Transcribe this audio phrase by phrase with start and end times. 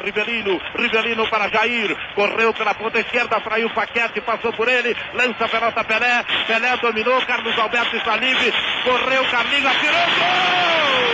[0.00, 5.44] Rivelino, Rivelino para Jair, correu pela ponta esquerda, fraiu o Paquete, passou por ele, lança
[5.44, 8.50] a pelota Pelé, Pelé dominou, Carlos Alberto está livre,
[8.84, 11.12] correu, Carlinhos, atirou, gol!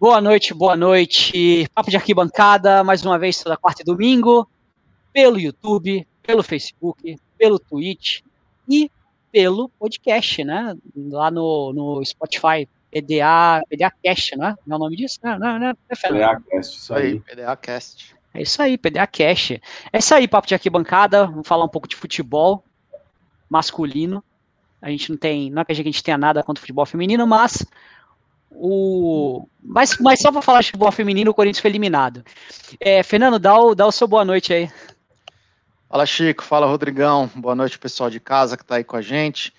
[0.00, 1.68] Boa noite, boa noite.
[1.72, 4.50] Papo de arquibancada, mais uma vez toda quarta e domingo,
[5.12, 8.22] pelo YouTube, pelo Facebook, pelo Twitch
[8.68, 8.90] e
[9.36, 10.74] pelo podcast, né?
[10.96, 14.56] Lá no, no Spotify, PDA, PDA Cast, né?
[14.66, 15.18] Não é o nome disso?
[15.22, 17.20] Não, não, não, é PDA Cast, isso aí.
[17.20, 18.16] PDA Cast.
[18.32, 19.60] É isso aí, PDA Cast.
[19.92, 21.26] É isso aí, papo de arquibancada.
[21.26, 22.64] Vamos falar um pouco de futebol
[23.50, 24.24] masculino.
[24.80, 27.26] A gente não tem, não é que a gente tenha nada contra o futebol feminino,
[27.26, 27.62] mas
[28.50, 32.24] o mas, mas só para falar de futebol feminino, o Corinthians foi eliminado.
[32.80, 34.70] É, Fernando, dá o, dá o seu boa noite aí.
[35.96, 39.50] Fala Chico, fala Rodrigão, boa noite pessoal de casa que está aí com a gente.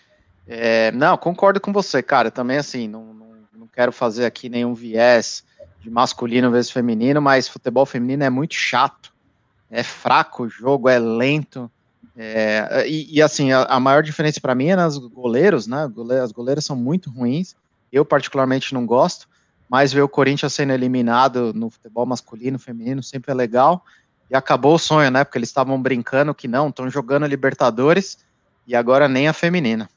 [0.48, 2.30] É, não, concordo com você, cara.
[2.30, 3.27] Também assim, não, não,
[3.58, 5.43] não, quero fazer aqui nenhum viés
[5.82, 9.12] de masculino versus feminino, mas futebol feminino é muito chato,
[9.71, 11.71] é fraco o jogo, é lento.
[12.15, 15.90] É, e, e, assim, a, a maior diferença para mim é nas goleiros, né?
[16.24, 17.55] As goleiras são muito ruins.
[17.91, 19.27] Eu, particularmente, não gosto,
[19.68, 23.84] mas ver o Corinthians sendo eliminado no futebol masculino, feminino, sempre é legal.
[24.30, 25.24] E acabou o sonho, né?
[25.24, 28.20] Porque eles estavam brincando que não, estão jogando Libertadores
[28.68, 29.90] e agora nem a feminina.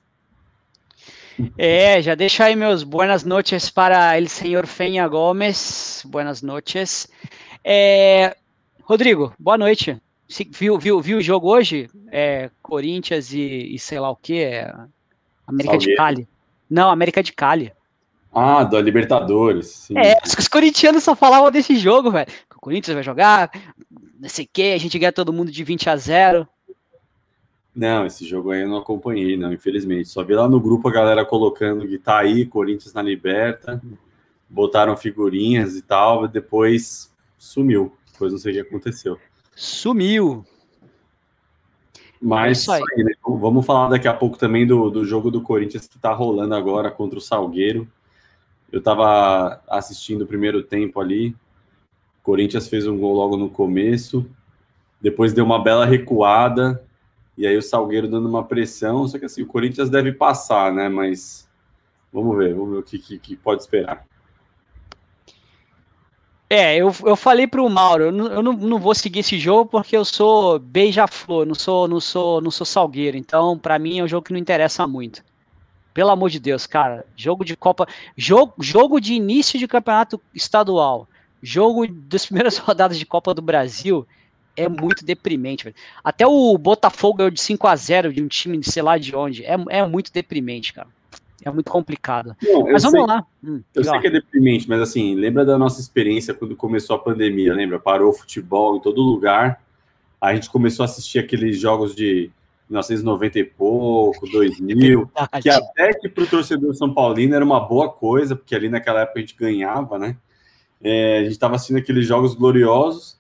[1.56, 6.02] É, já deixo aí meus buenas noches para o senhor Fenha Gomes.
[6.06, 7.08] Buenas noches.
[7.64, 8.36] É,
[8.82, 10.00] Rodrigo, boa noite.
[10.50, 11.88] Viu, viu, viu o jogo hoje?
[12.12, 14.42] É, Corinthians e, e, sei lá o que?
[14.42, 14.72] É,
[15.46, 15.92] América Salgueiro.
[15.92, 16.28] de Cali.
[16.68, 17.72] Não, América de Cali.
[18.32, 19.66] Ah, da Libertadores.
[19.68, 19.98] Sim.
[19.98, 22.28] É, os corintianos só falavam desse jogo, velho.
[22.54, 23.50] O Corinthians vai jogar,
[24.20, 26.48] não sei o que, a gente ganha todo mundo de 20 a 0.
[27.74, 30.08] Não, esse jogo aí eu não acompanhei, não, infelizmente.
[30.08, 33.80] Só vi lá no grupo a galera colocando que tá aí, Corinthians na Liberta,
[34.48, 37.96] botaram figurinhas e tal, depois sumiu.
[38.12, 39.18] Depois não sei o que aconteceu.
[39.56, 40.44] Sumiu.
[42.20, 42.82] Mas é aí.
[42.98, 43.12] Aí, né?
[43.24, 46.90] vamos falar daqui a pouco também do, do jogo do Corinthians que tá rolando agora
[46.90, 47.88] contra o Salgueiro.
[48.70, 51.34] Eu tava assistindo o primeiro tempo ali,
[52.22, 54.26] Corinthians fez um gol logo no começo,
[55.00, 56.82] depois deu uma bela recuada,
[57.36, 59.08] e aí o Salgueiro dando uma pressão.
[59.08, 60.88] Só que assim, o Corinthians deve passar, né?
[60.88, 61.48] Mas
[62.12, 64.04] vamos ver, vamos ver o que, que, que pode esperar.
[66.52, 69.70] É, eu, eu falei pro Mauro, eu, não, eu não, não vou seguir esse jogo
[69.70, 73.16] porque eu sou beija-flor, não sou, não sou, não sou salgueiro.
[73.16, 75.24] Então, para mim é um jogo que não interessa muito.
[75.94, 81.08] Pelo amor de Deus, cara, jogo de Copa, jogo, jogo de início de campeonato estadual
[81.42, 84.06] jogo das primeiras rodadas de Copa do Brasil
[84.56, 85.64] é muito deprimente.
[85.64, 85.76] Velho.
[86.02, 89.14] Até o Botafogo ganhou de 5 a 0 de um time de sei lá de
[89.14, 89.44] onde.
[89.44, 90.88] É, é muito deprimente, cara.
[91.42, 92.36] É muito complicado.
[92.42, 93.26] Não, mas vamos sei, lá.
[93.42, 94.00] Hum, eu sei lá.
[94.00, 97.78] que é deprimente, mas assim, lembra da nossa experiência quando começou a pandemia, lembra?
[97.78, 99.62] Parou o futebol em todo lugar.
[100.20, 102.30] A gente começou a assistir aqueles jogos de
[102.68, 107.58] 1990 e pouco, 2000, é que até que para o torcedor São Paulino era uma
[107.58, 110.16] boa coisa, porque ali naquela época a gente ganhava, né?
[110.82, 113.18] É, a gente estava assistindo aqueles jogos gloriosos.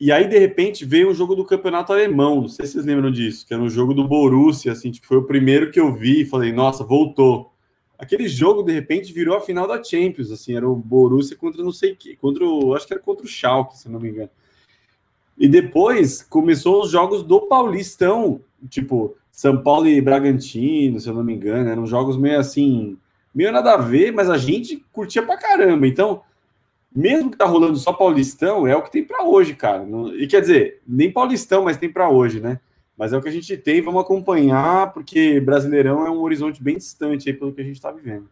[0.00, 2.42] E aí, de repente, veio um jogo do campeonato alemão.
[2.42, 5.16] Não sei se vocês lembram disso, que era um jogo do Borussia, assim, tipo, foi
[5.16, 7.52] o primeiro que eu vi e falei, nossa, voltou.
[7.98, 11.72] Aquele jogo, de repente, virou a final da Champions, assim, era o Borussia contra não
[11.72, 14.30] sei que, contra o, acho que era contra o Schalke, se não me engano.
[15.36, 21.24] E depois começou os jogos do Paulistão, tipo, São Paulo e Bragantino, se eu não
[21.24, 22.96] me engano, eram jogos meio assim,
[23.34, 25.86] meio nada a ver, mas a gente curtia pra caramba.
[25.86, 26.22] Então,
[26.94, 29.86] mesmo que tá rolando só Paulistão, é o que tem para hoje, cara.
[30.16, 32.60] E quer dizer, nem Paulistão, mas tem para hoje, né?
[32.96, 36.76] Mas é o que a gente tem, vamos acompanhar, porque Brasileirão é um horizonte bem
[36.76, 38.28] distante aí pelo que a gente está vivendo.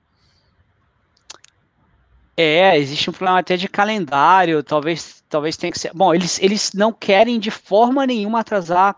[2.37, 5.93] É, existe um problema até de calendário, talvez, talvez tenha que ser.
[5.95, 8.97] Bom, eles, eles não querem de forma nenhuma atrasar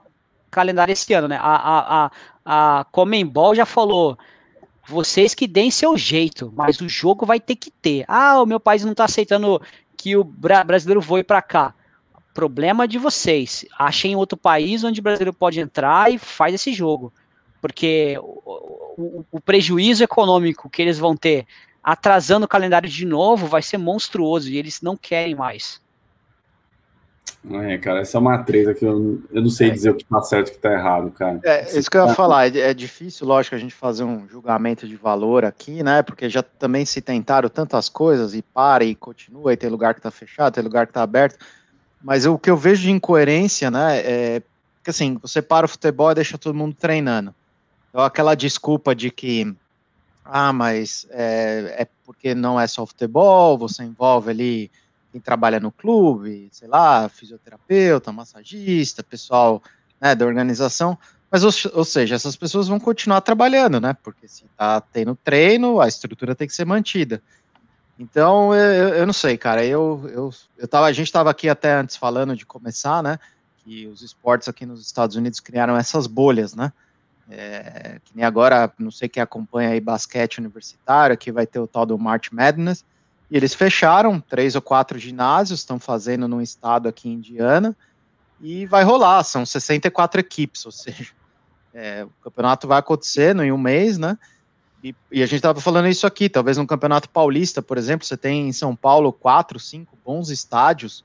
[0.50, 1.36] calendário esse ano, né?
[1.40, 4.18] A, a, a, a Comembol já falou
[4.88, 8.04] vocês que deem seu jeito, mas o jogo vai ter que ter.
[8.08, 9.60] Ah, o meu país não está aceitando
[9.96, 11.74] que o bra brasileiro voe para cá.
[12.32, 13.66] Problema de vocês.
[13.78, 17.12] Achem outro país onde o brasileiro pode entrar e faz esse jogo.
[17.60, 21.46] Porque o, o, o prejuízo econômico que eles vão ter
[21.82, 25.82] atrasando o calendário de novo vai ser monstruoso e eles não querem mais.
[27.50, 29.70] É, cara, essa é uma treta que eu, eu não sei é.
[29.70, 31.40] dizer o que tá certo e o que tá errado, cara.
[31.42, 34.86] É, isso que eu ia falar, é, é, difícil, lógico, a gente fazer um julgamento
[34.86, 39.52] de valor aqui, né, porque já também se tentaram tantas coisas e para e continua,
[39.52, 41.38] e tem lugar que tá fechado, tem lugar que tá aberto,
[42.02, 44.42] mas o que eu vejo de incoerência, né, é
[44.84, 47.34] que assim, você para o futebol e deixa todo mundo treinando.
[47.90, 49.54] Então, aquela desculpa de que,
[50.24, 54.70] ah, mas é, é porque não é só futebol, você envolve ali
[55.10, 59.62] quem trabalha no clube, sei lá, fisioterapeuta, massagista, pessoal
[60.00, 60.98] né, da organização.
[61.30, 63.94] Mas, ou, ou, seja, essas pessoas vão continuar trabalhando, né?
[64.02, 67.22] Porque se tá tendo treino, a estrutura tem que ser mantida.
[67.98, 69.64] Então, eu, eu não sei, cara.
[69.64, 73.18] Eu, eu, eu tava, a gente estava aqui até antes falando de começar, né?
[73.58, 76.72] Que os esportes aqui nos Estados Unidos criaram essas bolhas, né?
[77.30, 81.66] É, que nem agora, não sei quem acompanha aí basquete universitário, aqui vai ter o
[81.66, 82.84] tal do March Madness.
[83.30, 87.76] E eles fecharam três ou quatro ginásios, estão fazendo num estado aqui em Indiana,
[88.40, 91.12] e vai rolar, são 64 equipes, ou seja,
[91.74, 94.16] é, o campeonato vai acontecer no, em um mês, né?
[94.82, 98.16] E, e a gente estava falando isso aqui, talvez no Campeonato Paulista, por exemplo, você
[98.16, 101.04] tem em São Paulo quatro, cinco bons estádios,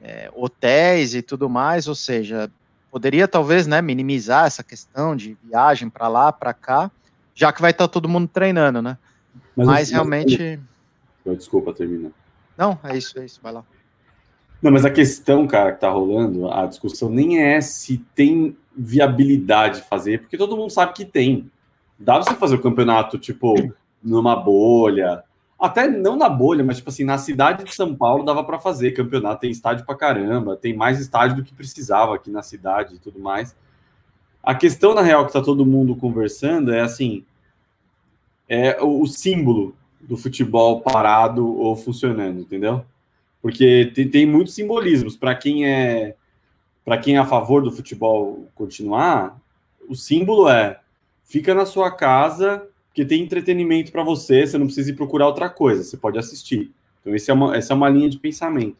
[0.00, 2.48] é, hotéis e tudo mais, ou seja,
[2.90, 6.90] poderia talvez né, minimizar essa questão de viagem para lá, para cá,
[7.34, 8.96] já que vai estar tá todo mundo treinando, né?
[9.56, 10.60] Mas, mas realmente.
[11.34, 12.10] Desculpa, termina.
[12.56, 13.64] Não, é isso, é isso, vai lá.
[14.60, 19.80] Não, mas a questão, cara, que tá rolando, a discussão nem é se tem viabilidade
[19.80, 21.50] de fazer, porque todo mundo sabe que tem.
[21.98, 23.54] Dá pra você fazer o campeonato, tipo,
[24.02, 25.22] numa bolha.
[25.58, 28.92] Até não na bolha, mas, tipo assim, na cidade de São Paulo dava para fazer
[28.92, 29.40] campeonato.
[29.40, 33.18] Tem estádio pra caramba, tem mais estádio do que precisava aqui na cidade e tudo
[33.20, 33.56] mais.
[34.42, 37.24] A questão, na real, que tá todo mundo conversando é assim:
[38.48, 42.84] é o, o símbolo do futebol parado ou funcionando, entendeu?
[43.42, 45.16] Porque tem, tem muitos simbolismos.
[45.16, 46.14] Para quem é
[46.84, 49.38] para quem é a favor do futebol continuar,
[49.86, 50.80] o símbolo é
[51.22, 55.50] fica na sua casa, que tem entretenimento para você, você não precisa ir procurar outra
[55.50, 56.72] coisa, você pode assistir.
[57.00, 58.76] Então, é uma, essa é uma linha de pensamento.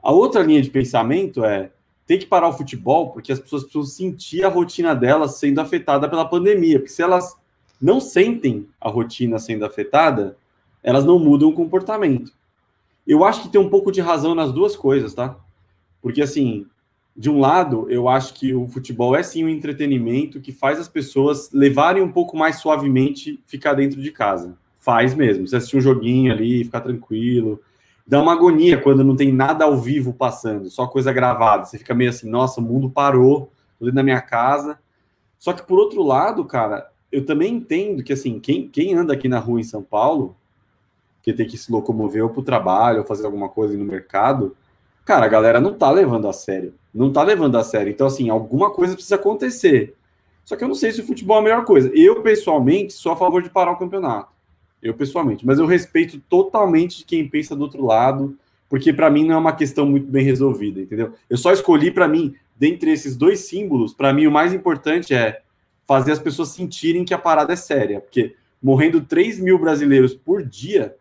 [0.00, 1.70] A outra linha de pensamento é
[2.06, 6.08] tem que parar o futebol porque as pessoas precisam sentir a rotina delas sendo afetada
[6.08, 7.36] pela pandemia, porque se elas
[7.80, 10.36] não sentem a rotina sendo afetada,
[10.82, 12.32] elas não mudam o comportamento.
[13.06, 15.36] Eu acho que tem um pouco de razão nas duas coisas, tá?
[16.00, 16.66] Porque assim,
[17.16, 20.88] de um lado, eu acho que o futebol é sim um entretenimento que faz as
[20.88, 24.56] pessoas levarem um pouco mais suavemente ficar dentro de casa.
[24.78, 25.46] Faz mesmo.
[25.46, 27.60] Você assistir um joguinho ali, ficar tranquilo.
[28.06, 31.64] Dá uma agonia quando não tem nada ao vivo passando, só coisa gravada.
[31.64, 34.78] Você fica meio assim, nossa, o mundo parou, tô dentro da minha casa.
[35.38, 39.26] Só que por outro lado, cara, eu também entendo que assim, quem, quem anda aqui
[39.26, 40.36] na rua em São Paulo,
[41.22, 44.54] que tem que se locomover ou para o trabalho, ou fazer alguma coisa no mercado,
[45.02, 46.74] cara, a galera não tá levando a sério.
[46.92, 47.90] Não tá levando a sério.
[47.90, 49.94] Então, assim, alguma coisa precisa acontecer.
[50.44, 51.90] Só que eu não sei se o futebol é a melhor coisa.
[51.94, 54.28] Eu, pessoalmente, sou a favor de parar o campeonato.
[54.82, 55.46] Eu, pessoalmente.
[55.46, 58.36] Mas eu respeito totalmente quem pensa do outro lado,
[58.68, 61.14] porque para mim não é uma questão muito bem resolvida, entendeu?
[61.30, 65.40] Eu só escolhi para mim, dentre esses dois símbolos, para mim o mais importante é
[65.86, 68.00] fazer as pessoas sentirem que a parada é séria.
[68.00, 70.96] Porque morrendo 3 mil brasileiros por dia,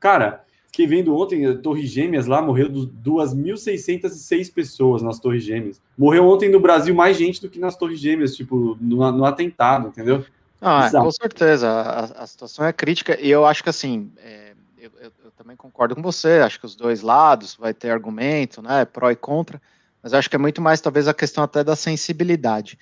[0.00, 0.44] cara,
[0.78, 5.80] Fiquei vendo ontem, a Torre Gêmeas lá morreu 2.606 pessoas nas Torres Gêmeas.
[5.96, 9.88] Morreu ontem no Brasil mais gente do que nas Torres Gêmeas, tipo, no, no atentado,
[9.88, 10.24] entendeu?
[10.60, 14.90] Ah, com certeza, a, a, situação é crítica e eu acho que assim, é, eu,
[15.00, 18.84] eu, eu, também concordo com você, acho que os dois lados vai ter argumento, né,
[18.84, 19.60] pró e contra,
[20.00, 22.78] mas acho que é muito mais talvez a questão até da sensibilidade.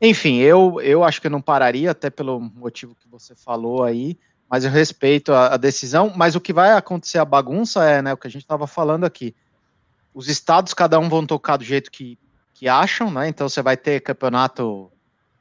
[0.00, 4.18] Enfim, eu, eu acho que eu não pararia, até pelo motivo que você falou aí,
[4.48, 6.12] mas eu respeito a, a, decisão.
[6.14, 9.04] Mas o que vai acontecer a bagunça é, né, o que a gente estava falando
[9.04, 9.34] aqui.
[10.14, 12.18] Os estados, cada um vão tocar do jeito que,
[12.54, 13.28] que acham, né?
[13.28, 14.90] Então você vai ter campeonato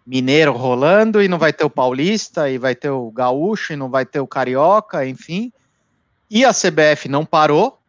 [0.05, 3.89] mineiro rolando e não vai ter o paulista e vai ter o gaúcho e não
[3.89, 5.51] vai ter o carioca, enfim.
[6.29, 7.79] E a CBF não parou,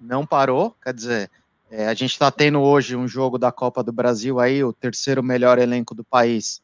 [0.00, 1.30] não parou, quer dizer,
[1.70, 5.22] é, a gente está tendo hoje um jogo da Copa do Brasil aí, o terceiro
[5.22, 6.62] melhor elenco do país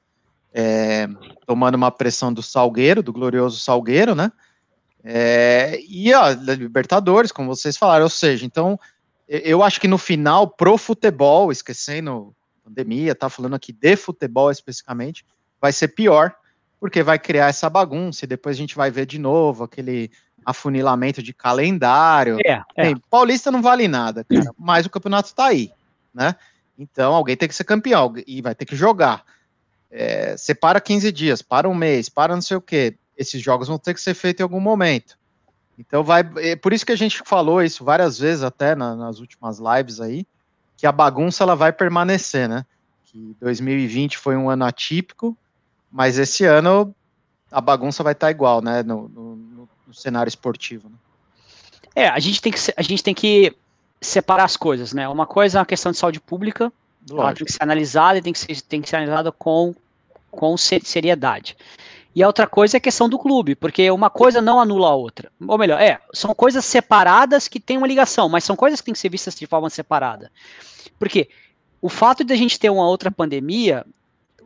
[0.54, 1.08] é,
[1.44, 4.30] tomando uma pressão do Salgueiro, do glorioso Salgueiro, né?
[5.02, 8.78] É, e a Libertadores, como vocês falaram, ou seja, então
[9.28, 15.26] eu acho que no final, pro futebol, esquecendo pandemia, tá falando aqui de futebol especificamente,
[15.60, 16.34] vai ser pior,
[16.80, 20.10] porque vai criar essa bagunça e depois a gente vai ver de novo aquele
[20.44, 22.38] afunilamento de calendário.
[22.44, 22.82] É, é.
[22.84, 25.70] Bem, Paulista não vale nada, cara, mas o campeonato tá aí,
[26.12, 26.34] né?
[26.78, 29.24] Então alguém tem que ser campeão e vai ter que jogar
[29.94, 32.96] é, separa 15 dias, para um mês, para não sei o quê.
[33.16, 35.16] Esses jogos vão ter que ser feitos em algum momento.
[35.78, 36.28] Então vai.
[36.38, 40.00] É por isso que a gente falou isso várias vezes até na, nas últimas lives
[40.00, 40.26] aí,
[40.76, 42.66] que a bagunça ela vai permanecer, né?
[43.04, 45.38] Que 2020 foi um ano atípico,
[45.92, 46.92] mas esse ano
[47.52, 48.82] a bagunça vai estar tá igual, né?
[48.82, 49.36] No, no,
[49.94, 50.88] no cenário esportivo.
[50.88, 50.96] Né?
[51.94, 53.54] É, a gente tem que a gente tem que
[54.00, 55.08] separar as coisas, né?
[55.08, 56.72] Uma coisa é a questão de saúde pública,
[57.10, 59.74] ela tem que ser analisada e tem que ser, tem que ser analisada com
[60.30, 61.56] com seriedade.
[62.14, 64.94] E a outra coisa é a questão do clube, porque uma coisa não anula a
[64.94, 65.30] outra.
[65.46, 68.94] Ou melhor, é, são coisas separadas que têm uma ligação, mas são coisas que têm
[68.94, 70.30] que ser vistas de forma separada.
[70.98, 71.28] Porque
[71.80, 73.84] o fato de a gente ter uma outra pandemia,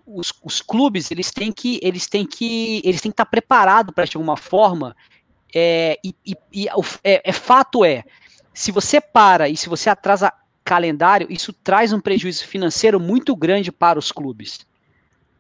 [0.07, 4.05] os, os clubes eles têm que eles têm que eles têm que estar preparados para
[4.05, 4.97] de alguma forma.
[5.55, 6.69] É, e, e, e
[7.03, 8.05] é, é fato é,
[8.53, 10.33] se você para e se você atrasa
[10.65, 14.67] calendário, isso traz um prejuízo financeiro muito grande para os clubes.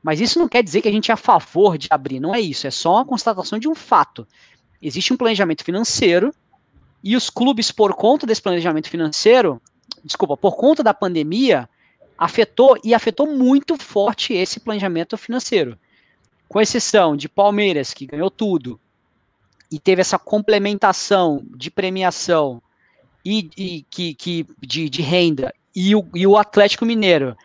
[0.02, 2.40] Mas isso não quer dizer que a gente é a favor de abrir, não é
[2.40, 4.26] isso, é só uma constatação de um fato.
[4.80, 6.32] Existe um planejamento financeiro
[7.02, 9.60] e os clubes, por conta desse planejamento financeiro,
[10.04, 11.68] desculpa, por conta da pandemia,
[12.16, 15.78] afetou e afetou muito forte esse planejamento financeiro.
[16.48, 18.80] Com exceção de Palmeiras, que ganhou tudo,
[19.70, 22.62] e teve essa complementação de premiação
[23.24, 27.36] e, e que, que de, de, renda, e o, e o Atlético Mineiro,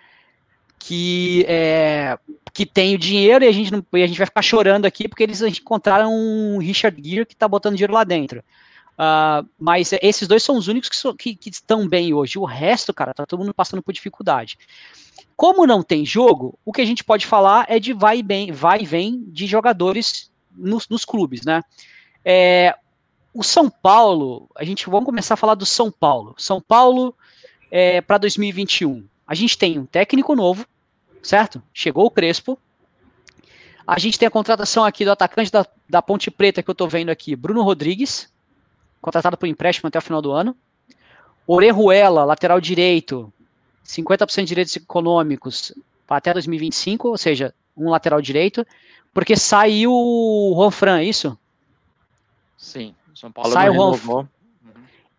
[0.80, 2.18] que é,
[2.54, 5.08] que tem o dinheiro e a gente não, e a gente vai ficar chorando aqui
[5.08, 8.44] porque eles encontraram um Richard Gere que está botando dinheiro lá dentro.
[8.94, 12.38] Uh, mas esses dois são os únicos que, so, que, que, estão bem hoje.
[12.38, 14.58] O resto, cara, tá todo mundo passando por dificuldade.
[15.36, 18.52] Como não tem jogo, o que a gente pode falar é de vai e, bem,
[18.52, 21.64] vai e vem de jogadores nos, nos clubes, né?
[22.24, 22.76] É,
[23.34, 26.36] o São Paulo, a gente vamos começar a falar do São Paulo.
[26.38, 27.16] São Paulo
[27.72, 29.06] é, para 2021.
[29.28, 30.66] A gente tem um técnico novo,
[31.22, 31.62] certo?
[31.74, 32.58] Chegou o Crespo.
[33.86, 36.88] A gente tem a contratação aqui do atacante da, da Ponte Preta que eu tô
[36.88, 38.32] vendo aqui, Bruno Rodrigues,
[39.02, 40.56] contratado por empréstimo até o final do ano.
[41.46, 43.34] Orejuela, lateral direito,
[43.86, 45.74] 50% de direitos econômicos
[46.08, 48.66] até 2025, ou seja, um lateral direito,
[49.14, 51.38] porque saiu o Juan Fran, é isso?
[52.64, 54.26] Sim, São Paulo Sai o Juan.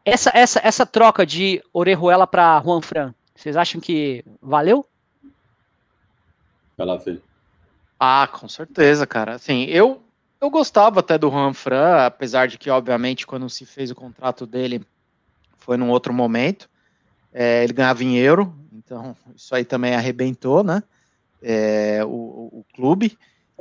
[0.02, 4.86] Essa, essa, essa troca de Orejuela para Juan Fran, vocês acham que valeu?
[6.74, 7.22] Vai lá, filho.
[8.00, 9.34] Ah, com certeza, cara.
[9.34, 10.02] Assim, eu,
[10.40, 14.46] eu gostava até do Juan Fran, apesar de que, obviamente, quando se fez o contrato
[14.46, 14.82] dele,
[15.58, 16.68] foi num outro momento.
[17.30, 20.82] É, ele ganhava em euro, então isso aí também arrebentou, né?
[21.42, 23.18] É, o, o, clube.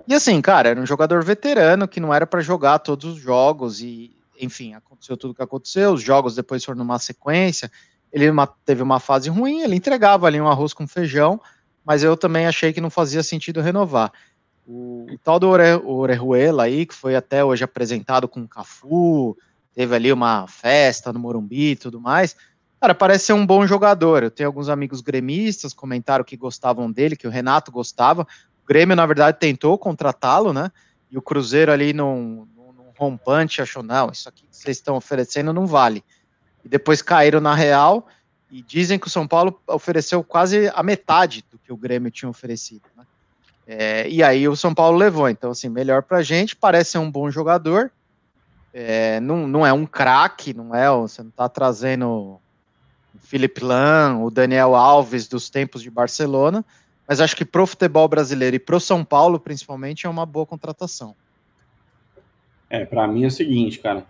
[0.07, 3.81] E assim, cara, era um jogador veterano que não era para jogar todos os jogos
[3.81, 5.93] e, enfim, aconteceu tudo o que aconteceu.
[5.93, 7.71] Os jogos depois foram numa sequência.
[8.11, 8.27] Ele
[8.65, 11.41] teve uma fase ruim, ele entregava ali um arroz com feijão,
[11.83, 14.11] mas eu também achei que não fazia sentido renovar.
[14.67, 19.37] O, o tal do Ore, Orejuela aí, que foi até hoje apresentado com o Cafu,
[19.73, 22.35] teve ali uma festa no Morumbi e tudo mais.
[22.79, 24.23] Cara, parece ser um bom jogador.
[24.23, 28.27] Eu tenho alguns amigos gremistas, comentaram que gostavam dele, que o Renato gostava.
[28.73, 30.71] Grêmio, na verdade, tentou contratá-lo, né?
[31.11, 35.53] E o Cruzeiro ali num, num rompante achou, não, isso aqui que vocês estão oferecendo
[35.53, 36.03] não vale.
[36.65, 38.07] E depois caíram na real
[38.49, 42.27] e dizem que o São Paulo ofereceu quase a metade do que o Grêmio tinha
[42.27, 42.81] oferecido.
[42.97, 43.05] Né?
[43.67, 45.29] É, e aí o São Paulo levou.
[45.29, 47.91] Então, assim, melhor pra gente, parece ser um bom jogador.
[48.73, 50.89] É, não, não é um craque, não é?
[50.89, 52.41] Você não tá trazendo o
[53.19, 56.65] Felipe Lan, o Daniel Alves dos tempos de Barcelona,
[57.07, 61.15] mas acho que pro futebol brasileiro e pro São Paulo, principalmente, é uma boa contratação.
[62.69, 64.05] É, para mim é o seguinte, cara.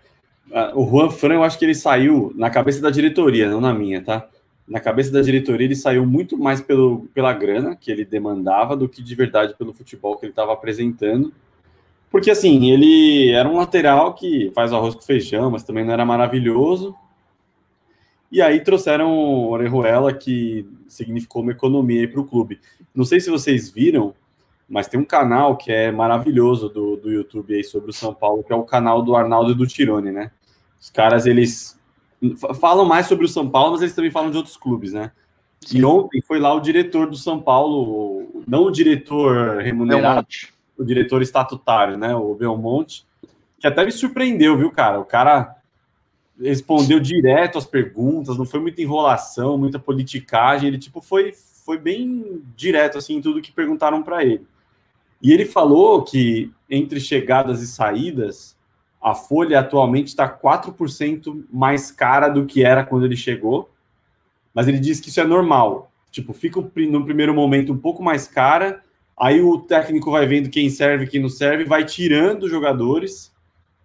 [0.74, 4.02] O Juan Fran, eu acho que ele saiu na cabeça da diretoria, não na minha,
[4.02, 4.28] tá?
[4.66, 8.88] na cabeça da diretoria, ele saiu muito mais pelo, pela grana que ele demandava do
[8.88, 11.32] que de verdade pelo futebol que ele estava apresentando.
[12.10, 16.04] Porque, assim, ele era um lateral que faz arroz com feijão, mas também não era
[16.04, 16.94] maravilhoso.
[18.30, 22.60] E aí trouxeram o Orejuela, que significou uma economia para o clube.
[22.94, 24.14] Não sei se vocês viram,
[24.68, 28.44] mas tem um canal que é maravilhoso do, do YouTube aí sobre o São Paulo,
[28.44, 30.30] que é o canal do Arnaldo e do Tirone, né?
[30.80, 31.78] Os caras, eles
[32.60, 35.10] falam mais sobre o São Paulo, mas eles também falam de outros clubes, né?
[35.60, 35.78] Sim.
[35.78, 40.26] E ontem foi lá o diretor do São Paulo, não o diretor remunerado,
[40.76, 42.14] o diretor estatutário, né?
[42.14, 43.06] O Belmonte,
[43.58, 45.00] que até me surpreendeu, viu, cara?
[45.00, 45.56] O cara
[46.40, 51.32] respondeu direto as perguntas, não foi muita enrolação, muita politicagem, ele tipo foi
[51.64, 54.46] foi bem direto assim em tudo que perguntaram para ele.
[55.20, 58.54] E ele falou que entre chegadas e saídas,
[59.00, 63.70] a folha atualmente está 4% mais cara do que era quando ele chegou,
[64.52, 65.90] mas ele diz que isso é normal.
[66.10, 68.82] Tipo, fica no primeiro momento um pouco mais cara,
[69.16, 73.32] aí o técnico vai vendo quem serve quem não serve, vai tirando jogadores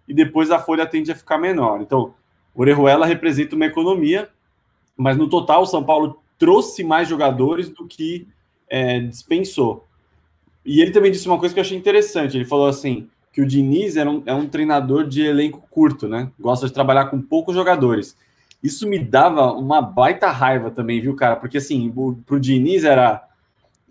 [0.06, 1.80] e depois a folha tende a ficar menor.
[1.80, 2.14] Então,
[2.54, 4.28] Orejuela representa uma economia,
[4.96, 8.26] mas no total o São Paulo trouxe mais jogadores do que
[8.68, 9.86] é, dispensou.
[10.64, 12.36] E ele também disse uma coisa que eu achei interessante.
[12.36, 16.32] Ele falou assim: que o Diniz é um, é um treinador de elenco curto, né?
[16.40, 18.16] Gosta de trabalhar com poucos jogadores.
[18.62, 21.36] Isso me dava uma baita raiva também, viu, cara?
[21.36, 21.92] Porque assim,
[22.26, 23.26] pro Diniz era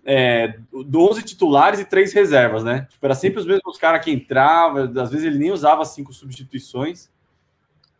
[0.04, 2.86] é, 11 titulares e três reservas, né?
[2.90, 7.08] Tipo, era sempre os mesmos caras que entravam, às vezes ele nem usava cinco substituições.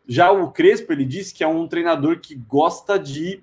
[0.07, 3.41] Já o Crespo, ele disse que é um treinador que gosta de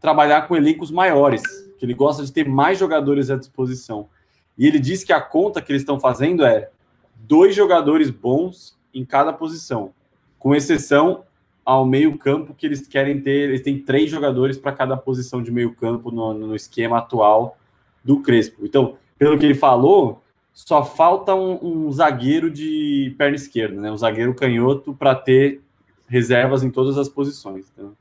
[0.00, 1.42] trabalhar com elencos maiores,
[1.78, 4.08] que ele gosta de ter mais jogadores à disposição.
[4.56, 6.70] E ele diz que a conta que eles estão fazendo é
[7.14, 9.92] dois jogadores bons em cada posição,
[10.38, 11.24] com exceção
[11.64, 13.48] ao meio-campo que eles querem ter.
[13.48, 17.56] Eles têm três jogadores para cada posição de meio-campo no, no, esquema atual
[18.02, 18.64] do Crespo.
[18.64, 23.90] Então, pelo que ele falou, só falta um, um zagueiro de perna esquerda, né?
[23.92, 25.60] Um zagueiro canhoto para ter
[26.08, 27.70] reservas em todas as posições.
[27.72, 27.92] Então.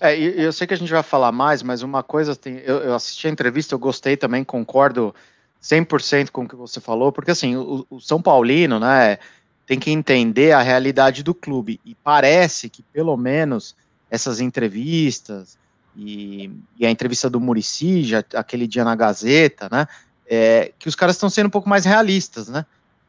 [0.00, 2.94] É, eu sei que a gente vai falar mais, mas uma coisa, tem, eu, eu
[2.94, 5.14] assisti a entrevista, eu gostei também, concordo
[5.62, 9.18] 100% com o que você falou, porque assim, o, o, São Paulino, né,
[9.66, 13.74] tem que entender a realidade do clube, e parece que pelo menos
[14.10, 15.58] essas entrevistas,
[15.96, 19.88] e, e a entrevista do Murici, aquele dia na Gazeta, né,
[20.28, 22.66] é, que os caras estão sendo um pouco mais realistas, né,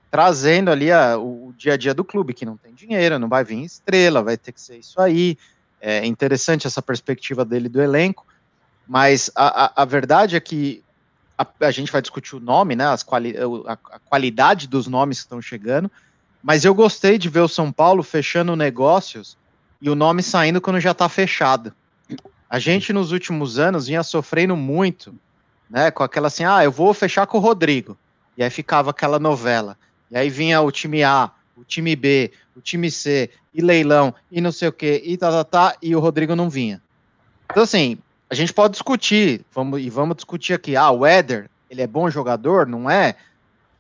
[0.10, 3.28] trazendo ali a, o, o dia a dia do clube, que não tem dinheiro, não
[3.28, 5.38] vai vir estrela, vai ter que ser isso aí,
[5.82, 8.26] é interessante essa perspectiva dele do elenco,
[8.88, 10.84] mas a, a, a verdade é que
[11.38, 13.36] a, a, gente vai discutir o nome, né, as quali
[13.68, 15.92] a, qualidade dos nomes que estão chegando,
[16.42, 19.38] mas eu gostei de ver o São Paulo fechando negócios
[19.82, 21.74] e o nome saindo quando já está fechado.
[22.50, 25.14] A gente nos últimos anos vinha sofrendo muito,
[25.70, 27.98] né, com aquela assim, ah, eu vou fechar com o Rodrigo,
[28.38, 29.78] e aí ficava aquela novela,
[30.10, 34.40] e aí vinha o time A, o time B, o time C, e leilão, e
[34.40, 36.82] não sei o que, e tá, tá, tá, e o Rodrigo não vinha.
[37.50, 37.98] Então, assim,
[38.30, 42.10] a gente pode discutir, vamos, e vamos discutir aqui, ah, o Éder, ele é bom
[42.10, 43.16] jogador, não é?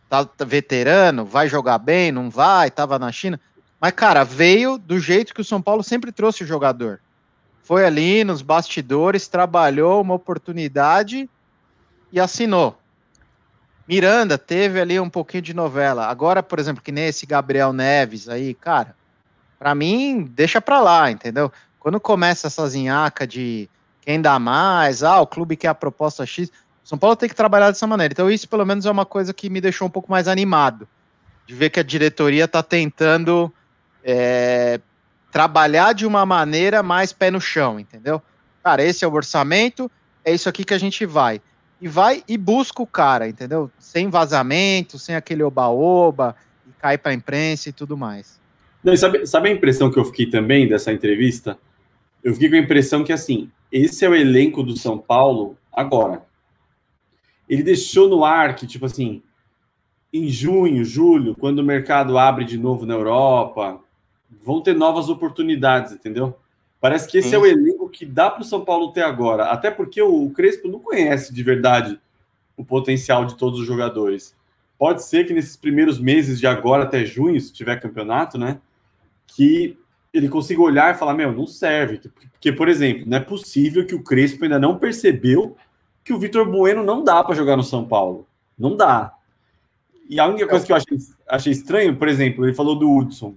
[0.09, 3.39] Tá, tá veterano, vai jogar bem, não vai, tava na China.
[3.79, 6.99] Mas, cara, veio do jeito que o São Paulo sempre trouxe o jogador.
[7.61, 11.29] Foi ali nos bastidores, trabalhou uma oportunidade
[12.11, 12.77] e assinou.
[13.87, 16.07] Miranda teve ali um pouquinho de novela.
[16.07, 18.93] Agora, por exemplo, que nem esse Gabriel Neves aí, cara,
[19.57, 21.51] para mim, deixa pra lá, entendeu?
[21.79, 23.69] Quando começa essa zinhaca de
[24.01, 26.51] quem dá mais, ah, o clube quer a proposta X,
[26.83, 28.11] São Paulo tem que trabalhar dessa maneira.
[28.11, 30.87] Então, isso pelo menos é uma coisa que me deixou um pouco mais animado,
[31.45, 33.51] de ver que a diretoria está tentando
[34.03, 34.81] é,
[35.31, 38.21] trabalhar de uma maneira mais pé no chão, entendeu?
[38.61, 39.89] Cara, esse é o orçamento,
[40.25, 41.41] é isso aqui que a gente vai
[41.81, 43.69] e vai e busca o cara, entendeu?
[43.79, 46.35] Sem vazamento, sem aquele oba-oba,
[46.67, 48.39] e cai para a imprensa e tudo mais.
[48.83, 51.57] Não, sabe, sabe a impressão que eu fiquei também dessa entrevista?
[52.23, 56.25] Eu fiquei com a impressão que, assim, esse é o elenco do São Paulo agora.
[57.47, 59.21] Ele deixou no ar que, tipo assim,
[60.11, 63.79] em junho, julho, quando o mercado abre de novo na Europa,
[64.43, 66.37] vão ter novas oportunidades, entendeu?
[66.79, 67.35] Parece que esse Sim.
[67.35, 69.45] é o elenco que dá para o São Paulo ter agora.
[69.45, 71.99] Até porque o Crespo não conhece de verdade
[72.55, 74.35] o potencial de todos os jogadores.
[74.77, 78.59] Pode ser que nesses primeiros meses de agora até junho, se tiver campeonato, né?
[79.27, 79.77] Que
[80.13, 81.99] ele consiga olhar e falar: Meu, não serve.
[82.31, 85.55] Porque, por exemplo, não é possível que o Crespo ainda não percebeu
[86.03, 88.27] que o Vitor Bueno não dá para jogar no São Paulo.
[88.57, 89.13] Não dá.
[90.09, 90.97] E a única coisa que eu achei,
[91.27, 93.35] achei estranho, por exemplo, ele falou do Hudson.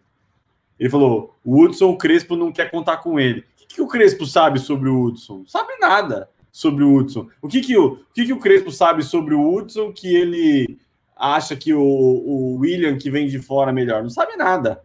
[0.78, 3.44] Ele falou: o Hudson, o Crespo não quer contar com ele.
[3.74, 5.44] Que, o Crespo sabe sobre o Hudson?
[5.46, 7.28] Sabe nada sobre o Hudson.
[7.40, 10.76] O que, que, o, o, que, que o Crespo sabe sobre o Hudson que ele
[11.16, 14.02] acha que o, o William, que vem de fora, melhor?
[14.02, 14.82] Não sabe nada.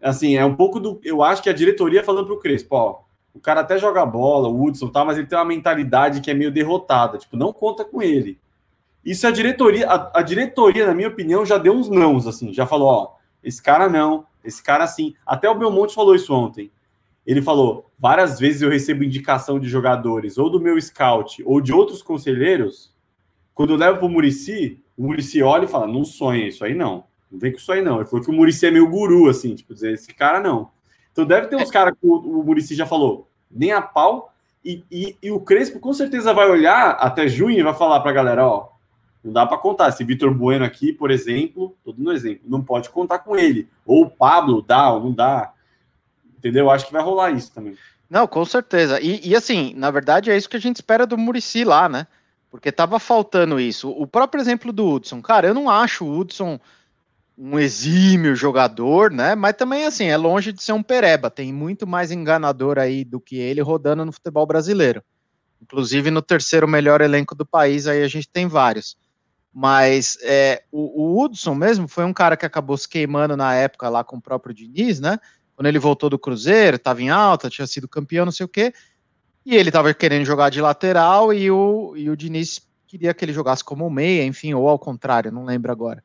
[0.00, 1.00] Assim, é um pouco do.
[1.02, 3.00] Eu acho que a diretoria falando para o Crespo: ó,
[3.34, 6.34] o cara até joga bola, o Hudson tá, mas ele tem uma mentalidade que é
[6.34, 7.18] meio derrotada.
[7.18, 8.38] Tipo, não conta com ele.
[9.04, 12.64] Isso a diretoria, a, a diretoria, na minha opinião, já deu uns nãos, assim, já
[12.64, 15.14] falou: ó, esse cara não, esse cara, sim.
[15.26, 16.70] Até o Belmonte falou isso ontem.
[17.30, 21.72] Ele falou: várias vezes eu recebo indicação de jogadores, ou do meu scout, ou de
[21.72, 22.92] outros conselheiros.
[23.54, 26.74] Quando eu levo para o Murici, o Murici olha e fala: não sonha, isso aí
[26.74, 27.04] não.
[27.30, 28.00] Não vem com isso aí não.
[28.00, 30.70] Ele falou que o Murici é meio guru, assim, tipo, dizer, esse cara não.
[31.12, 34.34] Então deve ter uns caras que o, o Murici já falou, nem a pau.
[34.64, 38.10] E, e, e, o Crespo com certeza vai olhar até junho e vai falar para
[38.10, 38.70] a galera: ó,
[39.22, 39.90] não dá para contar.
[39.90, 43.68] Esse Vitor Bueno aqui, por exemplo, todo no exemplo, não pode contar com ele.
[43.86, 45.54] Ou o Pablo dá ou não dá.
[46.40, 46.70] Entendeu?
[46.70, 47.76] Acho que vai rolar isso também.
[48.08, 48.98] Não, com certeza.
[49.00, 52.06] E, e assim, na verdade, é isso que a gente espera do Murici lá, né?
[52.50, 53.90] Porque tava faltando isso.
[53.90, 55.20] O próprio exemplo do Hudson.
[55.20, 56.58] Cara, eu não acho o Hudson
[57.38, 59.34] um exímio jogador, né?
[59.34, 61.30] Mas também, assim, é longe de ser um pereba.
[61.30, 65.02] Tem muito mais enganador aí do que ele rodando no futebol brasileiro.
[65.62, 68.96] Inclusive no terceiro melhor elenco do país, aí a gente tem vários.
[69.52, 73.88] Mas é, o, o Hudson mesmo foi um cara que acabou se queimando na época
[73.88, 75.18] lá com o próprio Diniz, né?
[75.60, 78.72] Quando ele voltou do Cruzeiro, estava em alta, tinha sido campeão, não sei o quê.
[79.44, 83.34] E ele estava querendo jogar de lateral e o, e o Diniz queria que ele
[83.34, 86.02] jogasse como meia, enfim, ou ao contrário, não lembro agora.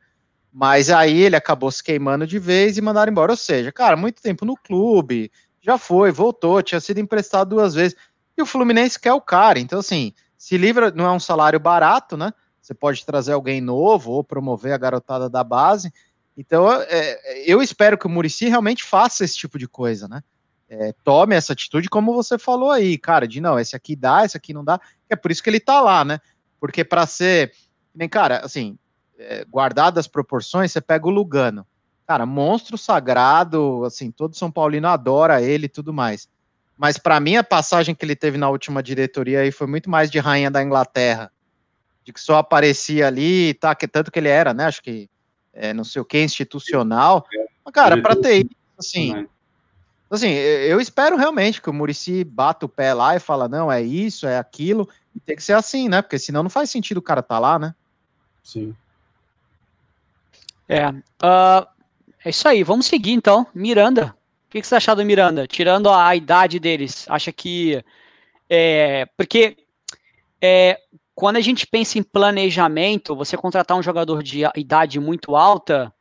[0.52, 3.32] Mas aí ele acabou se queimando de vez e mandaram embora.
[3.32, 7.96] Ou seja, cara, muito tempo no clube, já foi, voltou, tinha sido emprestado duas vezes.
[8.38, 9.58] E o Fluminense quer o cara.
[9.58, 12.34] Então, assim, se livra, não é um salário barato, né?
[12.62, 15.94] Você pode trazer alguém novo ou promover a garotada da base.
[16.38, 20.22] Então, é, eu espero que o Murici realmente faça esse tipo de coisa, né?
[20.68, 24.36] É, tome essa atitude, como você falou aí, cara, de não, esse aqui dá, esse
[24.36, 24.80] aqui não dá.
[25.10, 26.20] É por isso que ele tá lá, né?
[26.60, 27.54] Porque para ser.
[27.94, 28.78] Nem, cara, assim,
[29.18, 31.66] é, guardado as proporções, você pega o Lugano.
[32.08, 36.28] Cara, monstro sagrado, assim, todo São Paulino adora ele e tudo mais.
[36.78, 40.12] Mas para mim, a passagem que ele teve na última diretoria aí foi muito mais
[40.12, 41.32] de rainha da Inglaterra.
[42.04, 43.74] De que só aparecia ali, tá?
[43.74, 44.66] Que, tanto que ele era, né?
[44.66, 45.10] Acho que
[45.56, 47.26] é, não sei o que, institucional.
[47.64, 49.28] Mas, cara, para ter isso, assim.
[50.12, 53.82] Assim, eu espero realmente que o Murici bata o pé lá e fala, não, é
[53.82, 56.02] isso, é aquilo, e tem que ser assim, né?
[56.02, 57.74] Porque senão não faz sentido o cara tá lá, né?
[58.44, 58.76] Sim.
[60.70, 60.90] É.
[60.90, 61.66] Uh,
[62.24, 63.48] é isso aí, vamos seguir então.
[63.54, 64.16] Miranda.
[64.48, 65.48] O que, que você achou do Miranda?
[65.48, 67.84] Tirando a, a idade deles, acha que.
[68.50, 69.58] É, porque
[70.40, 70.80] é,
[71.16, 75.92] quando a gente pensa em planejamento, você contratar um jogador de idade muito alta,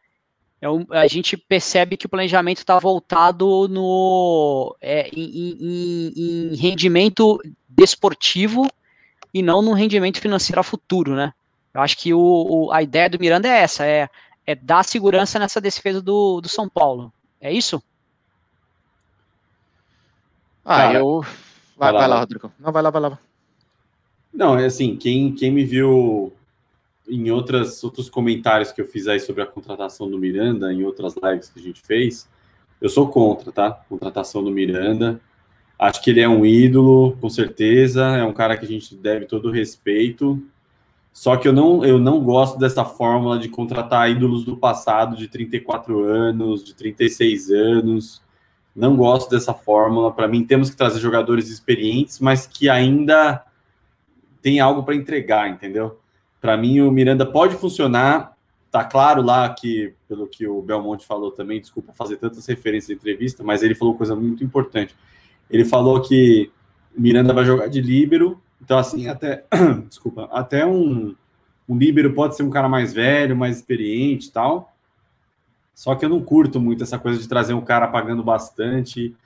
[0.61, 6.57] é um, a gente percebe que o planejamento está voltado no, é, em, em, em,
[6.57, 8.69] rendimento desportivo
[9.33, 11.33] e não no rendimento financeiro a futuro, né?
[11.73, 14.09] Eu acho que o, o, a ideia do Miranda é essa, é,
[14.47, 17.13] é dar segurança nessa defesa do, do São Paulo.
[17.41, 17.83] É isso?
[20.65, 21.21] Ah, Cara, eu.
[21.77, 22.53] Vai, vai, lá, vai lá, Rodrigo.
[22.59, 23.19] Não, vai lá, vai lá.
[24.35, 26.33] Não, é assim, quem, quem me viu
[27.09, 31.15] em outras, outros comentários que eu fiz aí sobre a contratação do Miranda, em outras
[31.23, 32.29] lives que a gente fez,
[32.81, 33.71] eu sou contra, tá?
[33.89, 35.21] Contratação do Miranda.
[35.79, 38.05] Acho que ele é um ídolo, com certeza.
[38.05, 40.43] É um cara que a gente deve todo respeito.
[41.13, 45.29] Só que eu não, eu não gosto dessa fórmula de contratar ídolos do passado de
[45.29, 48.23] 34 anos, de 36 anos.
[48.75, 50.13] Não gosto dessa fórmula.
[50.13, 53.45] Para mim, temos que trazer jogadores experientes, mas que ainda
[54.45, 55.99] tem algo para entregar, entendeu?
[56.39, 58.37] Para mim, o Miranda pode funcionar.
[58.71, 62.95] Tá claro lá que, pelo que o Belmonte falou também, desculpa fazer tantas referências na
[62.95, 64.95] entrevista, mas ele falou coisa muito importante.
[65.49, 66.51] Ele falou que
[66.95, 69.45] Miranda vai jogar de líbero, então assim, até
[69.89, 71.15] desculpa, até um,
[71.67, 74.77] um líbero pode ser um cara mais velho, mais experiente, tal.
[75.75, 79.17] Só que eu não curto muito essa coisa de trazer um cara pagando bastante,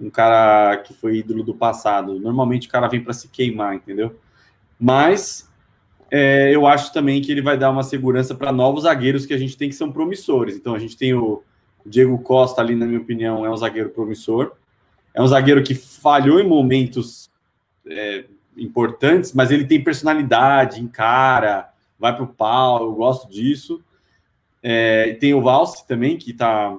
[0.00, 2.18] um cara que foi ídolo do passado.
[2.18, 4.16] Normalmente o cara vem para se queimar, entendeu?
[4.82, 5.48] Mas
[6.10, 9.38] é, eu acho também que ele vai dar uma segurança para novos zagueiros que a
[9.38, 10.56] gente tem que são promissores.
[10.56, 11.40] Então a gente tem o
[11.86, 14.50] Diego Costa ali, na minha opinião, é um zagueiro promissor.
[15.14, 17.30] É um zagueiro que falhou em momentos
[17.86, 18.24] é,
[18.56, 23.80] importantes, mas ele tem personalidade, encara, vai para o pau, eu gosto disso.
[24.60, 26.76] É, tem o Valse também, que está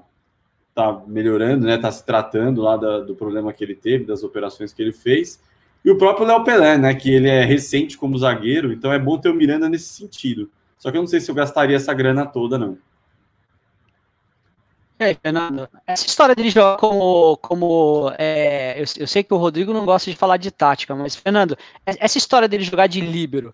[0.75, 1.77] tá melhorando, né?
[1.77, 5.39] Tá se tratando lá da, do problema que ele teve, das operações que ele fez.
[5.83, 6.93] E o próprio Léo Pelé, né?
[6.93, 10.49] Que ele é recente como zagueiro, então é bom ter o Miranda nesse sentido.
[10.77, 12.77] Só que eu não sei se eu gastaria essa grana toda, não.
[14.99, 17.37] É, Fernando, essa história dele jogar como.
[17.37, 21.15] como é, eu, eu, sei que o Rodrigo não gosta de falar de tática, mas,
[21.15, 23.53] Fernando, essa história dele jogar de líbero,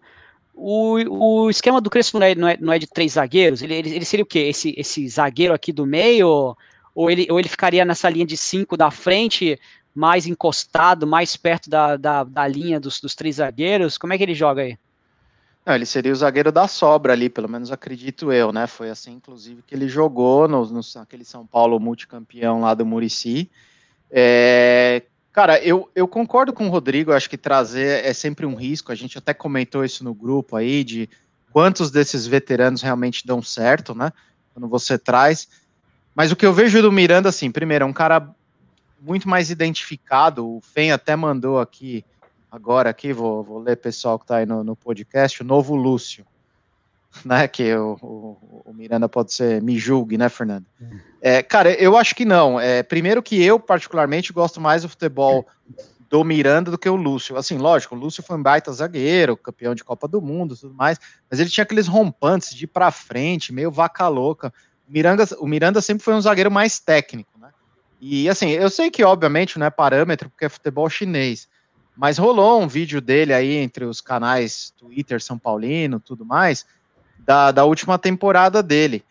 [0.53, 3.61] o, o esquema do Crespo não é, não é, não é de três zagueiros?
[3.61, 4.39] Ele, ele, ele, seria o quê?
[4.39, 6.55] Esse, esse zagueiro aqui do meio?
[6.93, 9.57] Ou ele, ou ele ficaria nessa linha de cinco da frente,
[9.99, 13.97] mais encostado, mais perto da, da, da linha dos, dos três zagueiros?
[13.97, 14.77] Como é que ele joga aí?
[15.65, 18.65] Não, ele seria o zagueiro da sobra ali, pelo menos acredito eu, né?
[18.65, 23.51] Foi assim, inclusive, que ele jogou no, no São Paulo multicampeão lá do Murici.
[24.09, 28.91] É, Cara, eu, eu concordo com o Rodrigo, acho que trazer é sempre um risco.
[28.91, 31.09] A gente até comentou isso no grupo aí, de
[31.51, 34.11] quantos desses veteranos realmente dão certo, né?
[34.53, 35.47] Quando você traz.
[36.15, 38.33] Mas o que eu vejo do Miranda, assim, primeiro, é um cara
[39.01, 40.47] muito mais identificado.
[40.47, 42.03] O Fen até mandou aqui,
[42.51, 46.25] agora aqui, vou, vou ler pessoal que está aí no, no podcast, o novo Lúcio
[47.25, 47.47] né?
[47.47, 50.65] Que o, o, o, Miranda pode ser me julgue, né, Fernando?
[51.21, 52.59] É, cara, eu acho que não.
[52.59, 55.45] É, primeiro que eu, particularmente, gosto mais do futebol
[56.09, 57.37] do Miranda do que o Lúcio.
[57.37, 60.97] Assim, lógico, o Lúcio foi um baita zagueiro, campeão de Copa do Mundo tudo mais,
[61.29, 64.51] mas ele tinha aqueles rompantes de ir pra frente, meio vaca louca.
[64.87, 67.38] O Miranda, o Miranda sempre foi um zagueiro mais técnico?
[67.99, 71.49] E assim, eu sei que obviamente não é parâmetro porque é futebol chinês,
[71.97, 76.65] mas rolou um vídeo dele aí entre os canais Twitter São Paulino, tudo mais,
[77.19, 79.03] da, da última temporada dele.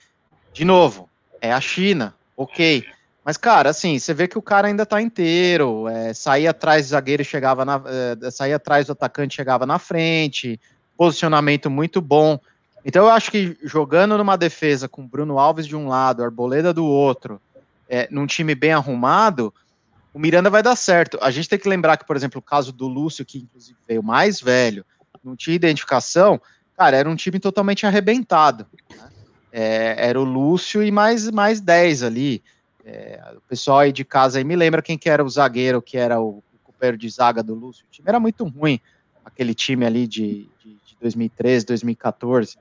[0.53, 1.09] De novo,
[1.41, 2.85] é a China, ok.
[3.29, 5.87] Mas, cara, assim, você vê que o cara ainda tá inteiro.
[5.87, 7.79] É, saía atrás do zagueiro chegava na.
[8.25, 10.59] É, saía atrás do atacante chegava na frente.
[10.97, 12.41] posicionamento muito bom.
[12.87, 16.87] Então eu acho que jogando numa defesa com Bruno Alves de um lado, Arboleda do
[16.87, 17.39] outro,
[17.89, 19.53] é, num time bem arrumado,
[20.13, 21.19] o Miranda vai dar certo.
[21.23, 24.03] A gente tem que lembrar que, por exemplo, o caso do Lúcio, que inclusive veio
[24.03, 24.85] mais velho,
[25.23, 26.41] não tinha identificação,
[26.77, 28.67] cara, era um time totalmente arrebentado.
[28.91, 29.11] Né?
[29.53, 32.43] É, era o Lúcio e mais, mais 10 ali.
[32.85, 35.99] É, o pessoal aí de casa aí me lembra quem que era o zagueiro, que
[35.99, 37.85] era o, o de zaga do Lúcio.
[37.87, 38.81] O time era muito ruim,
[39.25, 42.57] aquele time ali de, de, de 2013, 2014.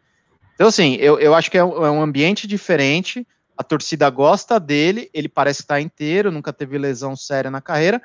[0.55, 3.25] Então, assim, eu, eu acho que é um, é um ambiente diferente,
[3.57, 8.01] a torcida gosta dele, ele parece estar inteiro, nunca teve lesão séria na carreira,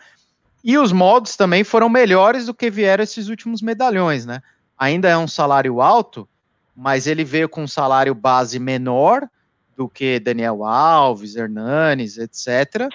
[0.65, 4.41] e os modos também foram melhores do que vieram esses últimos medalhões, né?
[4.79, 6.29] Ainda é um salário alto,
[6.75, 9.29] mas ele veio com um salário base menor
[9.77, 12.89] do que Daniel Alves, Hernanes, etc.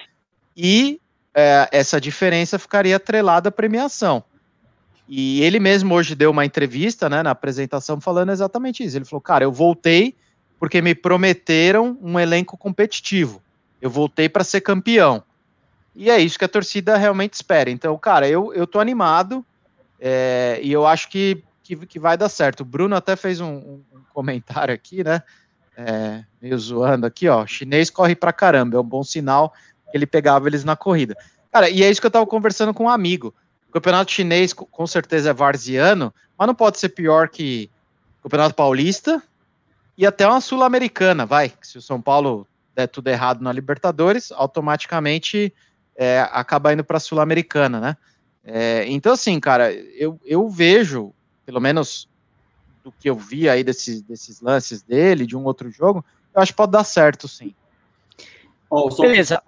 [0.56, 1.00] E
[1.34, 4.24] é, essa diferença ficaria atrelada à premiação.
[5.08, 8.96] E ele mesmo hoje deu uma entrevista, né, na apresentação, falando exatamente isso.
[8.96, 10.14] Ele falou, cara, eu voltei
[10.58, 13.42] porque me prometeram um elenco competitivo.
[13.80, 15.22] Eu voltei para ser campeão.
[15.94, 17.70] E é isso que a torcida realmente espera.
[17.70, 19.44] Então, cara, eu, eu tô animado
[20.00, 22.60] é, e eu acho que, que, que, vai dar certo.
[22.60, 25.22] O Bruno até fez um, um comentário aqui, né?
[25.76, 27.46] É, meio zoando aqui, ó.
[27.46, 29.52] Chinês corre pra caramba, é um bom sinal
[29.90, 31.16] que ele pegava eles na corrida.
[31.52, 33.34] Cara, e é isso que eu tava conversando com um amigo.
[33.68, 37.70] O campeonato chinês com certeza é varziano, mas não pode ser pior que
[38.18, 39.22] o Campeonato Paulista
[39.98, 41.52] e até uma Sul-Americana, vai.
[41.60, 45.52] Se o São Paulo der tudo errado na Libertadores, automaticamente
[45.96, 47.96] é, acaba indo para a Sul-Americana, né?
[48.44, 51.12] É, então, assim, cara, eu, eu vejo,
[51.44, 52.08] pelo menos
[52.84, 56.52] do que eu vi aí desses, desses lances dele, de um outro jogo, eu acho
[56.52, 57.52] que pode dar certo, sim.
[58.70, 59.42] Oh, só Beleza.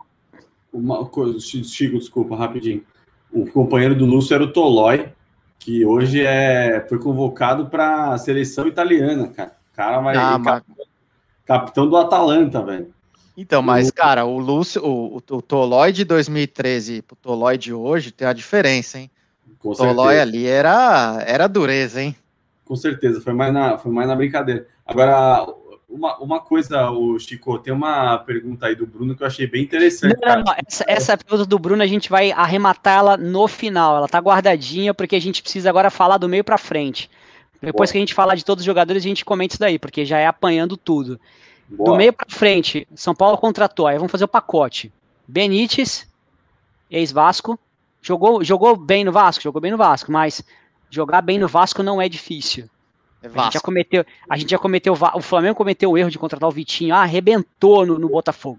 [0.73, 2.85] Uma coisa, Chico, desculpa, rapidinho.
[3.33, 5.13] O companheiro do Lúcio era o Tolói,
[5.61, 9.60] que hoje é, foi convocado para a seleção italiana, cara.
[9.81, 10.15] Cara vai.
[10.15, 10.67] Ah, cap,
[11.47, 12.93] capitão do Atalanta, velho.
[13.35, 18.11] Então, mas, cara, o Lúcio, o, o, o Tolói de 2013 pro Tolói de hoje
[18.11, 19.11] tem a diferença, hein?
[19.59, 22.15] Com o Tolói ali era, era dureza, hein?
[22.67, 24.67] Com certeza, foi mais na, foi mais na brincadeira.
[24.85, 25.47] Agora,
[25.89, 29.63] uma, uma coisa, o Chico, tem uma pergunta aí do Bruno que eu achei bem
[29.63, 30.15] interessante.
[30.21, 30.55] Não, não, não.
[30.67, 33.97] Essa, essa, pergunta do Bruno a gente vai arrematar ela no final.
[33.97, 37.09] Ela tá guardadinha porque a gente precisa agora falar do meio para frente.
[37.61, 37.93] Depois Boa.
[37.93, 40.19] que a gente falar de todos os jogadores, a gente comenta isso daí, porque já
[40.19, 41.21] é apanhando tudo.
[41.69, 41.91] Boa.
[41.91, 43.87] Do meio para frente, São Paulo contratou.
[43.87, 44.93] Aí vamos fazer o pacote.
[45.29, 46.09] Benítez,
[46.91, 47.59] ex-Vasco,
[48.03, 50.43] jogou, jogou bem no Vasco, jogou bem no Vasco, mas
[50.91, 52.69] jogar bem no Vasco não é difícil.
[53.23, 56.19] É a gente já cometeu, a gente já cometeu, o Flamengo cometeu o erro de
[56.19, 58.59] contratar o Vitinho, ah, arrebentou no, no Botafogo.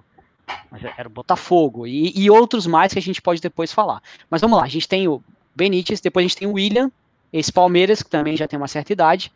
[0.69, 4.01] Mas era o Botafogo e, e, outros mais que a gente pode depois falar.
[4.29, 5.23] Mas vamos lá, a gente tem o
[5.55, 6.91] Benítez, depois a gente tem o William,
[7.32, 9.32] esse Palmeiras, que também já tem uma certa idade,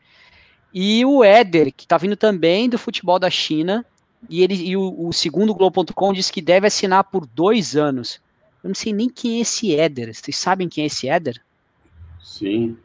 [0.73, 3.85] e o Éder, que tá vindo também do futebol da China,
[4.29, 8.19] e ele e o, o segundo Globo.com diz que deve assinar por dois anos.
[8.63, 10.13] Eu não sei nem quem é esse Éder.
[10.13, 11.41] Vocês sabem quem é esse Éder?
[12.19, 12.75] Sim.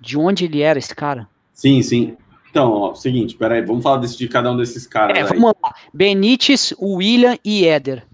[0.00, 1.28] De onde ele era, esse cara?
[1.52, 2.16] Sim, sim.
[2.50, 5.18] Então, ó, seguinte, peraí, vamos falar desse, de cada um desses caras.
[5.18, 5.74] É, vamos lá.
[5.92, 8.06] Benítez, William e Éder.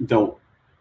[0.00, 0.36] Então,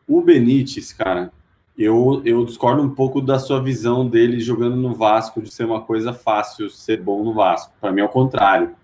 [0.08, 1.32] o Benítez, cara,
[1.78, 5.82] eu, eu discordo um pouco da sua visão dele jogando no Vasco de ser uma
[5.82, 7.74] coisa fácil ser bom no Vasco.
[7.82, 8.76] Para mim é o contrário.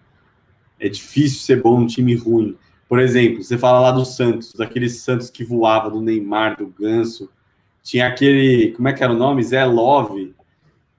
[0.79, 2.57] É difícil ser bom num time ruim.
[2.87, 7.29] Por exemplo, você fala lá do Santos, daqueles Santos que voava, do Neymar, do Ganso.
[7.83, 9.43] Tinha aquele, como é que era o nome?
[9.43, 10.33] Zé Love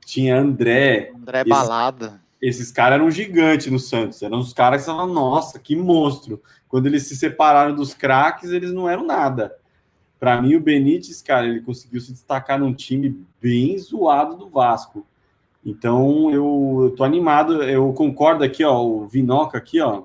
[0.06, 1.12] tinha André.
[1.14, 2.20] André esses, Balada.
[2.40, 4.22] Esses caras eram gigantes no Santos.
[4.22, 6.40] Eram os caras que falavam, nossa, que monstro.
[6.68, 9.56] Quando eles se separaram dos craques, eles não eram nada.
[10.20, 15.06] Para mim, o Benítez, cara, ele conseguiu se destacar num time bem zoado do Vasco.
[15.64, 17.62] Então, eu, eu tô animado.
[17.62, 18.84] Eu concordo aqui, ó.
[18.84, 20.02] O Vinoca aqui, ó,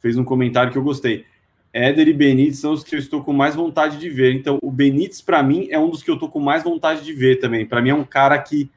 [0.00, 1.24] fez um comentário que eu gostei.
[1.72, 4.34] Éder e Benítez são os que eu estou com mais vontade de ver.
[4.34, 7.12] Então, o Benítez, para mim, é um dos que eu tô com mais vontade de
[7.12, 7.64] ver também.
[7.64, 8.68] Para mim, é um cara que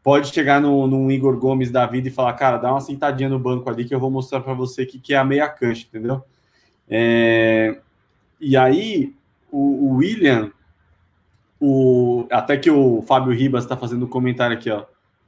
[0.00, 3.38] pode chegar no, no Igor Gomes da vida e falar, cara, dá uma sentadinha no
[3.38, 6.22] banco ali que eu vou mostrar para você que, que é a meia cancha, entendeu?
[6.88, 7.78] É...
[8.40, 9.12] E aí,
[9.50, 10.50] o, o, William,
[11.60, 12.26] o...
[12.30, 14.84] até que o Fábio Ribas está fazendo um comentário aqui, ó.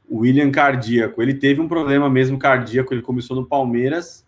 [0.08, 4.26] O William cardíaco, ele teve um problema mesmo cardíaco, ele começou no Palmeiras,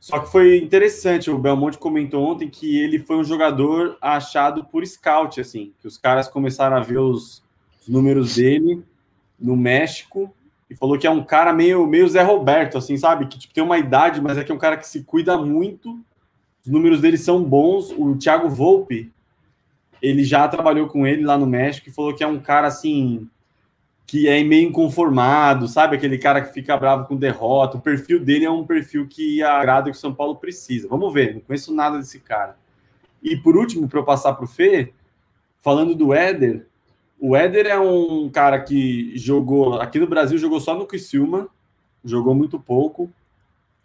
[0.00, 4.86] só que foi interessante, o Belmonte comentou ontem que ele foi um jogador achado por
[4.86, 7.42] scout, assim, que os caras começaram a ver os,
[7.80, 8.84] os números dele
[9.38, 10.32] no México
[10.68, 13.26] e falou que é um cara meio, meio Zé Roberto, assim, sabe?
[13.26, 15.98] Que tipo, tem uma idade, mas é que é um cara que se cuida muito.
[16.66, 17.92] Os números dele são bons.
[17.92, 19.12] O Thiago Volpe,
[20.02, 23.30] ele já trabalhou com ele lá no México e falou que é um cara assim
[24.04, 25.96] que é meio inconformado, sabe?
[25.96, 27.76] Aquele cara que fica bravo com derrota.
[27.76, 30.88] O perfil dele é um perfil que agrada o que o São Paulo precisa.
[30.88, 32.56] Vamos ver, não conheço nada desse cara.
[33.22, 34.92] E por último, para eu passar para o Fê,
[35.60, 36.66] falando do Éder,
[37.18, 41.48] o Éder é um cara que jogou aqui no Brasil, jogou só no Criciúma,
[42.04, 43.10] jogou muito pouco,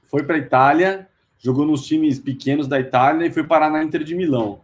[0.04, 1.08] foi para a Itália,
[1.43, 4.62] jogou nos times pequenos da Itália e foi parar na Inter de Milão.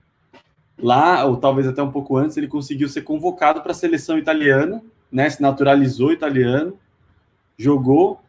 [0.77, 4.81] Lá, ou talvez até um pouco antes, ele conseguiu ser convocado para a seleção italiana
[5.11, 5.29] né?
[5.29, 6.77] Se naturalizou italiano,
[7.57, 8.21] jogou.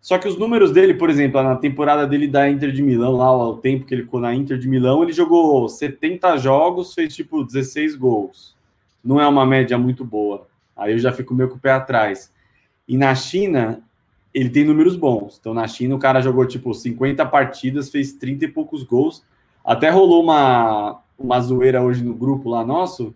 [0.00, 3.48] Só que os números dele, por exemplo, na temporada dele da Inter de Milão, lá
[3.48, 7.44] o tempo que ele ficou na Inter de Milão, ele jogou 70 jogos, fez tipo
[7.44, 8.56] 16 gols.
[9.02, 10.46] Não é uma média muito boa.
[10.76, 12.32] Aí eu já fico meio com o pé atrás.
[12.86, 13.82] E na China,
[14.32, 15.38] ele tem números bons.
[15.40, 19.24] Então na China o cara jogou tipo 50 partidas, fez 30 e poucos gols.
[19.64, 23.14] Até rolou uma, uma zoeira hoje no grupo lá nosso,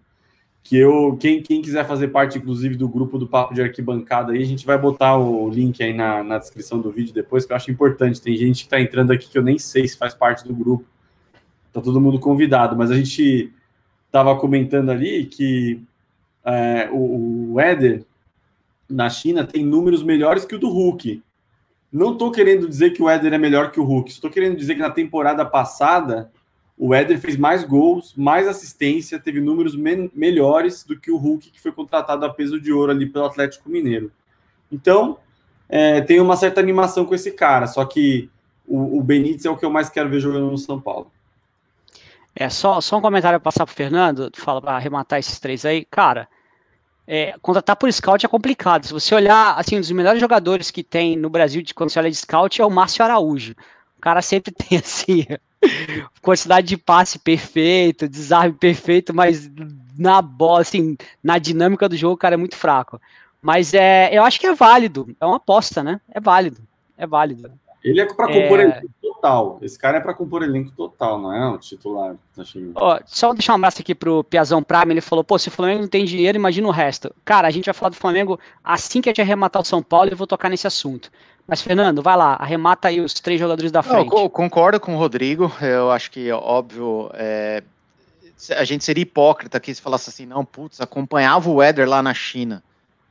[0.62, 4.42] que eu, quem, quem quiser fazer parte, inclusive, do grupo do Papo de Arquibancada aí,
[4.42, 7.56] a gente vai botar o link aí na, na descrição do vídeo depois, que eu
[7.56, 8.20] acho importante.
[8.20, 10.84] Tem gente que está entrando aqui que eu nem sei se faz parte do grupo.
[11.72, 13.52] Tá todo mundo convidado, mas a gente
[14.06, 15.82] estava comentando ali que
[16.44, 18.04] é, o, o Éder,
[18.92, 21.22] na China, tem números melhores que o do Hulk.
[21.92, 24.74] Não estou querendo dizer que o Éder é melhor que o Hulk, estou querendo dizer
[24.74, 26.30] que na temporada passada
[26.76, 31.50] o Éder fez mais gols, mais assistência, teve números me melhores do que o Hulk,
[31.50, 34.10] que foi contratado a peso de ouro ali pelo Atlético Mineiro.
[34.70, 35.18] Então,
[35.68, 38.30] é, tem uma certa animação com esse cara, só que
[38.66, 41.10] o, o Benítez é o que eu mais quero ver jogando no São Paulo.
[42.34, 45.66] É, só, só um comentário para passar para o Fernando, fala para arrematar esses três
[45.66, 45.84] aí.
[45.84, 46.26] Cara,
[47.06, 48.86] é, contratar por scout é complicado.
[48.86, 51.98] Se você olhar, assim, um dos melhores jogadores que tem no Brasil, de, quando você
[51.98, 53.54] olha de scout, é o Márcio Araújo.
[53.96, 55.26] O cara sempre tem, assim,
[56.20, 59.50] quantidade de passe perfeito, desarme perfeito, mas
[59.98, 63.00] na bola, assim, na dinâmica do jogo, o cara é muito fraco.
[63.40, 66.00] Mas é, eu acho que é válido, é uma aposta, né?
[66.10, 66.62] É válido,
[66.96, 67.52] é válido.
[67.84, 68.62] Ele é para compor é...
[68.62, 69.58] elenco total.
[69.62, 72.14] Esse cara é para compor elenco total, não é o titular.
[72.74, 74.92] Ó, só deixar um abraço aqui pro Piazão Prime.
[74.92, 77.12] Ele falou: pô, se o Flamengo não tem dinheiro, imagina o resto.
[77.24, 80.10] Cara, a gente vai falar do Flamengo assim que a gente arrematar o São Paulo.
[80.10, 81.10] Eu vou tocar nesse assunto.
[81.46, 84.12] Mas, Fernando, vai lá, arremata aí os três jogadores da frente.
[84.12, 85.52] eu concordo com o Rodrigo.
[85.60, 87.64] Eu acho que, óbvio, é,
[88.56, 92.14] a gente seria hipócrita aqui se falasse assim: não, putz, acompanhava o Éder lá na
[92.14, 92.62] China.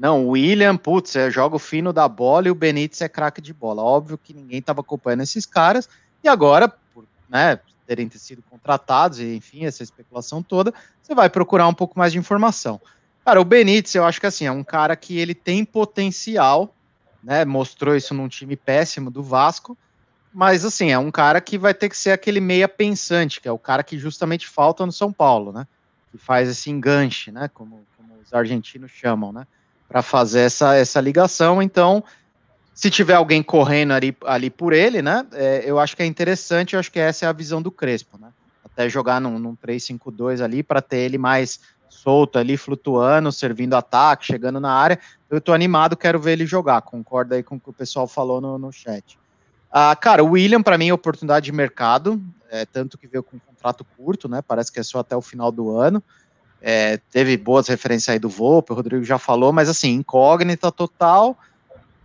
[0.02, 3.40] Não, o William, putz, é joga o fino da bola e o Benítez é craque
[3.40, 3.84] de bola.
[3.84, 5.88] Óbvio que ninguém estava acompanhando esses caras,
[6.24, 11.68] e agora, por né, terem sido contratados, e enfim, essa especulação toda, você vai procurar
[11.68, 12.82] um pouco mais de informação.
[13.24, 16.74] Cara, o Benítez, eu acho que assim, é um cara que ele tem potencial,
[17.24, 17.46] né?
[17.46, 19.78] Mostrou isso num time péssimo do Vasco,
[20.34, 23.52] mas assim, é um cara que vai ter que ser aquele meia pensante, que é
[23.52, 25.68] o cara que justamente falta no São Paulo, né?
[26.12, 27.48] Que faz esse enganche, né?
[27.54, 29.46] Como, como os argentinos chamam, né?
[29.92, 31.62] Para fazer essa, essa ligação.
[31.62, 32.02] Então,
[32.74, 35.28] se tiver alguém correndo ali, ali por ele, né?
[35.34, 38.18] É, eu acho que é interessante, eu acho que essa é a visão do Crespo,
[38.18, 38.30] né?
[38.64, 44.26] Até jogar num, num 3-5-2 ali para ter ele mais solto ali, flutuando, servindo ataque,
[44.26, 44.98] chegando na área.
[45.30, 46.82] Eu estou animado, quero ver ele jogar.
[46.84, 49.20] Concordo aí com o que o pessoal falou no, no chat.
[49.70, 53.36] Ah, cara, o William, para mim, é oportunidade de mercado, é, tanto que veio com
[53.36, 54.42] um contrato curto, né?
[54.42, 56.02] Parece que é só até o final do ano.
[56.62, 61.38] É, teve boas referências aí do Volpe, o Rodrigo já falou, mas assim, incógnita total.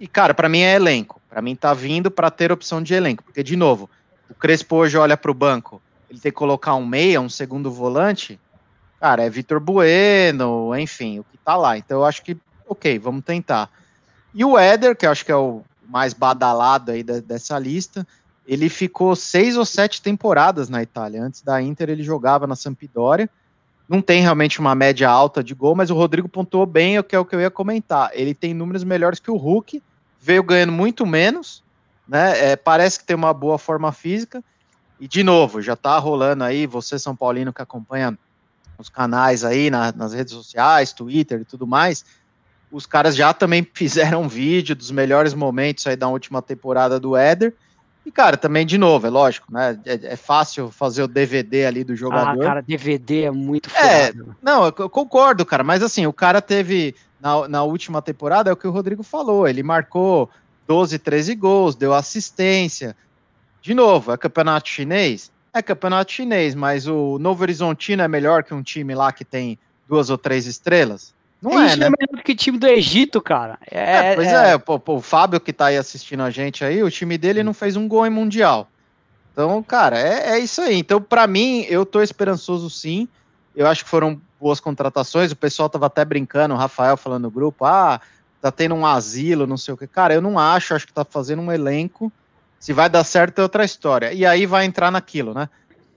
[0.00, 1.20] E, cara, para mim é elenco.
[1.28, 3.22] Para mim tá vindo para ter opção de elenco.
[3.22, 3.90] Porque, de novo,
[4.30, 7.70] o Crespo hoje olha para o banco, ele tem que colocar um meia, um segundo
[7.70, 8.40] volante.
[8.98, 11.76] Cara, é Vitor Bueno, enfim, o que tá lá.
[11.76, 13.70] Então eu acho que, ok, vamos tentar.
[14.34, 18.06] E o Éder, que eu acho que é o mais badalado aí dessa lista,
[18.46, 21.22] ele ficou seis ou sete temporadas na Itália.
[21.22, 23.28] Antes da Inter, ele jogava na Sampdoria
[23.88, 27.18] não tem realmente uma média alta de gol, mas o Rodrigo pontuou bem, que é
[27.18, 28.10] o que eu ia comentar.
[28.12, 29.82] Ele tem números melhores que o Hulk,
[30.20, 31.62] veio ganhando muito menos,
[32.06, 32.50] né?
[32.50, 34.42] É, parece que tem uma boa forma física.
[34.98, 38.18] E de novo, já tá rolando aí, você São Paulino que acompanha
[38.78, 42.04] os canais aí na, nas redes sociais, Twitter e tudo mais,
[42.70, 47.16] os caras já também fizeram um vídeo dos melhores momentos aí da última temporada do
[47.16, 47.54] Éder.
[48.06, 49.76] E, cara, também, de novo, é lógico, né?
[49.84, 52.40] É, é fácil fazer o DVD ali do jogador.
[52.40, 56.94] Ah, cara, DVD é muito É, não, eu concordo, cara, mas assim, o cara teve,
[57.20, 60.30] na, na última temporada, é o que o Rodrigo falou, ele marcou
[60.68, 62.96] 12, 13 gols, deu assistência.
[63.60, 65.32] De novo, é campeonato chinês?
[65.52, 69.58] É campeonato chinês, mas o Novo Horizontino é melhor que um time lá que tem
[69.88, 71.12] duas ou três estrelas?
[71.40, 71.86] Não é, né?
[71.86, 73.58] é melhor do que o time do Egito, cara.
[73.70, 76.64] É, é pois é, é pô, pô, o Fábio que tá aí assistindo a gente
[76.64, 78.68] aí, o time dele não fez um gol em Mundial.
[79.32, 80.78] Então, cara, é, é isso aí.
[80.78, 83.06] Então, para mim, eu tô esperançoso sim.
[83.54, 85.30] Eu acho que foram boas contratações.
[85.30, 88.00] O pessoal tava até brincando, o Rafael falando no grupo, ah,
[88.40, 89.86] tá tendo um asilo, não sei o que.
[89.86, 92.10] Cara, eu não acho, acho que tá fazendo um elenco.
[92.58, 94.12] Se vai dar certo é outra história.
[94.12, 95.48] E aí vai entrar naquilo, né?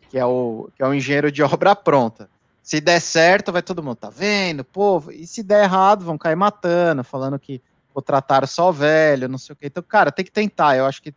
[0.09, 2.29] Que é o, que é o engenheiro de obra pronta.
[2.69, 4.63] Se der certo, vai todo mundo, tá vendo?
[4.63, 7.59] Pô, e se der errado, vão cair matando, falando que
[7.91, 9.65] contrataram só velho, não sei o que.
[9.65, 10.77] Então, cara, tem que tentar.
[10.77, 11.11] Eu acho que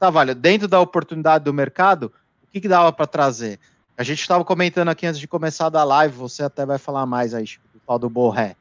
[0.00, 0.34] tá, vale.
[0.34, 3.60] Dentro da oportunidade do mercado, o que, que dava para trazer?
[3.96, 7.34] A gente estava comentando aqui antes de começar da live, você até vai falar mais
[7.34, 8.56] aí, Chico, do tal do Borré.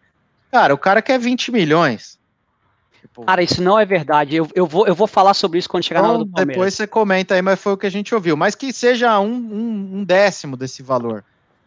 [0.51, 2.19] Cara, o cara quer 20 milhões.
[3.01, 3.25] Tipo...
[3.25, 4.35] Cara, isso não é verdade.
[4.35, 6.55] Eu, eu, vou, eu vou falar sobre isso quando chegar então, na hora do Palmeiras.
[6.55, 8.37] Depois você comenta aí, mas foi o que a gente ouviu.
[8.37, 11.25] Mas que seja um, um, um décimo desse valor.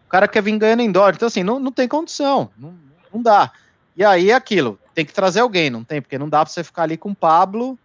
[0.09, 1.13] O cara quer vir ganhando em dólar.
[1.15, 2.49] Então, assim, não, não tem condição.
[2.57, 2.75] Não,
[3.13, 3.53] não dá.
[3.95, 4.79] E aí é aquilo.
[4.95, 6.01] Tem que trazer alguém, não tem?
[6.01, 7.79] Porque não dá para você ficar ali com Pablo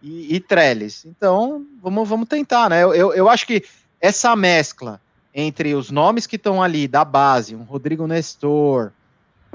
[0.00, 1.04] e, e Trellis.
[1.04, 2.80] Então, vamos, vamos tentar, né?
[2.84, 3.64] Eu, eu, eu acho que
[4.00, 5.00] essa mescla
[5.34, 8.92] entre os nomes que estão ali da base, um Rodrigo Nestor,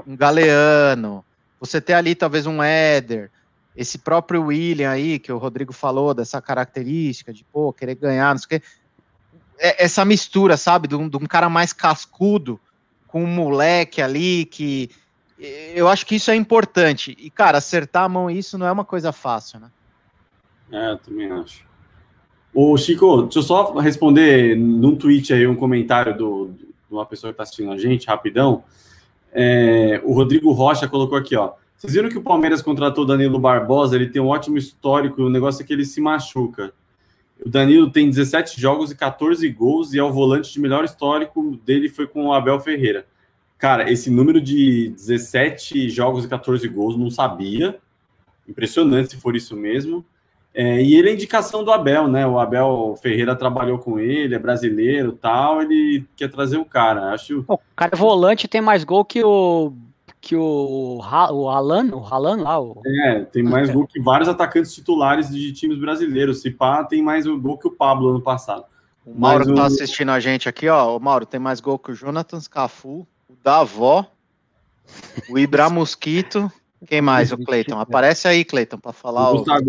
[0.06, 1.24] um Galeano,
[1.58, 3.30] você ter ali talvez um Éder,
[3.74, 8.38] esse próprio William aí, que o Rodrigo falou, dessa característica de, pô, querer ganhar, não
[8.38, 8.66] sei o quê.
[9.62, 12.58] É, essa mistura, sabe, de um, de um cara mais cascudo
[13.06, 14.88] com um moleque ali que.
[15.74, 17.16] Eu acho que isso é importante.
[17.18, 19.70] E, cara, acertar a mão isso não é uma coisa fácil, né?
[20.72, 21.64] É, eu também acho.
[22.52, 27.32] Ô, Chico, deixa eu só responder num tweet aí, um comentário do, de uma pessoa
[27.32, 28.64] que está assistindo a gente, rapidão.
[29.32, 31.52] É, o Rodrigo Rocha colocou aqui, ó.
[31.76, 33.96] Vocês viram que o Palmeiras contratou Danilo Barbosa?
[33.96, 36.74] Ele tem um ótimo histórico, o negócio é que ele se machuca.
[37.44, 41.58] O Danilo tem 17 jogos e 14 gols, e é o volante de melhor histórico
[41.64, 43.06] dele foi com o Abel Ferreira.
[43.58, 47.78] Cara, esse número de 17 jogos e 14 gols não sabia.
[48.48, 50.04] Impressionante se for isso mesmo.
[50.52, 52.26] É, e ele é indicação do Abel, né?
[52.26, 55.62] O Abel Ferreira trabalhou com ele, é brasileiro tal.
[55.62, 57.12] Ele quer trazer o cara.
[57.12, 57.44] Acho.
[57.46, 59.72] O cara é volante tem mais gol que o
[60.20, 62.60] que o, o Alan, o Alan lá.
[62.60, 62.80] O...
[62.84, 66.42] É, tem mais gol que vários atacantes titulares de times brasileiros.
[66.42, 68.64] Se pá, tem mais gol que o Pablo ano passado.
[69.04, 69.66] O Mauro Mas, tá o...
[69.66, 70.96] assistindo a gente aqui, ó.
[70.96, 74.06] O Mauro tem mais gol que o Jonathan Cafu, o Davó,
[75.30, 76.52] o Ibra Mosquito.
[76.86, 77.78] Quem mais, o Cleiton?
[77.78, 79.64] Aparece aí, Cleiton, para falar o Gustavo.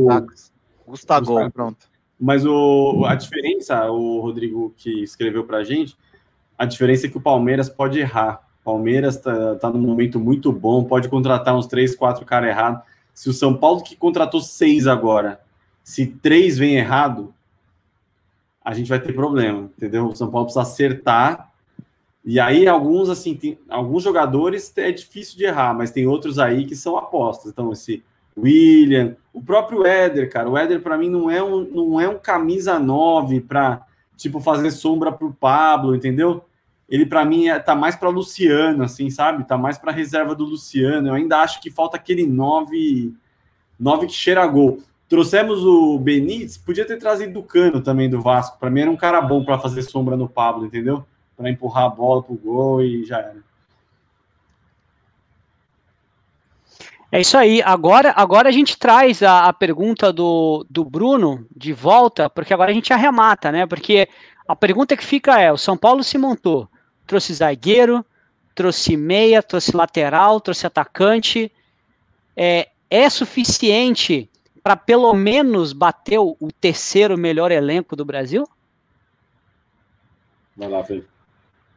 [0.86, 1.90] Gustavo, Gustavo, pronto.
[2.20, 5.98] Mas o, a diferença, o Rodrigo que escreveu pra gente,
[6.58, 8.42] a diferença é que o Palmeiras pode errar.
[8.64, 12.82] Palmeiras tá, tá num momento muito bom, pode contratar uns três, quatro caras errados.
[13.14, 15.42] Se o São Paulo que contratou seis agora,
[15.84, 17.34] se três vem errado,
[18.64, 20.08] a gente vai ter problema, entendeu?
[20.08, 21.52] O São Paulo precisa acertar.
[22.24, 26.66] E aí, alguns, assim, tem, alguns jogadores é difícil de errar, mas tem outros aí
[26.66, 27.52] que são apostas.
[27.52, 28.04] Então, esse
[28.38, 30.50] William, o próprio Éder, cara.
[30.50, 33.86] O Éder, para mim, não é um, não é um camisa 9 para,
[34.16, 36.46] tipo, fazer sombra pro Pablo, entendeu?
[36.92, 39.46] Ele para mim é, tá mais para Luciano, assim, sabe?
[39.46, 41.08] Tá mais para reserva do Luciano.
[41.08, 43.14] Eu ainda acho que falta aquele 9
[43.80, 44.80] 9 que cheira gol.
[45.08, 48.60] Trouxemos o Benítez, podia ter trazido o Cano também do Vasco.
[48.60, 51.06] Para mim era um cara bom para fazer sombra no Pablo, entendeu?
[51.38, 53.38] Para empurrar a bola pro gol e já era.
[57.10, 57.62] É isso aí.
[57.62, 62.72] Agora, agora a gente traz a, a pergunta do, do Bruno de volta, porque agora
[62.72, 63.66] a gente arremata, né?
[63.66, 64.10] Porque
[64.46, 66.70] a pergunta que fica é: o São Paulo se montou
[67.06, 68.06] trouxe zagueiro,
[68.56, 71.52] trouxe meia, trouxe lateral, trouxe atacante.
[72.36, 74.30] É, é suficiente
[74.64, 78.48] para pelo menos bater o, o, terceiro melhor elenco do Brasil?
[80.56, 81.08] Vai lá, Felipe.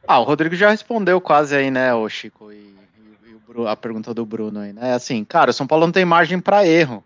[0.06, 3.74] Ah, o Rodrigo já respondeu quase aí, né, o Chico, e, e, e o, a
[3.74, 4.92] pergunta do Bruno aí, né?
[4.92, 7.02] Assim, cara, o São Paulo não tem margem para erro.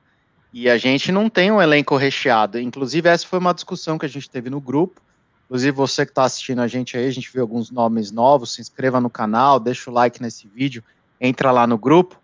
[0.52, 2.58] E a gente não tem um elenco recheado.
[2.58, 5.00] Inclusive, essa foi uma discussão que a gente teve no grupo.
[5.48, 8.60] Inclusive, você que está assistindo a gente aí, a gente viu alguns nomes novos, se
[8.60, 10.84] inscreva no canal, deixa o like nesse vídeo,
[11.18, 12.20] entra lá no grupo.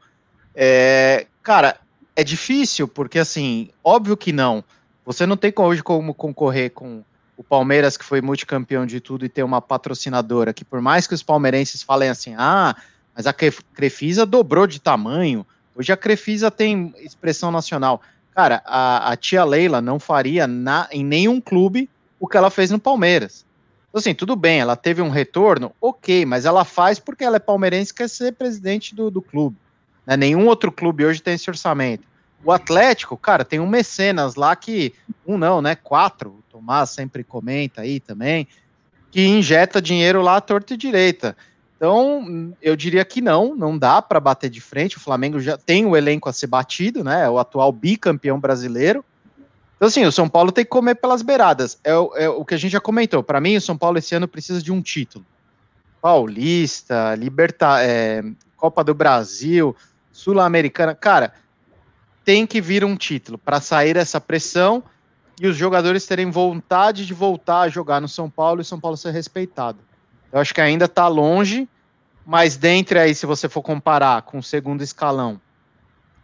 [0.55, 1.79] É, cara,
[2.14, 4.62] é difícil, porque assim, óbvio que não.
[5.07, 7.03] Você não tem hoje como concorrer com
[7.35, 11.14] o Palmeiras, que foi multicampeão de tudo, e ter uma patrocinadora que, por mais que
[11.14, 12.77] os palmeirenses falem assim, ah,
[13.16, 18.03] mas a Crefisa dobrou de tamanho, hoje a Crefisa tem expressão nacional.
[18.35, 21.89] Cara, a, a tia Leila não faria na, em nenhum clube
[22.25, 23.45] o que ela fez no Palmeiras.
[23.89, 27.39] Então, assim, tudo bem, ela teve um retorno, ok, mas ela faz porque ela é
[27.39, 29.57] palmeirense e quer ser presidente do, do clube.
[30.07, 30.16] Né?
[30.16, 32.03] Nenhum outro clube hoje tem esse orçamento.
[32.43, 34.95] O Atlético, cara, tem um mecenas lá que,
[35.27, 35.75] um não, né?
[35.75, 38.49] Quatro, o Tomás sempre comenta aí também,
[39.11, 41.37] que injeta dinheiro lá à torta e direita.
[41.77, 44.97] Então, eu diria que não, não dá para bater de frente.
[44.97, 47.25] O Flamengo já tem o elenco a ser batido, né?
[47.25, 49.05] É o atual bicampeão brasileiro.
[49.85, 51.78] Então, assim, o São Paulo tem que comer pelas beiradas.
[51.85, 53.22] É, é o que a gente já comentou.
[53.22, 55.26] Para mim, o São Paulo esse ano precisa de um título.
[56.01, 58.24] Paulista, Liberta, é,
[58.57, 59.76] Copa do Brasil,
[60.11, 60.95] Sul-Americana.
[60.95, 61.35] Cara,
[62.24, 64.82] tem que vir um título para sair essa pressão
[65.39, 68.97] e os jogadores terem vontade de voltar a jogar no São Paulo e São Paulo
[68.97, 69.80] ser respeitado.
[70.32, 71.68] Eu acho que ainda está longe,
[72.24, 75.39] mas dentre aí, se você for comparar com o segundo escalão,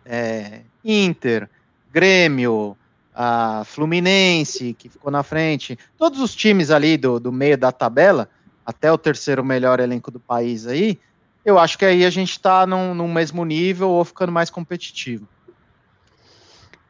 [0.03, 1.47] é, Inter,
[1.93, 2.75] Grêmio,
[3.23, 8.31] a Fluminense, que ficou na frente, todos os times ali do, do meio da tabela,
[8.65, 10.99] até o terceiro melhor elenco do país aí,
[11.45, 15.29] eu acho que aí a gente está num, num mesmo nível ou ficando mais competitivo.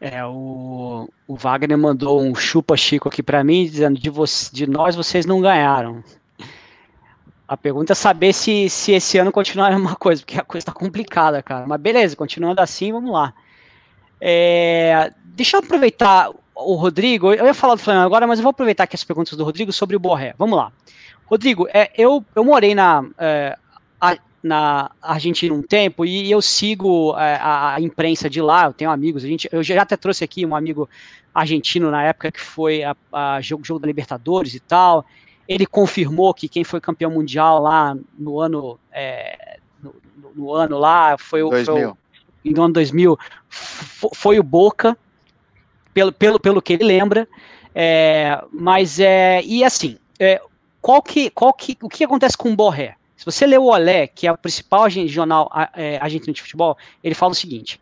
[0.00, 4.08] É, o, o Wagner mandou um chupa Chico aqui para mim, dizendo de,
[4.52, 6.00] de nós vocês não ganharam.
[7.48, 10.62] A pergunta é saber se, se esse ano continuar a mesma coisa, porque a coisa
[10.62, 11.66] está complicada, cara.
[11.66, 13.34] Mas beleza, continuando assim, vamos lá.
[14.20, 17.32] É, deixa eu aproveitar o Rodrigo.
[17.32, 19.72] Eu ia falar do Flamengo agora, mas eu vou aproveitar aqui as perguntas do Rodrigo
[19.72, 20.34] sobre o Borré.
[20.38, 20.72] Vamos lá.
[21.26, 23.56] Rodrigo, é, eu, eu morei na, é,
[24.00, 28.72] a, na Argentina um tempo e eu sigo é, a, a, imprensa de lá, eu
[28.72, 30.88] tenho amigos, a gente, eu já até trouxe aqui um amigo
[31.32, 35.04] argentino na época que foi a, a jogo, jogo da Libertadores e tal,
[35.46, 39.94] ele confirmou que quem foi campeão mundial lá no ano é, no,
[40.34, 41.96] no, ano lá foi, o, foi o
[42.45, 43.18] no ano 2000
[43.49, 44.97] foi o Boca
[45.93, 47.28] pelo, pelo, pelo que ele lembra
[47.74, 50.41] é, mas é e assim é,
[50.80, 54.07] qual que, qual que o que acontece com o Borré se você ler o Olé,
[54.07, 57.78] que é o principal jornal é, argentino de futebol, ele fala o seguinte: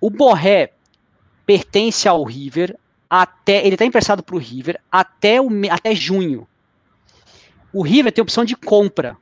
[0.00, 0.72] o Borré
[1.44, 2.78] pertence ao River
[3.10, 3.66] até.
[3.66, 6.46] Ele está emprestado para o River até, o, até junho.
[7.72, 9.16] O River tem opção de compra.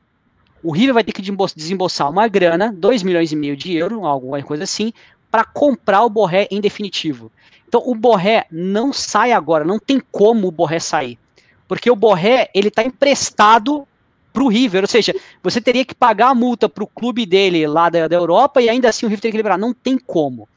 [0.62, 4.42] O River vai ter que desembolsar uma grana, 2 milhões e meio de euros, alguma
[4.42, 4.92] coisa assim,
[5.30, 7.30] para comprar o Borré em definitivo.
[7.66, 11.18] Então o Borré não sai agora, não tem como o Borré sair.
[11.66, 13.86] Porque o Borré, ele está emprestado
[14.32, 17.66] para o River, ou seja, você teria que pagar a multa para o clube dele
[17.66, 19.58] lá da, da Europa e ainda assim o River teria que liberar.
[19.58, 20.48] Não tem como.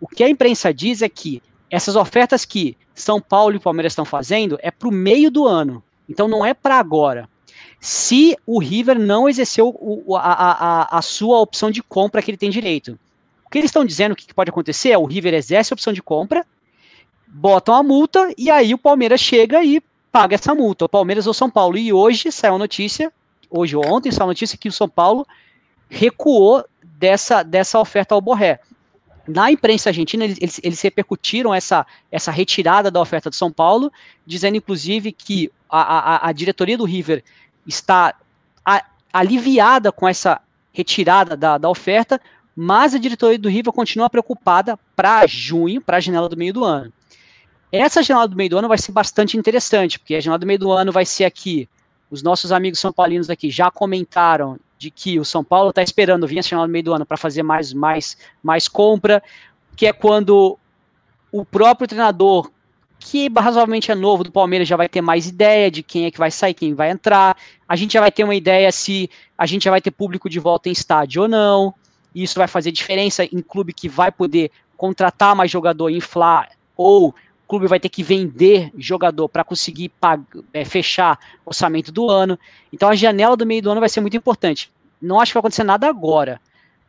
[0.00, 4.04] O que a imprensa diz é que essas ofertas que São Paulo e Palmeiras estão
[4.04, 5.82] fazendo é para o meio do ano.
[6.08, 7.28] Então não é para agora.
[7.80, 12.38] Se o River não exerceu o, a, a, a, sua opção de compra que ele
[12.38, 12.98] tem direito.
[13.44, 16.02] O que eles estão dizendo que pode acontecer é o River exerce a opção de
[16.02, 16.44] compra,
[17.28, 21.34] botam a multa e aí o Palmeiras chega e paga essa multa, o Palmeiras ou
[21.34, 21.76] São Paulo.
[21.76, 23.12] E hoje saiu a notícia,
[23.50, 25.26] hoje ou ontem saiu a notícia que o São Paulo
[25.88, 28.58] recuou dessa, dessa oferta ao Borré.
[29.28, 33.92] Na imprensa argentina, eles, eles repercutiram essa, essa retirada da oferta do São Paulo,
[34.24, 37.24] dizendo inclusive que a, a, a diretoria do River
[37.66, 38.14] está
[38.64, 40.40] a, aliviada com essa
[40.72, 42.20] retirada da, da oferta,
[42.54, 46.64] mas a diretoria do River continua preocupada para junho, para a janela do meio do
[46.64, 46.92] ano.
[47.70, 50.58] Essa janela do meio do ano vai ser bastante interessante, porque a janela do meio
[50.58, 51.68] do ano vai ser aqui.
[52.10, 56.26] Os nossos amigos são paulinos aqui já comentaram de que o São Paulo está esperando
[56.26, 59.22] vir a janela do meio do ano para fazer mais, mais, mais compra,
[59.74, 60.58] que é quando
[61.32, 62.50] o próprio treinador,
[62.98, 66.18] que razoavelmente é novo do Palmeiras, já vai ter mais ideia de quem é que
[66.18, 67.36] vai sair, quem vai entrar.
[67.68, 70.40] A gente já vai ter uma ideia se a gente já vai ter público de
[70.40, 71.74] volta em estádio ou não.
[72.14, 77.14] Isso vai fazer diferença em clube que vai poder contratar mais jogador, inflar ou
[77.46, 79.90] clube vai ter que vender jogador para conseguir
[80.52, 82.38] é, fechar o orçamento do ano.
[82.72, 84.70] Então a janela do meio do ano vai ser muito importante.
[85.00, 86.40] Não acho que vai acontecer nada agora.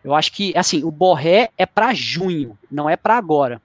[0.03, 3.61] Eu acho que, assim, o Borré é para junho, não é para agora.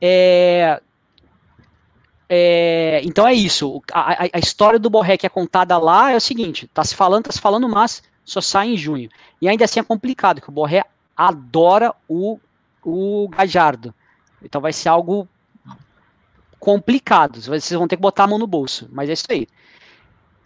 [0.00, 0.80] É,
[2.32, 3.82] é, então é isso.
[3.92, 7.24] A, a, história do Borré que é contada lá é o seguinte: tá se falando,
[7.24, 9.10] tá se falando, mas só sai em junho.
[9.42, 10.84] E ainda assim é complicado, que o Borré
[11.16, 12.38] adora o,
[12.84, 13.92] o Gajardo.
[14.40, 15.28] Então vai ser algo
[16.60, 17.48] complicados.
[17.48, 19.48] Vocês vão ter que botar a mão no bolso, mas é isso aí.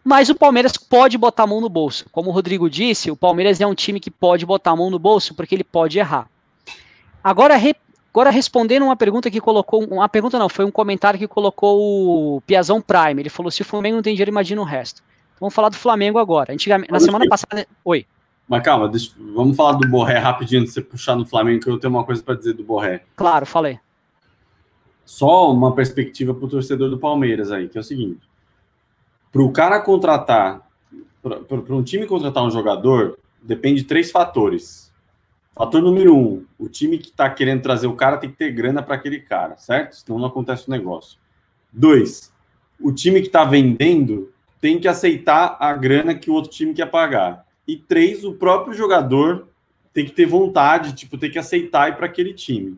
[0.02, 2.06] Mas o Palmeiras pode botar a mão no bolso.
[2.10, 4.98] Como o Rodrigo disse, o Palmeiras é um time que pode botar a mão no
[4.98, 6.28] bolso porque ele pode errar.
[7.22, 7.58] Agora,
[8.14, 9.84] agora respondendo uma pergunta que colocou.
[9.84, 13.20] Uma pergunta não, foi um comentário que colocou o Piazão Prime.
[13.20, 15.02] Ele falou: se o Flamengo não tem dinheiro, imagina o resto.
[15.40, 16.52] Vamos falar do Flamengo agora.
[16.52, 17.66] Antigamente, na semana passada.
[17.84, 18.06] Oi.
[18.46, 21.70] Mas calma, deixa, vamos falar do Borré rapidinho antes de você puxar no Flamengo, que
[21.70, 23.02] eu tenho uma coisa para dizer do Borré.
[23.16, 23.80] Claro, falei
[25.04, 28.28] só uma perspectiva para o torcedor do Palmeiras aí, que é o seguinte:
[29.30, 30.66] para o cara contratar,
[31.22, 34.83] para um time contratar um jogador, depende de três fatores.
[35.54, 38.82] Fator número um: o time que está querendo trazer o cara tem que ter grana
[38.82, 39.96] para aquele cara, certo?
[39.96, 41.18] Senão não acontece o negócio.
[41.72, 42.32] Dois:
[42.80, 46.90] o time que está vendendo tem que aceitar a grana que o outro time quer
[46.90, 47.46] pagar.
[47.66, 49.48] E três: o próprio jogador
[49.92, 52.76] tem que ter vontade, tipo, tem que aceitar ir para aquele time.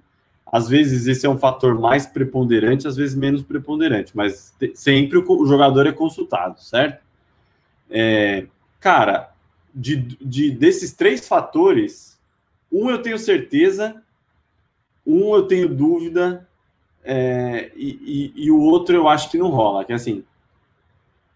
[0.52, 5.46] Às vezes esse é um fator mais preponderante, às vezes menos preponderante, mas sempre o
[5.46, 7.02] jogador é consultado, certo?
[7.90, 8.46] É,
[8.78, 9.32] cara,
[9.74, 12.15] de, de, desses três fatores,
[12.70, 14.02] um eu tenho certeza
[15.06, 16.46] Um eu tenho dúvida
[17.04, 19.84] é, e, e, e, o outro eu acho que não rola.
[19.84, 20.24] Que assim,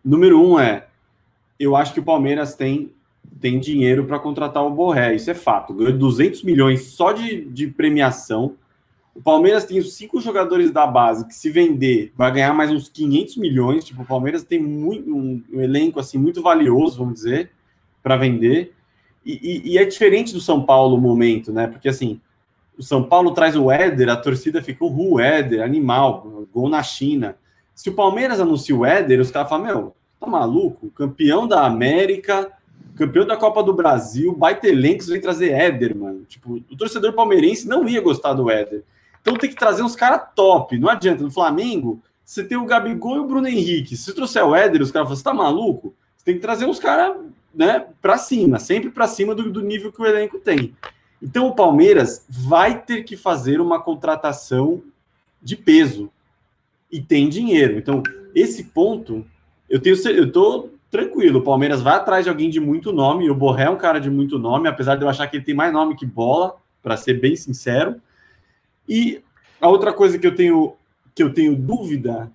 [0.05, 0.89] número um é,
[1.59, 2.93] eu acho que o Palmeiras tem
[3.41, 5.73] tem dinheiro para contratar o Borré, isso é fato.
[5.73, 8.57] Ganhou 200 milhões só de, de premiação.
[9.15, 12.89] O Palmeiras tem os cinco jogadores da base que, se vender, vai ganhar mais uns
[12.89, 13.85] 500 milhões.
[13.85, 17.51] Tipo, o Palmeiras tem muito, um, um elenco assim muito valioso, vamos dizer,
[18.03, 18.75] para vender.
[19.25, 21.67] E, e, e, é diferente do São Paulo o momento, né?
[21.67, 22.21] Porque assim,
[22.79, 27.37] o São Paulo traz o Éder, a torcida fica o Éder, animal, gol na China.
[27.75, 30.91] Se o Palmeiras anuncia o Éder, os caras falam: Meu, tá maluco?
[30.91, 32.51] Campeão da América,
[32.97, 36.25] campeão da Copa do Brasil, baita elenco, vem trazer Éder, mano.
[36.25, 38.83] Tipo, o torcedor palmeirense não ia gostar do Éder.
[39.21, 40.79] Então tem que trazer uns caras top.
[40.79, 41.23] Não adianta.
[41.23, 43.97] No Flamengo, você tem o Gabigol e o Bruno Henrique.
[43.97, 45.95] Se trouxer o Éder, os caras falam: Você tá maluco?
[46.21, 47.17] Você tem que trazer uns caras
[47.55, 50.77] né, para cima, sempre para cima do, do nível que o elenco tem.
[51.21, 54.83] Então o Palmeiras vai ter que fazer uma contratação
[55.41, 56.11] de peso
[56.93, 57.79] e tem dinheiro.
[57.79, 58.03] Então
[58.35, 59.25] esse ponto
[59.67, 61.39] eu tenho eu tô tranquilo.
[61.39, 63.31] O Palmeiras vai atrás de alguém de muito nome.
[63.31, 65.55] O Borré é um cara de muito nome, apesar de eu achar que ele tem
[65.55, 67.99] mais nome que bola, para ser bem sincero.
[68.87, 69.23] E
[69.59, 70.75] a outra coisa que eu tenho
[71.15, 72.31] que eu tenho dúvida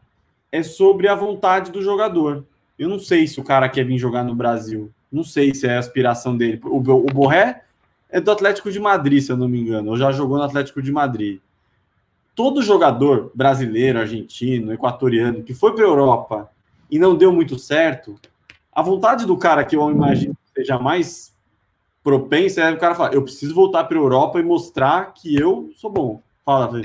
[0.52, 2.44] é sobre a vontade do jogador.
[2.78, 4.92] Eu não sei se o cara quer vir jogar no Brasil.
[5.12, 6.60] Não sei se é a aspiração dele.
[6.64, 7.64] O, o Borré
[8.10, 9.92] é do Atlético de Madrid, se eu não me engano.
[9.92, 11.40] Ou já jogou no Atlético de Madrid.
[12.36, 16.52] Todo jogador brasileiro, argentino, equatoriano que foi para a Europa
[16.92, 18.20] e não deu muito certo,
[18.72, 21.34] a vontade do cara que eu imagino seja mais
[22.04, 25.72] propensa é o cara falar: eu preciso voltar para a Europa e mostrar que eu
[25.76, 26.22] sou bom.
[26.46, 26.80] Fala.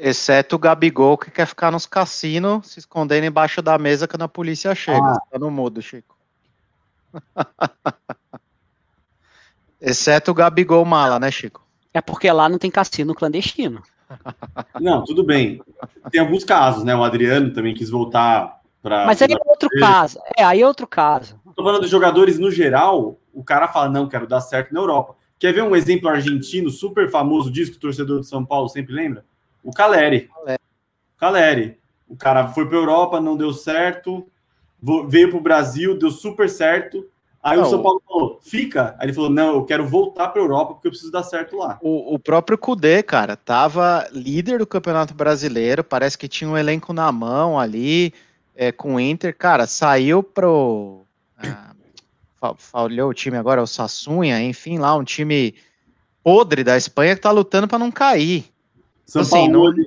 [0.00, 4.28] Exceto o Gabigol que quer ficar nos cassinos se escondendo embaixo da mesa quando a
[4.28, 4.98] polícia chega.
[4.98, 5.20] Ah.
[5.30, 6.16] Tá no mudo, Chico.
[9.80, 11.64] Exceto o Gabigol Mala, né, Chico?
[11.92, 13.80] É porque lá não tem cassino clandestino.
[14.80, 15.62] Não, tudo bem.
[16.10, 16.94] Tem alguns casos, né?
[16.94, 19.06] O Adriano também quis voltar para.
[19.06, 20.18] Mas aí é outro caso.
[20.36, 21.40] É, aí é outro caso.
[21.56, 25.16] Tô falando dos jogadores no geral, o cara fala, não, quero dar certo na Europa.
[25.44, 28.94] Quer ver um exemplo argentino super famoso disso que o torcedor de São Paulo sempre
[28.94, 29.26] lembra?
[29.62, 30.30] O Caleri.
[30.34, 30.60] Caleri.
[31.18, 31.78] Caleri.
[32.08, 34.26] O cara foi para Europa, não deu certo,
[35.06, 37.06] veio para o Brasil, deu super certo.
[37.42, 38.96] Aí não, o São Paulo falou, fica.
[38.98, 41.58] Aí ele falou, não, eu quero voltar para a Europa porque eu preciso dar certo
[41.58, 41.78] lá.
[41.82, 46.94] O, o próprio Cudê, cara, tava líder do Campeonato Brasileiro, parece que tinha um elenco
[46.94, 48.14] na mão ali,
[48.56, 49.36] é, com o Inter.
[49.36, 51.04] Cara, saiu pro...
[51.36, 51.73] Ah,
[52.58, 55.54] falhou o time agora, o Sassunha, enfim, lá um time
[56.22, 58.44] podre da Espanha que tá lutando para não cair.
[59.06, 59.84] São assim, Paulo, não,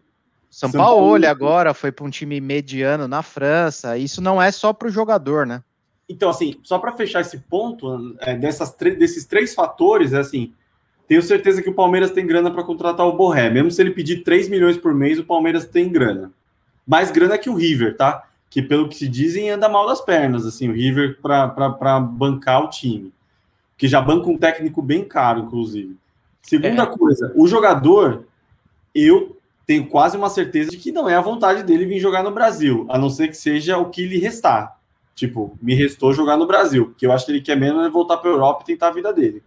[0.50, 3.98] são, São Paulo, Paulo agora foi para um time mediano na França.
[3.98, 5.64] Isso não é só para o jogador, né?
[6.10, 10.54] Então, assim, só para fechar esse ponto, é, dessas desses três fatores, é assim,
[11.08, 13.50] tenho certeza que o Palmeiras tem grana para contratar o Borré.
[13.50, 16.32] Mesmo se ele pedir 3 milhões por mês, o Palmeiras tem grana.
[16.86, 18.27] Mais grana que o River, tá?
[18.50, 22.70] Que pelo que se dizem, anda mal das pernas, assim, o River para bancar o
[22.70, 23.14] time.
[23.78, 25.98] Que já banca um técnico bem caro, inclusive.
[26.42, 26.86] Segunda é.
[26.86, 28.26] coisa, o jogador,
[28.96, 32.32] eu tenho quase uma certeza de que não é a vontade dele vir jogar no
[32.32, 34.78] Brasil, a não ser que seja o que lhe restar.
[35.14, 38.18] Tipo, me restou jogar no Brasil, porque eu acho que ele quer menos é voltar
[38.18, 39.44] para a Europa e tentar a vida dele.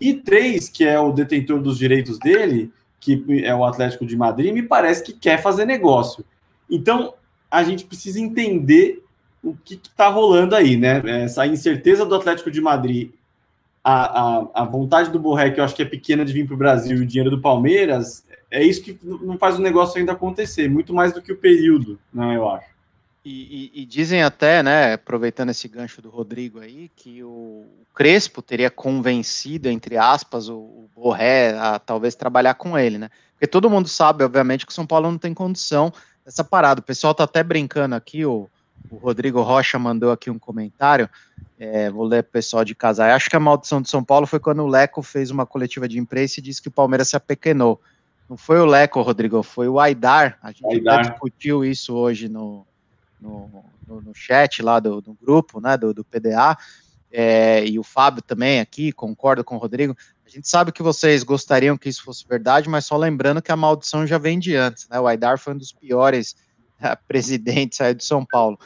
[0.00, 4.52] E três, que é o detentor dos direitos dele, que é o Atlético de Madrid,
[4.52, 6.24] me parece que quer fazer negócio.
[6.68, 7.14] Então,
[7.50, 9.02] a gente precisa entender
[9.42, 11.02] o que está rolando aí, né?
[11.22, 13.10] Essa incerteza do Atlético de Madrid,
[13.82, 16.54] a, a, a vontade do Borré, que eu acho que é pequena de vir para
[16.54, 20.12] o Brasil, e o dinheiro do Palmeiras, é isso que não faz o negócio ainda
[20.12, 22.66] acontecer, muito mais do que o período, né, eu acho.
[23.24, 28.40] E, e, e, dizem até, né, aproveitando esse gancho do Rodrigo aí, que o Crespo
[28.40, 33.10] teria convencido, entre aspas, o, o Borré a talvez trabalhar com ele, né?
[33.32, 35.92] Porque todo mundo sabe, obviamente, que o São Paulo não tem condição
[36.26, 36.80] dessa parada.
[36.80, 38.50] O pessoal tá até brincando aqui, o,
[38.90, 41.08] o Rodrigo Rocha mandou aqui um comentário,
[41.56, 43.14] é, vou ler pessoal de casa.
[43.14, 45.98] Acho que a maldição de São Paulo foi quando o Leco fez uma coletiva de
[46.00, 47.80] imprensa e disse que o Palmeiras se apequenou.
[48.28, 50.36] Não foi o Leco, Rodrigo, foi o Aidar.
[50.42, 51.08] A gente Aidar.
[51.08, 52.66] discutiu isso hoje no,
[53.20, 56.58] no, no, no chat lá do, do, grupo, né, do, do PDA.
[57.12, 59.96] É, e o Fábio também aqui, concordo com o Rodrigo.
[60.26, 63.56] A gente sabe que vocês gostariam que isso fosse verdade, mas só lembrando que a
[63.56, 64.98] maldição já vem de antes, né?
[64.98, 66.36] O Aidar foi um dos piores
[66.80, 68.58] uh, presidentes aí de São Paulo.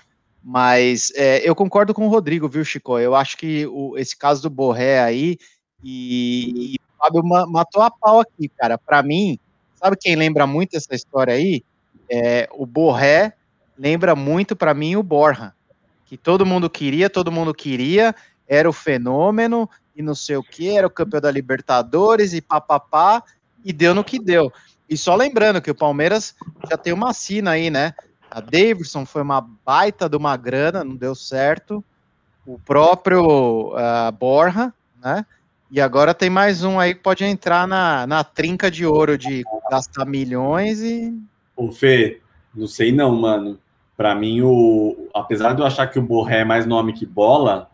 [0.42, 2.98] Mas é, eu concordo com o Rodrigo, viu, Chico?
[2.98, 5.36] Eu acho que o, esse caso do Borré aí,
[5.84, 8.78] e, e o Fábio matou a pau aqui, cara.
[8.78, 9.38] Para mim,
[9.82, 11.64] Sabe quem lembra muito essa história aí?
[12.08, 13.32] É, o Borré
[13.78, 15.54] lembra muito para mim o Borja,
[16.04, 18.14] que todo mundo queria, todo mundo queria,
[18.46, 23.22] era o fenômeno e não sei o que, era o campeão da Libertadores e papapá,
[23.64, 24.52] e deu no que deu.
[24.88, 26.34] e só lembrando que o Palmeiras
[26.68, 27.94] já tem uma assina aí, né?
[28.30, 31.84] A Davidson foi uma baita de uma grana, não deu certo.
[32.46, 34.72] O próprio uh, Borja,
[35.02, 35.26] né?
[35.70, 39.44] E agora tem mais um aí que pode entrar na, na trinca de ouro de
[39.70, 41.16] gastar milhões e.
[41.56, 42.20] O Fê,
[42.54, 43.58] não sei não, mano.
[43.96, 47.70] Para mim, o apesar de eu achar que o Borré é mais nome que bola,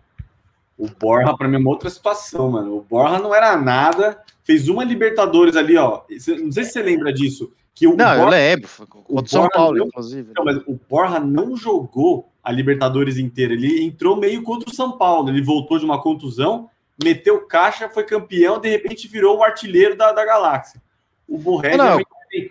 [0.78, 2.76] o Borja para mim é uma outra situação, mano.
[2.76, 6.02] O Borja não era nada, fez uma Libertadores ali, ó.
[6.42, 7.52] Não sei se você lembra disso.
[7.74, 8.70] Que o não, Borja, eu lembro.
[9.08, 10.32] O São Paulo, não, inclusive.
[10.34, 13.54] Não, mas o Borja não jogou a Libertadores inteira.
[13.54, 15.30] Ele entrou meio contra o São Paulo.
[15.30, 16.68] Ele voltou de uma contusão,
[17.02, 20.80] meteu caixa, foi campeão, de repente virou o artilheiro da, da galáxia.
[21.28, 21.98] O Borré, não,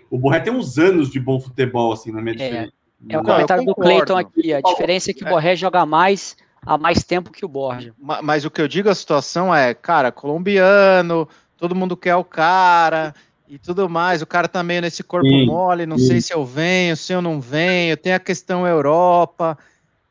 [0.09, 2.69] o Borré tem uns anos de bom futebol, assim, na minha é.
[3.07, 4.53] É o comentário do Cleiton aqui.
[4.53, 6.35] A diferença é que o Borré joga mais
[6.65, 7.93] há mais tempo que o Borja.
[7.97, 12.23] Mas, mas, o que eu digo a situação é, cara, colombiano, todo mundo quer o
[12.23, 13.13] cara
[13.47, 14.21] e tudo mais.
[14.21, 16.07] O cara tá meio nesse corpo sim, mole, não sim.
[16.07, 17.95] sei se eu venho, se eu não venho.
[17.95, 19.57] Tem a questão Europa.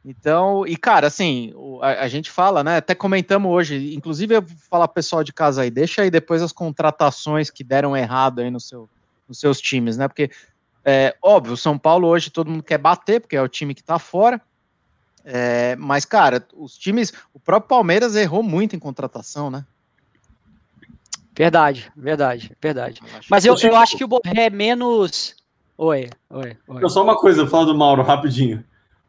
[0.05, 2.77] Então, e cara, assim, a, a, gente fala, né?
[2.77, 6.53] Até comentamos hoje, inclusive eu vou falar pessoal de casa aí, deixa aí depois as
[6.53, 8.87] contratações que deram errado aí no seu,
[9.27, 10.07] nos seus times, né?
[10.07, 10.31] Porque
[10.85, 13.83] é, óbvio, o São Paulo hoje todo mundo quer bater, porque é o time que
[13.83, 14.39] tá fora.
[15.25, 17.13] É, mas, cara, os times.
[17.33, 19.65] O próprio Palmeiras errou muito em contratação, né?
[21.37, 23.01] Verdade, verdade, verdade.
[23.29, 25.35] Mas eu, eu acho que o Borré é menos.
[25.77, 26.89] Oi, oi, oi.
[26.89, 28.63] Só uma coisa, falo do Mauro rapidinho.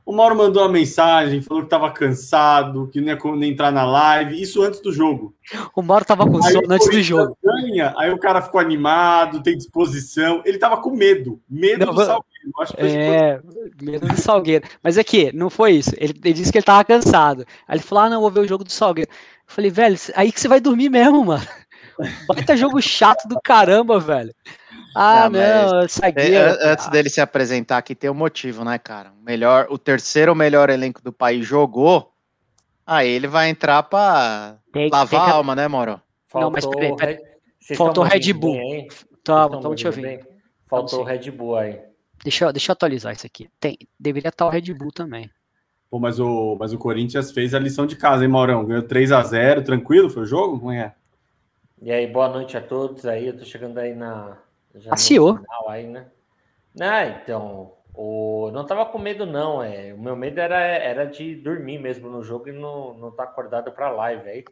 [0.06, 3.84] O Mauro mandou uma mensagem, falou que estava cansado, que não ia nem entrar na
[3.84, 5.36] live, isso antes do jogo.
[5.76, 7.36] O Mauro estava com sono antes do jogo.
[7.43, 10.43] Ganha, aí o cara ficou animado, tem disposição.
[10.45, 12.51] Ele estava com medo, medo não, do Salgueiro.
[12.60, 13.41] Acho que é,
[13.82, 14.68] medo do Salgueiro.
[14.84, 15.91] Mas aqui, não foi isso.
[15.97, 17.43] Ele, ele disse que ele estava cansado.
[17.68, 19.10] Aí ele falou: ah, não, vou ver o jogo do Salgueiro.
[19.10, 21.47] Eu falei, velho, aí que você vai dormir mesmo, mano.
[22.28, 24.34] Baita jogo chato do caramba, velho.
[24.96, 26.58] Ah, não, não zagueiro.
[26.62, 29.12] Antes dele se apresentar aqui, tem um motivo, né, cara?
[29.12, 32.14] O, melhor, o terceiro melhor elenco do país jogou.
[32.88, 35.32] Aí ele vai entrar pra tem, lavar tem que...
[35.32, 36.00] a alma, né, Moro?
[36.28, 37.20] Faltou não, mas peraí, peraí.
[37.76, 38.54] Faltou Red Bull.
[38.54, 38.88] Bem,
[39.24, 40.28] tá, então deixa eu ver.
[40.66, 41.80] Faltou o Red Bull aí.
[42.24, 43.50] Deixa, deixa eu atualizar isso aqui.
[43.60, 45.30] Tem, deveria estar o Red Bull também.
[45.89, 48.66] Pô, mas o, mas o Corinthians fez a lição de casa, hein, Maurão?
[48.66, 50.10] Ganhou 3 a 0 tranquilo?
[50.10, 50.60] Foi o jogo?
[50.60, 50.93] Como é?
[51.82, 53.28] E aí, boa noite a todos aí.
[53.28, 54.38] Eu tô chegando aí na,
[54.80, 55.39] já Passeou.
[55.67, 56.07] Aí, né?
[56.73, 58.51] Não, então, o...
[58.51, 59.63] não tava com medo, não.
[59.63, 59.93] É.
[59.93, 63.32] O meu medo era, era de dormir mesmo no jogo e não, não estar tá
[63.32, 64.45] acordado para live aí.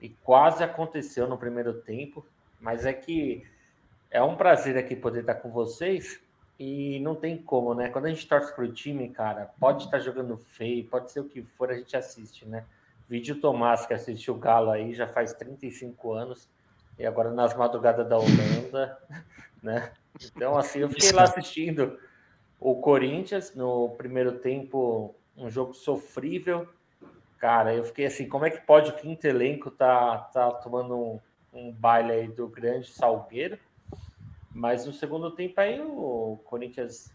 [0.00, 2.24] E quase aconteceu no primeiro tempo,
[2.60, 3.44] mas é que
[4.10, 6.20] é um prazer aqui poder estar com vocês
[6.58, 7.88] e não tem como, né?
[7.88, 11.42] Quando a gente torce pro time, cara, pode estar jogando feio, pode ser o que
[11.42, 12.64] for, a gente assiste, né?
[13.08, 16.48] Vídeo Tomás, que assistiu o Galo aí já faz 35 anos,
[16.98, 18.98] e agora nas madrugadas da Holanda,
[19.62, 19.92] né?
[20.24, 21.98] Então, assim, eu fiquei lá assistindo
[22.58, 26.66] o Corinthians no primeiro tempo, um jogo sofrível.
[27.38, 31.20] Cara, eu fiquei assim, como é que pode o quinto elenco tá, tá tomando um,
[31.52, 33.58] um baile aí do grande Salgueiro?
[34.50, 37.14] Mas no segundo tempo aí o Corinthians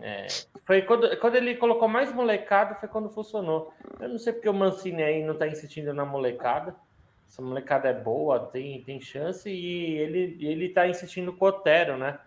[0.00, 0.26] é,
[0.64, 3.72] foi quando, quando ele colocou mais molecada, foi quando funcionou.
[3.98, 6.76] Eu não sei porque o Mancini aí não tá insistindo na molecada.
[7.28, 11.98] Essa molecada é boa, tem, tem chance e ele, ele tá insistindo com o Otero,
[11.98, 12.18] né?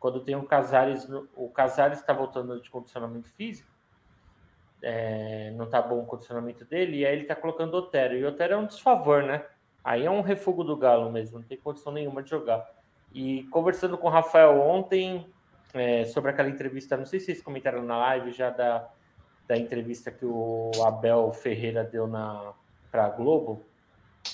[0.00, 3.70] Quando tem um Casares, o Casares está voltando de condicionamento físico,
[4.82, 8.14] é, não tá bom o condicionamento dele, e aí ele tá colocando o Otero.
[8.14, 9.44] E o Otero é um desfavor, né?
[9.82, 12.68] Aí é um refugo do Galo mesmo, não tem condição nenhuma de jogar.
[13.12, 15.26] E conversando com o Rafael ontem
[15.72, 18.88] é, sobre aquela entrevista, não sei se vocês comentaram na live já da,
[19.46, 22.52] da entrevista que o Abel Ferreira deu na
[22.90, 23.66] para Globo,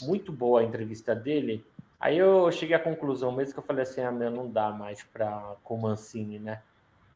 [0.03, 1.65] muito boa a entrevista dele.
[2.01, 5.03] Aí eu cheguei à conclusão mesmo que eu falei assim, ah, meu, não dá mais
[5.03, 6.61] para com o Mancini, né?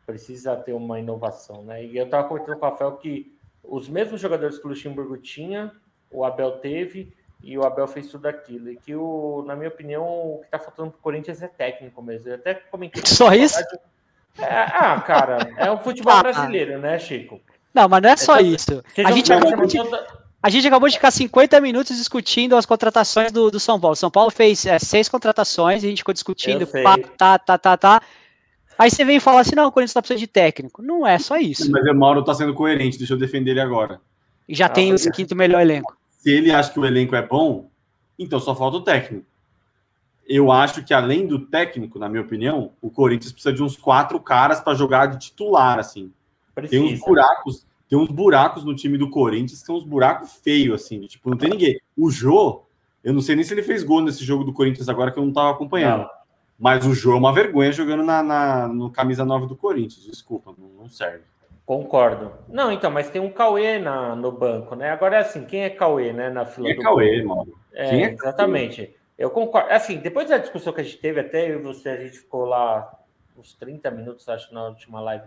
[0.06, 1.84] Precisa ter uma inovação, né?
[1.84, 3.30] E eu estava comentando com o Rafael que
[3.62, 5.72] os mesmos jogadores que o Luxemburgo tinha,
[6.10, 7.12] o Abel teve,
[7.42, 8.70] e o Abel fez tudo aquilo.
[8.70, 12.02] E que, o, na minha opinião, o que está faltando para o Corinthians é técnico
[12.02, 12.30] mesmo.
[12.30, 13.02] Eu até comentei.
[13.06, 13.60] Só isso?
[14.38, 17.40] É, ah, cara, é o futebol ah, brasileiro, né, Chico?
[17.74, 18.82] Não, mas não é só é, isso.
[19.04, 19.78] A gente, acabou de,
[20.42, 23.96] a gente acabou de ficar 50 minutos discutindo as contratações do, do São Paulo.
[23.96, 28.02] São Paulo fez é, seis contratações, a gente ficou discutindo, pá, tá, tá, tá, tá.
[28.78, 30.80] Aí você vem falar assim, não, o Corinthians tá precisando de técnico.
[30.80, 31.70] Não é só isso.
[31.72, 34.00] Mas o Mauro tá sendo coerente, deixa eu defender ele agora.
[34.48, 35.96] E já ah, tem o quinto melhor elenco.
[36.10, 37.68] Se ele acha que o elenco é bom,
[38.16, 39.26] então só falta o técnico.
[40.28, 44.20] Eu acho que além do técnico, na minha opinião, o Corinthians precisa de uns quatro
[44.20, 46.12] caras para jogar de titular, assim.
[46.54, 46.82] Precisa.
[46.82, 50.82] Tem uns buracos, tem uns buracos no time do Corinthians, que são uns buracos feios,
[50.82, 51.80] assim, de, tipo, não tem ninguém.
[51.96, 52.64] O Jô,
[53.02, 55.24] eu não sei nem se ele fez gol nesse jogo do Corinthians agora que eu
[55.24, 56.02] não tava acompanhando.
[56.02, 56.10] Não.
[56.58, 60.04] Mas o Jô é uma vergonha jogando na, na no camisa 9 do Corinthians.
[60.04, 61.24] Desculpa, não, não serve.
[61.64, 62.32] Concordo.
[62.48, 64.90] Não, então, mas tem um Cauê na, no banco, né?
[64.90, 66.30] Agora é assim, quem é Cauê, né?
[66.30, 67.54] Na fila quem do é Cauê, mano?
[67.72, 68.96] É, é exatamente.
[69.16, 69.70] Eu concordo.
[69.70, 72.44] Assim, depois da discussão que a gente teve, até eu e você, a gente ficou
[72.44, 72.90] lá
[73.36, 75.26] uns 30 minutos, acho, na última live,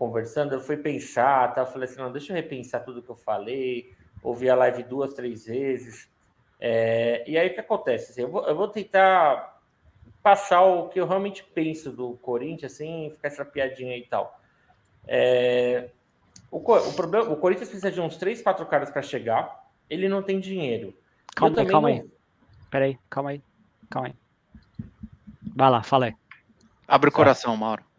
[0.00, 0.54] conversando.
[0.54, 1.60] Eu fui pensar, tá?
[1.60, 3.92] Eu falei assim, não, deixa eu repensar tudo que eu falei.
[4.22, 6.08] Ouvi a live duas, três vezes.
[6.58, 8.12] É, e aí o que acontece?
[8.12, 9.60] Assim, eu, vou, eu vou tentar
[10.22, 14.40] passar o que eu realmente penso do Corinthians, assim, ficar essa piadinha e tal.
[15.06, 15.90] É,
[16.50, 19.68] o, o, problema, o Corinthians precisa de uns três, quatro caras para chegar.
[19.88, 20.94] Ele não tem dinheiro.
[21.36, 21.96] Calma aí, calma não...
[21.96, 22.10] aí.
[22.70, 23.42] Peraí, calma aí.
[23.90, 24.14] Calma aí.
[25.54, 26.14] Vai lá, fala aí.
[26.88, 27.89] Abre o coração, Mauro.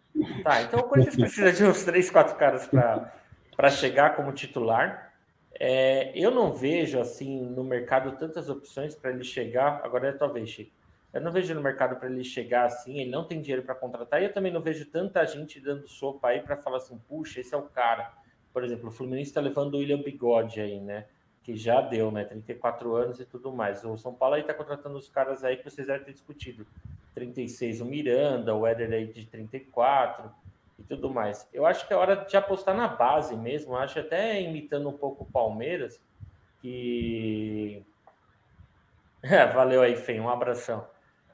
[0.43, 5.13] Tá, então o Corinthians precisa de uns três, quatro caras para chegar como titular.
[5.59, 9.81] É, eu não vejo assim no mercado tantas opções para ele chegar.
[9.83, 10.71] Agora é talvez, Chico.
[11.13, 14.21] Eu não vejo no mercado para ele chegar assim, ele não tem dinheiro para contratar,
[14.21, 17.53] e eu também não vejo tanta gente dando sopa aí para falar assim, puxa, esse
[17.53, 18.13] é o cara.
[18.53, 21.05] Por exemplo, o Fluminense está levando o William Bigode aí, né?
[21.43, 22.23] Que já deu, né?
[22.23, 23.83] 34 anos e tudo mais.
[23.83, 26.65] O São Paulo aí está contratando os caras aí que vocês devem ter discutido.
[27.13, 30.31] 36 o Miranda, o Éder aí de 34
[30.79, 31.47] e tudo mais.
[31.53, 33.75] Eu acho que é hora de apostar na base mesmo.
[33.75, 36.01] Acho até imitando um pouco o Palmeiras,
[36.61, 37.83] que.
[39.23, 40.83] É, valeu aí, Fê, um abração.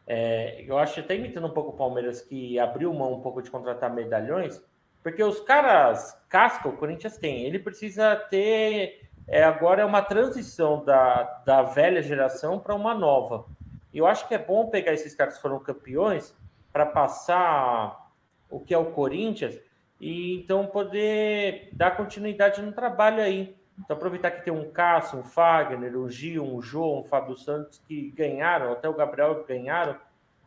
[0.05, 3.49] É, eu acho até imitando um pouco o Palmeiras, que abriu mão um pouco de
[3.49, 4.61] contratar medalhões,
[5.01, 7.45] porque os caras casca o Corinthians tem.
[7.45, 9.07] Ele precisa ter.
[9.25, 13.45] É, agora é uma transição da, da velha geração para uma nova.
[13.93, 16.35] Eu acho que é bom pegar esses caras que foram campeões
[16.71, 18.11] para passar
[18.49, 19.59] o que é o Corinthians
[19.99, 23.57] e então poder dar continuidade no trabalho aí.
[23.79, 27.79] Então, aproveitar que tem um Cássio, um Fagner, um Gil, um João, um Fábio Santos
[27.87, 29.95] que ganharam, até o Gabriel ganharam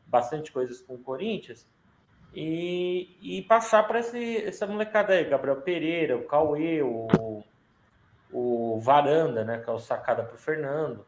[0.07, 1.69] bastante coisas com o Corinthians,
[2.35, 7.45] e, e passar para essa molecada aí, Gabriel Pereira, o Cauê, o,
[8.33, 11.05] o Varanda, né, que é o sacada para o Fernando,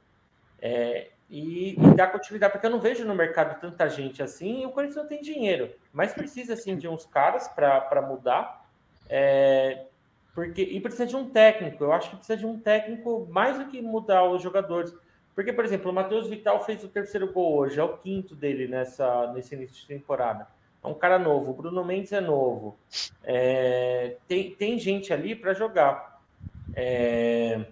[0.60, 4.66] é, e, e, dar continuidade, porque eu não vejo no mercado tanta gente assim, e
[4.66, 8.66] o Corinthians não tem dinheiro, mas precisa assim de uns caras para mudar.
[9.08, 9.86] É,
[10.34, 11.82] porque, e precisa de um técnico.
[11.82, 14.94] Eu acho que precisa de um técnico mais do que mudar os jogadores.
[15.34, 18.68] Porque, por exemplo, o Matheus Vital fez o terceiro gol hoje, é o quinto dele
[18.68, 20.46] nessa, nesse início de temporada.
[20.84, 21.52] É um cara novo.
[21.52, 22.76] O Bruno Mendes é novo.
[23.24, 26.20] É, tem, tem gente ali para jogar.
[26.74, 27.64] É,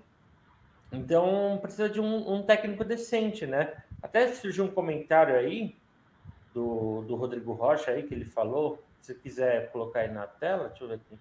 [0.93, 3.83] então, precisa de um, um, técnico decente, né?
[4.03, 5.77] Até surgiu um comentário aí
[6.53, 8.83] do, do Rodrigo Rocha aí que ele falou.
[9.01, 11.19] Se quiser colocar aí na tela, deixa eu ver aqui.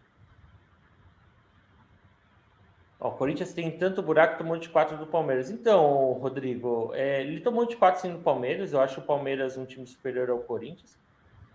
[2.99, 5.49] O Corinthians tem tanto buraco tomou de quatro do Palmeiras.
[5.49, 8.73] Então, Rodrigo, é, ele tomou de quatro sim do Palmeiras.
[8.73, 10.97] Eu acho o Palmeiras um time superior ao Corinthians.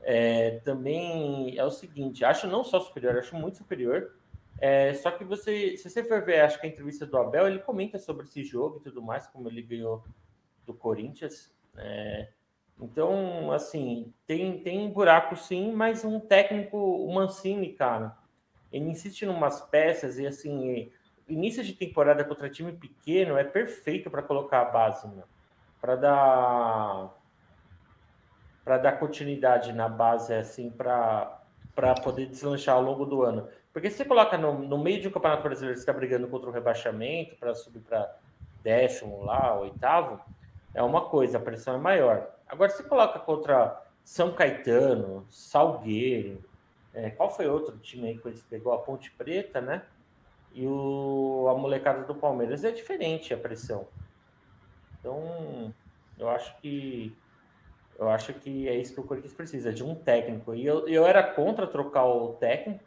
[0.03, 4.13] É, também é o seguinte, acho não só superior, acho muito superior.
[4.59, 7.59] É, só que você, se você for ver, acho que a entrevista do Abel, ele
[7.59, 10.05] comenta sobre esse jogo e tudo mais, como ele ganhou
[10.65, 11.53] do Corinthians.
[11.77, 12.29] É,
[12.81, 18.17] então, assim, tem, tem buraco sim, mas um técnico, o Mancini, cara,
[18.73, 20.91] ele insiste em umas peças e assim
[21.29, 25.09] início de temporada contra time pequeno é perfeito para colocar a base,
[25.81, 27.15] para dar
[28.65, 31.41] para dar continuidade na base assim para
[32.03, 33.49] poder deslanchar ao longo do ano.
[33.75, 36.49] Porque se você coloca no, no meio de um campeonato brasileiro, você está brigando contra
[36.49, 38.17] o rebaixamento para subir para
[38.63, 40.19] décimo lá, oitavo,
[40.73, 42.31] é uma coisa, a pressão é maior.
[42.49, 46.43] Agora, se você coloca contra São Caetano, Salgueiro,
[46.95, 48.73] é, qual foi outro time aí que eles pegou?
[48.73, 49.83] A Ponte Preta, né?
[50.55, 53.87] e o, a molecada do Palmeiras é diferente a pressão.
[54.99, 55.75] Então,
[56.17, 57.15] eu acho que
[57.99, 60.55] eu acho que é isso que o Corinthians precisa, de um técnico.
[60.55, 62.83] E eu, eu era contra trocar o técnico,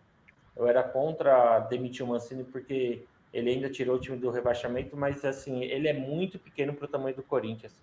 [0.57, 3.03] eu era contra demitir o Mancini, porque
[3.33, 6.87] ele ainda tirou o time do rebaixamento, mas assim, ele é muito pequeno para o
[6.87, 7.73] tamanho do Corinthians.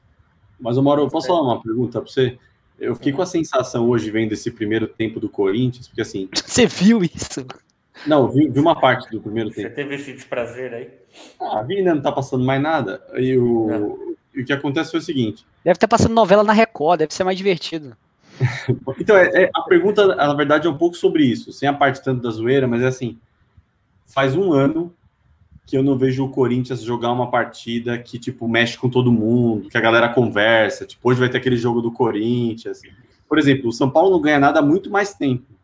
[0.58, 2.38] Mas, Mauro, eu posso falar uma pergunta para você?
[2.78, 6.28] Eu fiquei com a sensação hoje, vendo esse primeiro tempo do Corinthians, porque assim.
[6.34, 7.46] Você viu isso?
[8.06, 9.68] Não, vi, vi, uma parte do primeiro tempo.
[9.68, 10.90] Você teve esse desprazer aí?
[11.40, 11.94] Ah, vi, né?
[11.94, 13.00] Não tá passando mais nada.
[13.14, 15.46] E o, e o que acontece foi o seguinte.
[15.62, 17.96] Deve estar passando novela na Record, deve ser mais divertido.
[18.98, 22.02] então, é, é, a pergunta, na verdade, é um pouco sobre isso, sem a parte
[22.02, 23.18] tanto da zoeira, mas é assim:
[24.06, 24.92] faz um ano
[25.66, 29.68] que eu não vejo o Corinthians jogar uma partida que, tipo, mexe com todo mundo,
[29.68, 30.84] que a galera conversa.
[30.84, 32.82] Tipo, hoje vai ter aquele jogo do Corinthians.
[33.26, 35.54] Por exemplo, o São Paulo não ganha nada há muito mais tempo.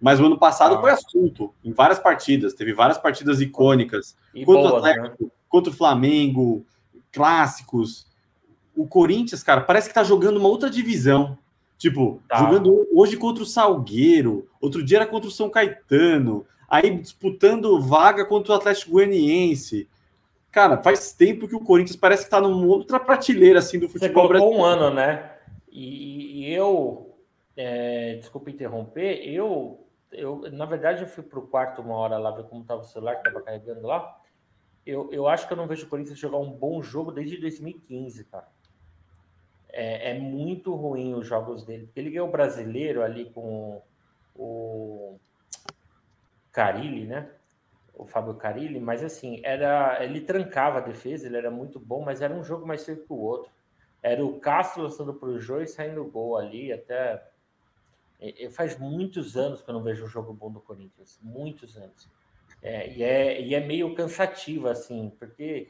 [0.00, 0.80] Mas o ano passado ah.
[0.80, 5.30] foi assunto em várias partidas, teve várias partidas icônicas e contra boa, o Atlético, né?
[5.48, 6.64] contra o Flamengo,
[7.10, 8.06] clássicos.
[8.76, 11.36] O Corinthians, cara, parece que tá jogando uma outra divisão.
[11.78, 12.38] Tipo, tá.
[12.38, 18.26] jogando hoje contra o Salgueiro, outro dia era contra o São Caetano, aí disputando vaga
[18.26, 19.88] contra o Atlético Goianiense.
[20.50, 24.26] Cara, faz tempo que o Corinthians parece que tá numa outra prateleira assim do futebol
[24.26, 25.30] Você colocou um ano, né?
[25.70, 27.14] E, e eu,
[27.56, 32.42] é, desculpa interromper, eu, eu, na verdade, eu fui pro quarto uma hora lá ver
[32.44, 34.18] como tava o celular que tava carregando lá.
[34.84, 38.24] Eu, eu acho que eu não vejo o Corinthians jogar um bom jogo desde 2015,
[38.24, 38.48] cara.
[39.70, 41.90] É, é muito ruim os jogos dele.
[41.94, 43.82] Ele ganhou o brasileiro ali com
[44.34, 45.18] o
[46.52, 47.30] Carilli, né?
[47.94, 52.22] O Fábio Carilli, mas assim, era ele trancava a defesa, ele era muito bom, mas
[52.22, 53.50] era um jogo mais feio que o outro.
[54.02, 57.22] Era o Castro lançando para o Jô e saindo gol ali, até.
[58.50, 61.18] Faz muitos anos que eu não vejo um jogo bom do Corinthians.
[61.22, 62.08] Muitos anos.
[62.60, 65.68] É, e, é, e é meio cansativo, assim, porque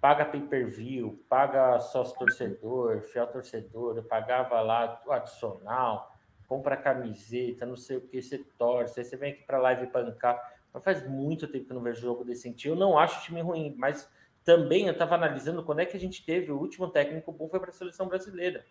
[0.00, 6.16] paga pay-per-view, paga sócio torcedor, fiel torcedor, eu pagava lá o adicional,
[6.48, 10.58] compra camiseta, não sei o que, você torce, aí você vem aqui para live bancar.
[10.72, 13.40] Mas faz muito tempo que eu não vejo jogo desse Eu não acho o time
[13.40, 14.10] ruim, mas
[14.44, 17.60] também eu estava analisando quando é que a gente teve o último técnico bom foi
[17.60, 18.64] para a seleção brasileira.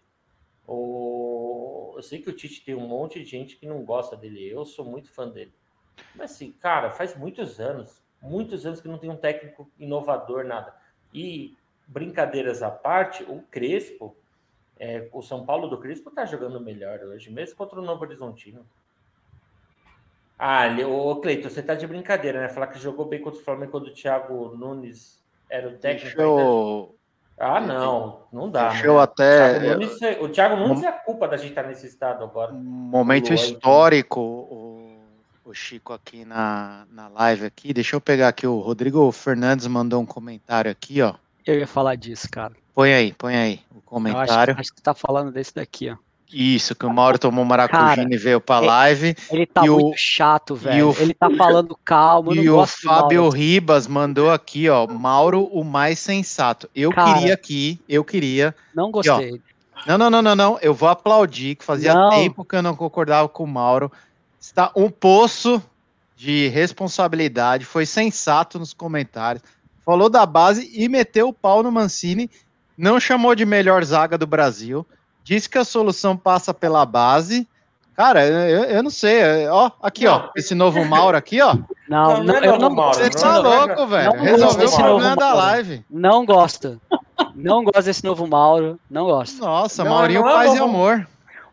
[0.65, 1.93] O...
[1.95, 4.65] Eu sei que o Tite tem um monte de gente que não gosta dele, eu
[4.65, 5.53] sou muito fã dele.
[6.15, 10.78] Mas assim, cara, faz muitos anos, muitos anos que não tem um técnico inovador, nada.
[11.13, 11.55] E
[11.87, 14.15] brincadeiras à parte, o Crespo,
[14.79, 18.65] é, o São Paulo do Crespo está jogando melhor hoje, mesmo contra o Novo Horizontino.
[20.37, 22.47] Ah, o Cleiton, você tá de brincadeira, né?
[22.47, 26.21] Falar que jogou bem contra o Flamengo quando o Thiago Nunes era o técnico.
[26.21, 26.95] Eu...
[27.37, 28.69] Ah, não, não dá.
[28.69, 28.99] Deixa né?
[28.99, 29.57] até.
[29.57, 32.23] O Thiago Nunes, é, o Thiago Nunes é a culpa da gente estar nesse estado
[32.23, 32.53] agora.
[32.53, 34.68] Momento histórico, o,
[35.49, 37.73] o Chico aqui na, na live aqui.
[37.73, 38.45] Deixa eu pegar aqui.
[38.45, 41.15] O Rodrigo Fernandes mandou um comentário aqui, ó.
[41.45, 42.53] Eu ia falar disso, cara.
[42.75, 44.53] Põe aí, põe aí o comentário.
[44.53, 45.95] Acho, acho, que tá falando desse daqui, ó.
[46.31, 49.15] Isso, que o Mauro tomou maracujina e veio pra live.
[49.31, 50.91] Ele tá muito o, chato, velho.
[50.91, 52.35] O, ele tá falando calmo.
[52.35, 54.85] E o Fábio Ribas mandou aqui, ó.
[54.85, 56.69] Mauro, o mais sensato.
[56.75, 58.55] Eu Cara, queria aqui, eu queria.
[58.75, 59.41] Não gostei.
[59.87, 60.59] Não, não, não, não, não.
[60.61, 62.11] Eu vou aplaudir, que fazia não.
[62.11, 63.91] tempo que eu não concordava com o Mauro.
[64.39, 65.61] Está um poço
[66.15, 69.43] de responsabilidade, foi sensato nos comentários.
[69.85, 72.29] Falou da base e meteu o pau no Mancini.
[72.77, 74.85] Não chamou de melhor zaga do Brasil
[75.29, 77.47] Diz que a solução passa pela base.
[77.95, 79.47] Cara, eu, eu não sei.
[79.47, 80.13] Ó, aqui, não.
[80.13, 80.29] ó.
[80.35, 81.55] Esse novo Mauro aqui, ó.
[81.87, 82.97] Não, não, não eu não Mauro.
[82.97, 84.13] Você tá louco, velho.
[84.13, 85.85] Resolveu o problema da live.
[85.87, 86.81] Não gosto.
[87.35, 88.79] Não gosto desse novo Mauro.
[88.89, 89.39] Não gosto.
[89.39, 91.07] Nossa, não, Maurinho não é Paz e Amor.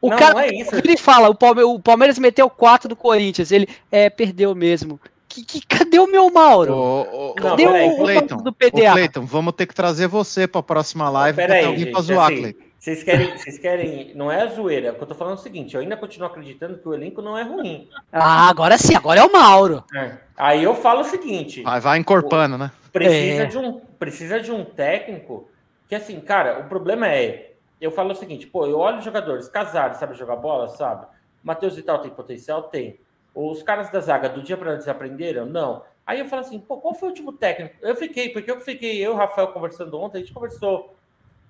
[0.07, 0.75] O não, cara, não é isso.
[0.75, 3.51] ele fala, o Palmeiras meteu 4 do Corinthians.
[3.51, 5.01] Ele é, perdeu mesmo.
[5.29, 6.73] Que, que, cadê o meu Mauro?
[6.73, 8.91] Ô, ô, cadê não, o, Cleiton, do PDA?
[8.91, 11.37] Ô, Cleiton, vamos ter que trazer você para a próxima live.
[11.37, 12.67] Pera aí, alguém para zoar, assim, Cleiton.
[12.79, 14.13] Vocês querem, vocês querem.
[14.15, 14.93] Não é a zoeira.
[14.93, 17.21] O que eu tô falando é o seguinte: eu ainda continuo acreditando que o elenco
[17.21, 17.89] não é ruim.
[18.13, 19.83] Ah, agora sim, agora é o Mauro.
[19.95, 20.13] É.
[20.37, 22.71] Aí eu falo o seguinte: vai, vai encorpando, né?
[22.93, 23.47] Precisa, é.
[23.47, 25.49] de um, precisa de um técnico
[25.89, 27.56] que, assim, cara, o problema é.
[27.81, 31.07] Eu falo o seguinte: pô, eu olho os jogadores, Casares sabe jogar bola, sabe?
[31.43, 32.65] Matheus Vital tem potencial?
[32.65, 32.99] Tem.
[33.35, 35.47] Os caras da zaga do dia para eles aprenderam?
[35.47, 35.83] Não.
[36.07, 37.77] Aí eu falo assim, pô, qual foi o último técnico?
[37.83, 40.97] Eu fiquei, porque eu fiquei, eu e o Rafael conversando ontem, a gente conversou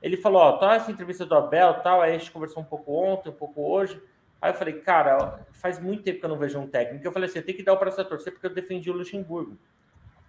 [0.03, 2.93] ele falou, ó, tá essa entrevista do Abel tal, aí a gente conversou um pouco
[2.93, 4.01] ontem, um pouco hoje.
[4.41, 7.07] Aí eu falei, cara, faz muito tempo que eu não vejo um técnico.
[7.07, 9.57] Eu falei assim, tem que dar o braço a torcer porque eu defendi o Luxemburgo.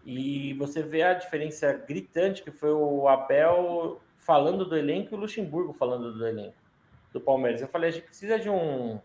[0.05, 5.21] E você vê a diferença gritante que foi o Abel falando do elenco e o
[5.21, 6.57] Luxemburgo falando do elenco
[7.13, 7.61] do Palmeiras.
[7.61, 8.99] Eu falei, a gente precisa de um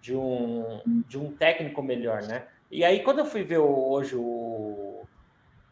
[0.00, 2.46] de um de um técnico melhor, né?
[2.70, 5.04] E aí quando eu fui ver hoje o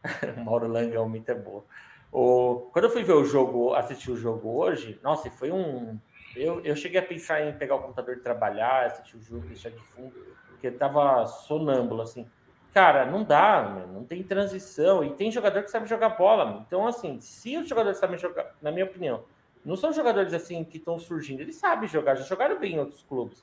[0.44, 1.64] Mauro Langão, muito é boa.
[2.10, 5.96] O, quando eu fui ver o jogo, assistir o jogo hoje, nossa, foi um.
[6.34, 9.70] Eu, eu cheguei a pensar em pegar o computador e trabalhar, assistir o jogo, deixar
[9.70, 10.12] de fundo,
[10.48, 12.26] porque tava sonâmbulo, assim.
[12.72, 15.04] Cara, não dá, meu, não tem transição.
[15.04, 16.64] E tem jogador que sabe jogar bola.
[16.66, 19.24] Então, assim, se os jogadores sabem jogar, na minha opinião,
[19.64, 23.02] não são jogadores assim que estão surgindo, eles sabem jogar, já jogaram bem em outros
[23.02, 23.38] clubes.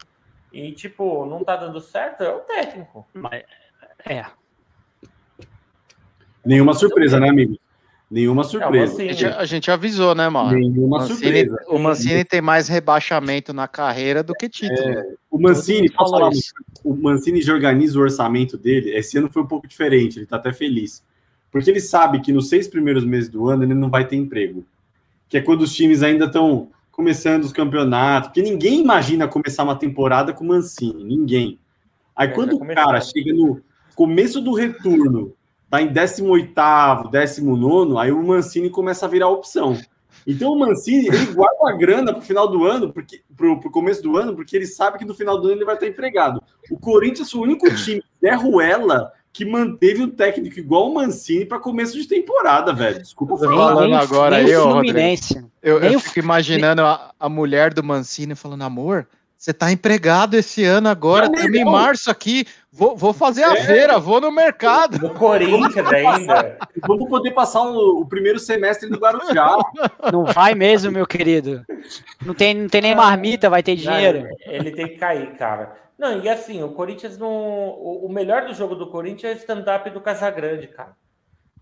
[0.51, 3.07] E, tipo, não tá dando certo, é o técnico.
[3.13, 3.43] Mas,
[4.03, 4.25] é.
[6.43, 7.58] Nenhuma surpresa, né, amigo?
[8.09, 9.03] Nenhuma surpresa.
[9.03, 10.57] É, a, gente, a, gente, avisou, né, mano?
[10.57, 11.57] Nenhuma Mancini, surpresa.
[11.67, 14.89] O Mancini tem mais rebaixamento na carreira do que título.
[14.89, 16.31] É, o Mancini, posso falar,
[16.83, 18.95] o Mancini já organiza o orçamento dele.
[18.95, 21.03] Esse ano foi um pouco diferente, ele tá até feliz.
[21.51, 24.65] Porque ele sabe que nos seis primeiros meses do ano ele não vai ter emprego.
[25.27, 28.29] Que é quando os times ainda estão começando os campeonatos.
[28.29, 31.03] Porque ninguém imagina começar uma temporada com o Mancini.
[31.03, 31.59] Ninguém.
[32.15, 33.61] Aí quando o cara chega no
[33.95, 35.33] começo do retorno
[35.69, 39.77] tá em 18º, 19 aí o Mancini começa a virar opção.
[40.25, 43.71] Então o Mancini ele guarda a grana para o final do ano, porque pro, pro
[43.71, 46.41] começo do ano, porque ele sabe que no final do ano ele vai estar empregado.
[46.69, 51.45] O Corinthians foi o único time da Ruela que manteve um técnico igual o Mancini
[51.45, 52.99] para começo de temporada, velho.
[52.99, 54.99] Desculpa Você falando agora aí, ó, Rodrigo.
[55.61, 59.07] Eu, eu o fico imaginando a, a mulher do Mancini falando, amor,
[59.39, 63.63] você tá empregado esse ano agora, estamos em março aqui, vou, vou fazer a É.
[63.63, 64.99] feira, vou no mercado.
[64.99, 66.57] No Corinthians ainda.
[66.85, 69.57] Vamos poder passar o, o primeiro semestre no Guarujá.
[70.11, 71.65] Não vai mesmo, meu querido.
[72.25, 74.23] Não tem, não tem nem marmita, vai ter dinheiro.
[74.23, 75.73] Não, ele tem que cair, cara.
[75.97, 77.29] Não, e assim, o Corinthians não.
[77.29, 80.91] O, o melhor do jogo do Corinthians é o stand-up do Casagrande, cara.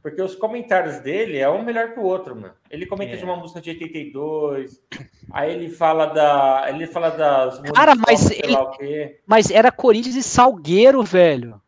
[0.01, 2.53] Porque os comentários dele é um melhor que o outro, mano.
[2.69, 3.17] Ele comenta É.
[3.17, 4.81] de uma música de 82,
[5.31, 6.65] aí ele fala da.
[6.69, 9.19] Ele fala das Cara, mas sei ele- lá o quê.
[9.25, 11.61] Mas era Corinthians e Salgueiro, velho.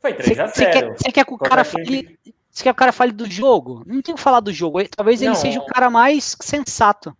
[0.00, 0.52] Foi Você 3x0.
[0.72, 2.18] quer, você quer que o cara Contra fale.
[2.50, 3.82] Você quer que o cara fale do jogo?
[3.86, 4.78] Não tem o que falar do jogo.
[4.88, 5.34] Talvez ele Não.
[5.36, 7.16] seja o cara mais sensato.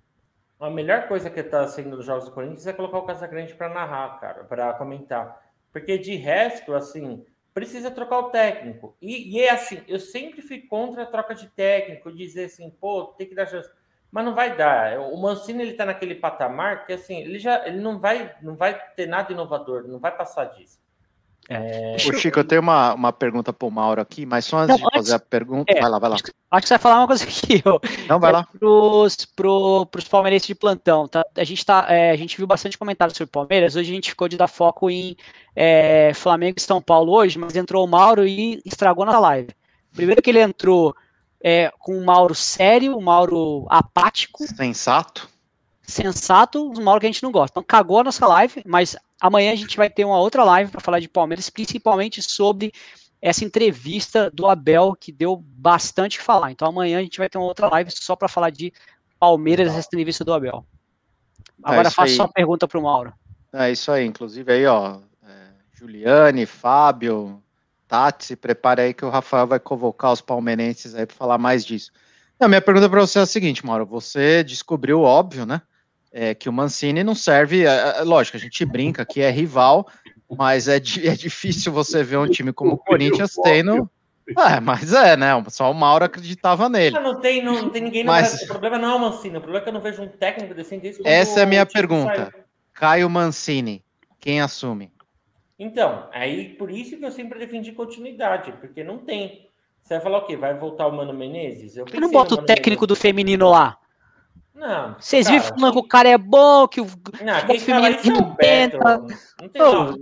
[0.61, 3.69] A melhor coisa que tá sendo nos jogos do Corinthians é colocar o Casagrande para
[3.69, 5.41] narrar, cara, para comentar.
[5.73, 7.25] Porque de resto, assim,
[7.55, 8.97] precisa trocar o técnico.
[9.01, 13.05] E, e é assim, eu sempre fui contra a troca de técnico, dizer assim, pô,
[13.17, 13.71] tem que dar chance.
[14.11, 15.01] Mas não vai dar.
[15.01, 18.79] O Mancini ele tá naquele patamar que assim, ele já ele não vai não vai
[18.95, 20.84] ter nada inovador, não vai passar disso.
[21.51, 24.77] Ô, eu- Chico, eu tenho uma, uma pergunta pro Mauro aqui, mas só antes Não,
[24.77, 26.17] de antes- fazer a pergunta, é, vai lá, vai lá.
[26.17, 27.79] Acho que você vai falar uma coisa aqui, ó.
[28.09, 28.47] Não, vai lá.
[28.59, 31.25] Pros, pro, pros palmeirenses de plantão, tá?
[31.37, 33.77] A gente, tá, é, a gente viu bastante comentários sobre Palmeiras.
[33.77, 35.17] Hoje a gente ficou de dar foco em
[35.55, 39.49] é, Flamengo e São Paulo hoje, mas entrou o Mauro e estragou nossa live.
[39.95, 40.95] Primeiro que ele entrou
[41.43, 45.29] é, com o Mauro sério, o Mauro apático, Sensato.
[45.87, 47.53] Sensato, o Mauro que a gente não gosta.
[47.53, 50.81] Então cagou a nossa live, mas amanhã a gente vai ter uma outra live para
[50.81, 52.73] falar de Palmeiras, principalmente sobre
[53.21, 56.51] essa entrevista do Abel, que deu bastante falar.
[56.51, 58.73] Então amanhã a gente vai ter uma outra live só para falar de
[59.19, 60.65] Palmeiras, essa entrevista do Abel.
[61.63, 63.13] Agora É faço só uma pergunta para o Mauro.
[63.53, 67.43] É isso aí, inclusive aí, ó, é, Juliane, Fábio,
[67.87, 71.65] Tati, se prepare aí que o Rafael vai convocar os palmeirenses aí para falar mais
[71.65, 71.93] disso.
[72.41, 75.63] A minha pergunta para você é a seguinte, Mauro, você descobriu óbvio, né,
[76.17, 79.89] é, que o Mancini não serve, é, é, lógico, a gente brinca que é rival,
[80.31, 83.91] mas é, é difícil você ver um time como o Corinthians tendo...
[84.39, 86.97] É, mas é, né, só o Mauro acreditava nele.
[86.97, 88.47] Ah, não tem, não, não tem ninguém no Mas- Brasil.
[88.47, 90.55] O problema não é o Mancini, o problema é que eu não vejo um técnico
[90.55, 92.33] decente Essa é a minha pergunta.
[92.73, 93.85] Caio Mancini,
[94.19, 94.91] quem assume?
[95.59, 99.49] Então, aí por isso que eu sempre defendi continuidade, porque não tem.
[99.83, 100.37] Você vai falar o quê?
[100.37, 101.77] Vai voltar o Mano Menezes?
[101.77, 103.03] Eu Por que não bota o técnico do Menezes.
[103.03, 103.79] feminino lá?
[104.55, 104.95] Não.
[104.99, 108.35] Vocês vivem falando que o cara é bom, que o Não, futebol é feminino o
[108.35, 108.77] Beto.
[108.87, 108.99] arrebenta.
[109.41, 109.63] Não tem.
[109.63, 109.99] Não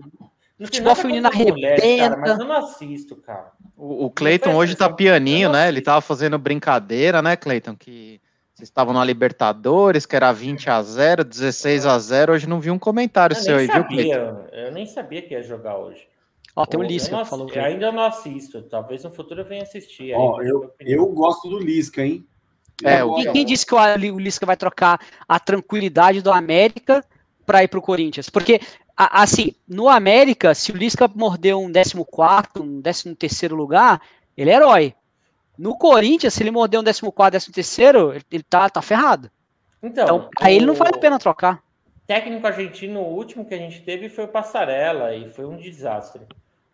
[0.59, 2.17] tem futebol feminino arrebenta.
[2.19, 3.51] mas eu não assisto, cara.
[3.77, 5.63] O, o Cleiton hoje tá pianinho, né?
[5.63, 7.75] não Ele tava fazendo brincadeira, né, Cleiton?
[7.75, 8.21] Que
[8.55, 12.71] vocês estavam na Libertadores, que era 20 a 0 16 a 0 Hoje não vi
[12.71, 14.13] um comentário Eu seu aí, nem viu, Cleiton?
[14.15, 16.07] sabia, eu nem sabia que ia jogar hoje.
[16.55, 17.47] Ó, tem eu Lisca não que falou.
[17.49, 18.61] assi- Ainda não assisto.
[18.63, 20.13] Talvez no futuro eu venha assistir.
[20.13, 22.25] aí Ó, eu eu gosto do Lisca, hein?
[22.85, 23.15] É, o-.
[23.15, 27.05] Quem, quem disse que o, o Lisca vai trocar a tranquilidade do América
[27.47, 28.29] para ir pro Corinthians?
[28.31, 28.61] Porque,
[28.97, 34.01] a- assim, no América, se o Lisca mordeu um 14, um 13 lugar,
[34.37, 34.95] ele é herói.
[35.59, 39.31] No Corinthians, se ele morder um 14, 13, ele, ele tá, tá ferrado.
[39.83, 41.63] Então, Então, aí ele não o vale a pena trocar.
[42.07, 46.23] Técnico argentino, o último que a gente teve foi o Passarella e foi um desastre.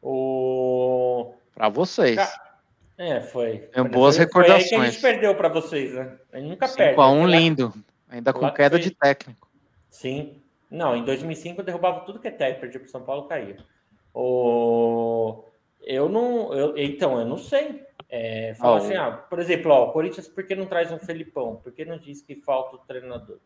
[0.03, 1.33] O.
[1.55, 2.17] Pra vocês.
[2.17, 2.48] Ca-
[2.99, 3.59] É, foi.
[3.73, 5.01] Tenho boas Foi- Foi aí que a gente recordações.
[5.01, 6.19] perdeu para vocês, né?
[6.33, 6.91] A gente nunca perde.
[6.91, 7.75] 5 a 1 Foi lá- lindo.
[8.11, 9.49] Ainda com queda foi- de técnico.
[9.89, 10.43] Sim.
[10.71, 13.57] Não, em 2005 eu derrubava tudo que é técnico, perdia para São Paulo, caía.
[14.15, 15.45] O...
[15.83, 16.53] Eu não.
[16.53, 16.77] Eu...
[16.77, 17.87] Então, eu não sei.
[18.11, 21.57] É, fala assim, ah, por exemplo, ó, o Corinthians, por que não traz um Felipão?
[21.57, 23.39] Por que não diz que falta o treinador?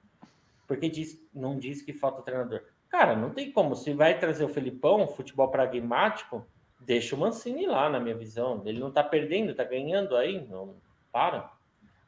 [0.68, 2.62] Por que diz, não diz que falta o treinador?
[2.88, 3.74] Cara, não tem como.
[3.74, 6.46] Se vai trazer o Felipão, futebol pragmático,
[6.84, 8.62] deixa o Mancini lá, na minha visão.
[8.64, 10.46] Ele não tá perdendo, tá ganhando aí.
[10.48, 10.74] Não
[11.10, 11.52] para.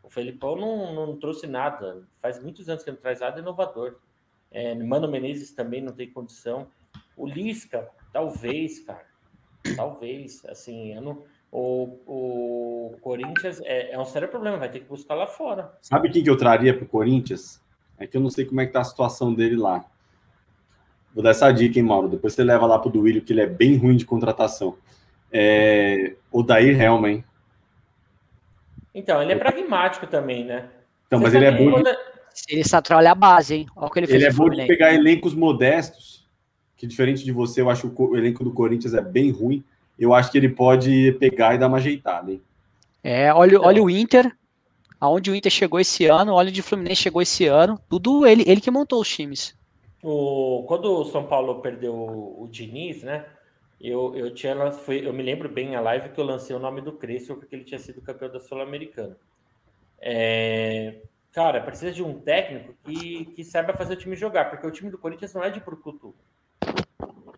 [0.02, 2.02] O Felipão não, não trouxe nada.
[2.20, 3.96] Faz muitos anos que ele não traz nada inovador.
[4.50, 6.68] É, Mano Menezes também não tem condição.
[7.16, 9.06] O Lisca, talvez, cara.
[9.76, 10.44] Talvez.
[10.46, 15.26] Assim, não, o, o Corinthians é, é um sério problema, vai ter que buscar lá
[15.26, 15.76] fora.
[15.80, 17.62] Sabe quem que eu traria pro Corinthians?
[17.98, 19.84] É que eu não sei como é que tá a situação dele lá.
[21.14, 22.08] Vou dar essa dica, hein, Mauro?
[22.08, 24.76] Depois você leva lá pro Duílio, que ele é bem ruim de contratação.
[25.32, 26.14] É...
[26.30, 27.24] O Dair Helma, hein?
[28.94, 30.68] Então, ele é pragmático também, né?
[31.06, 31.96] Então, Você mas ele é bom de,
[32.48, 33.66] Ele sabe trabalhar a base, hein?
[33.76, 36.26] Olha o que ele fez ele é bom de pegar elencos modestos,
[36.76, 39.30] que diferente de você, eu acho que o co- o elenco do Corinthians é bem
[39.30, 39.64] ruim.
[39.98, 42.42] Eu acho que ele pode pegar e dar uma ajeitada, hein?
[43.02, 44.32] É, olha, olha o Inter.
[45.00, 48.42] Aonde o Inter chegou esse ano, olha onde o Fluminense chegou esse ano, tudo ele,
[48.46, 49.54] ele que montou os times.
[50.06, 53.24] O, quando o São Paulo perdeu o, o Diniz, né?
[53.80, 56.82] Eu, eu, tinha, foi, eu me lembro bem a live que eu lancei o nome
[56.82, 59.16] do Crespo porque ele tinha sido campeão da Sul-Americana.
[59.98, 61.00] É,
[61.32, 64.90] cara, precisa de um técnico que, que saiba fazer o time jogar, porque o time
[64.90, 66.14] do Corinthians não é de brucutu.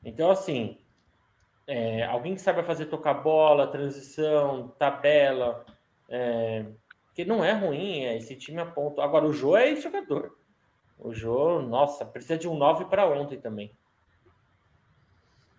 [0.05, 0.77] Então, assim,
[1.69, 5.65] é, alguém que saiba fazer tocar bola, transição, tabela,
[6.09, 6.67] é,
[7.15, 9.05] que não é ruim, é, esse time aponta.
[9.05, 10.37] Agora, o Jô é esse jogador.
[10.98, 13.70] O Jô, nossa, precisa de um 9 para ontem também.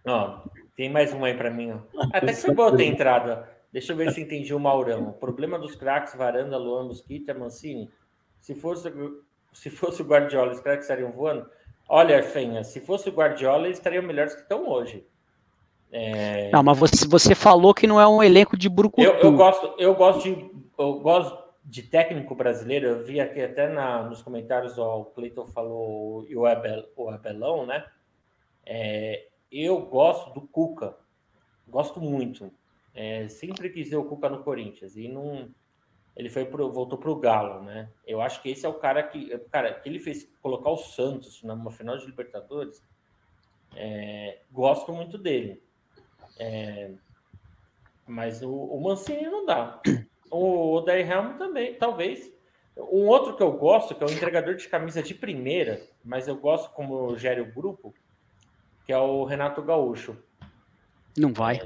[0.06, 0.40] Ó,
[0.76, 1.72] tem mais uma aí para mim.
[1.72, 2.08] Ó.
[2.14, 3.46] Até que foi boa ter entrado.
[3.72, 5.10] Deixa eu ver se entendi o Maurão.
[5.10, 7.90] O problema dos craques, Varanda, Luan, Mosquita, Mancini.
[8.40, 8.92] Se fosse,
[9.54, 11.46] se fosse o Guardiola, os craques estariam voando?
[11.90, 15.06] Olha, Fenha, se fosse o Guardiola, eles estariam melhores que estão hoje.
[15.92, 16.50] É...
[16.52, 19.02] Não, mas você, você falou que não é um elenco de brucutu.
[19.02, 22.88] Eu, eu, gosto, eu gosto de eu gosto de técnico brasileiro.
[22.88, 27.10] Eu vi aqui até na, nos comentários ó, o Cleiton falou e o, Abel, o
[27.10, 27.86] Abelão, né?
[28.66, 30.98] É, eu gosto do Cuca,
[31.68, 32.52] gosto muito.
[32.96, 35.50] É, sempre quis ver o Cuca no Corinthians e não.
[36.16, 37.90] Ele foi pro, voltou para o Galo, né?
[38.06, 41.44] Eu acho que esse é o cara que, cara, que ele fez colocar o Santos
[41.44, 42.82] numa final de Libertadores.
[43.76, 45.62] É, gosto muito dele,
[46.40, 46.92] é,
[48.08, 49.80] mas o, o, Mancini não dá.
[50.30, 52.32] O Odair Helm também, talvez.
[52.78, 56.36] Um outro que eu gosto, que é o entregador de camisa de primeira, mas eu
[56.36, 57.94] gosto como gere o grupo,
[58.86, 60.16] que é o Renato Gaúcho.
[61.18, 61.60] Não vai.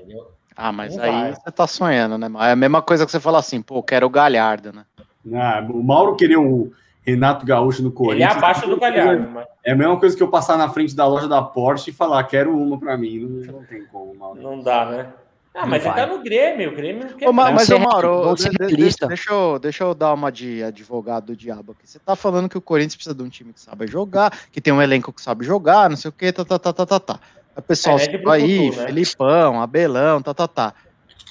[0.56, 1.34] Ah, mas não aí vai.
[1.34, 2.28] você tá sonhando, né?
[2.48, 4.86] É a mesma coisa que você fala assim, pô, quero o Galhardo, né?
[5.34, 6.72] Ah, o Mauro queria o
[7.02, 8.32] Renato Gaúcho no Corinthians.
[8.32, 9.30] Ele é abaixo do Galhardo.
[9.30, 9.48] Mas...
[9.64, 12.24] É a mesma coisa que eu passar na frente da loja da Porsche e falar,
[12.24, 13.20] quero uma para mim.
[13.20, 14.42] Não, não, tem como, Mauro.
[14.42, 15.14] Não dá, né?
[15.54, 19.08] Ah, mas ele tá no Grêmio, o Grêmio quer Ô, mas, o Mauro, de, de,
[19.08, 21.86] deixa, eu, deixa eu dar uma de advogado do diabo aqui.
[21.86, 24.74] Você tá falando que o Corinthians precisa de um time que sabe jogar, que tem
[24.74, 27.20] um elenco que sabe jogar, não sei o que, tá, tá, tá, tá, tá, tá.
[27.56, 28.86] O pessoal é, é aí, né?
[28.86, 30.74] Felipão, Abelão, tá, tá, tá.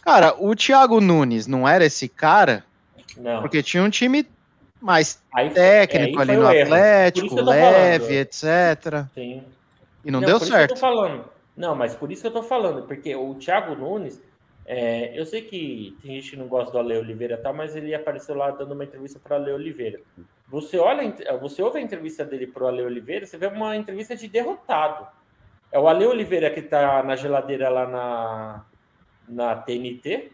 [0.03, 2.63] Cara, o Thiago Nunes não era esse cara?
[3.17, 3.41] Não.
[3.41, 4.27] Porque tinha um time
[4.81, 9.07] mais aí, técnico ali no Atlético, leve, etc.
[9.15, 9.43] Sim.
[10.05, 10.77] E não, não deu certo.
[10.77, 11.25] falando.
[11.57, 14.23] Não, mas por isso que eu tô falando, porque o Thiago Nunes,
[14.65, 17.75] é, eu sei que tem gente que não gosta do Ale Oliveira e tal, mas
[17.77, 20.01] ele apareceu lá dando uma entrevista para o Ale Oliveira.
[20.49, 24.17] Você olha, você ouve a entrevista dele para o Ale Oliveira, você vê uma entrevista
[24.17, 25.07] de derrotado.
[25.73, 28.65] É o Ale Oliveira que está na geladeira lá na,
[29.29, 30.33] na TNT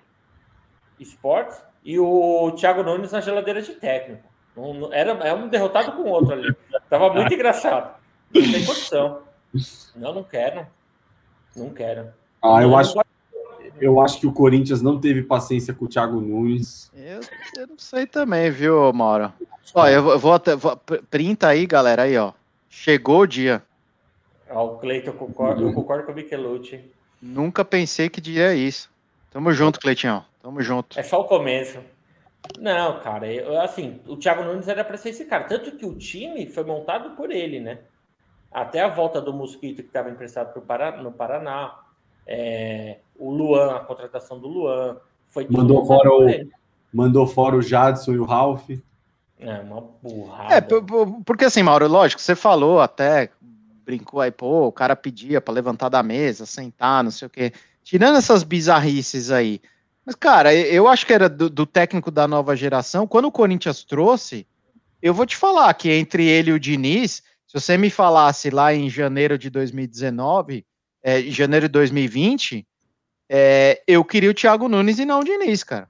[0.99, 4.25] Esportes e o Thiago Nunes na geladeira de técnico.
[4.57, 6.55] Um, era, é um derrotado com o outro ali.
[6.89, 7.95] Tava muito engraçado.
[8.35, 9.23] Não tem condição.
[9.95, 10.67] Não, não quero.
[11.57, 12.09] Não quero.
[12.43, 12.95] Ah, eu não, acho.
[12.95, 13.05] Não
[13.81, 16.91] eu acho que o Corinthians não teve paciência com o Thiago Nunes.
[16.95, 17.21] Eu,
[17.59, 19.33] eu não sei também, viu, Mauro?
[19.75, 20.57] Ó, eu vou até.
[20.57, 20.77] Vou,
[21.11, 22.33] printa aí, galera, aí, ó.
[22.71, 23.63] Chegou o dia.
[24.49, 26.81] Ó, o Cleiton, eu concordo, eu concordo com o Michelucci.
[27.21, 28.89] Nunca pensei que diria isso.
[29.31, 30.25] Tamo junto, Cleitinho.
[30.43, 30.99] Tamo junto.
[30.99, 31.79] É só o começo.
[32.59, 35.45] Não, cara, eu, assim, o Thiago Nunes era para ser esse cara.
[35.45, 37.79] Tanto que o time foi montado por ele, né?
[38.57, 41.79] Até a volta do Mosquito, que estava emprestado pro Paraná, no Paraná.
[42.27, 44.97] É, o Luan, a contratação do Luan.
[45.29, 46.27] Foi mandou fora o
[46.91, 48.71] Mandou fora o Jadson e o Ralph.
[49.39, 50.55] É, uma burrada.
[50.55, 50.63] É,
[51.27, 53.29] porque assim, Mauro, lógico, você falou até,
[53.85, 57.53] brincou aí, pô, o cara pedia para levantar da mesa, sentar, não sei o quê.
[57.85, 59.61] Tirando essas bizarrices aí.
[60.03, 63.07] Mas, cara, eu acho que era do, do técnico da nova geração.
[63.07, 64.47] Quando o Corinthians trouxe,
[65.03, 68.75] eu vou te falar que entre ele e o Diniz, se você me falasse lá
[68.75, 70.67] em janeiro de 2019,
[71.03, 72.67] é, janeiro de 2020,
[73.29, 75.89] é, eu queria o Thiago Nunes e não o Diniz, cara.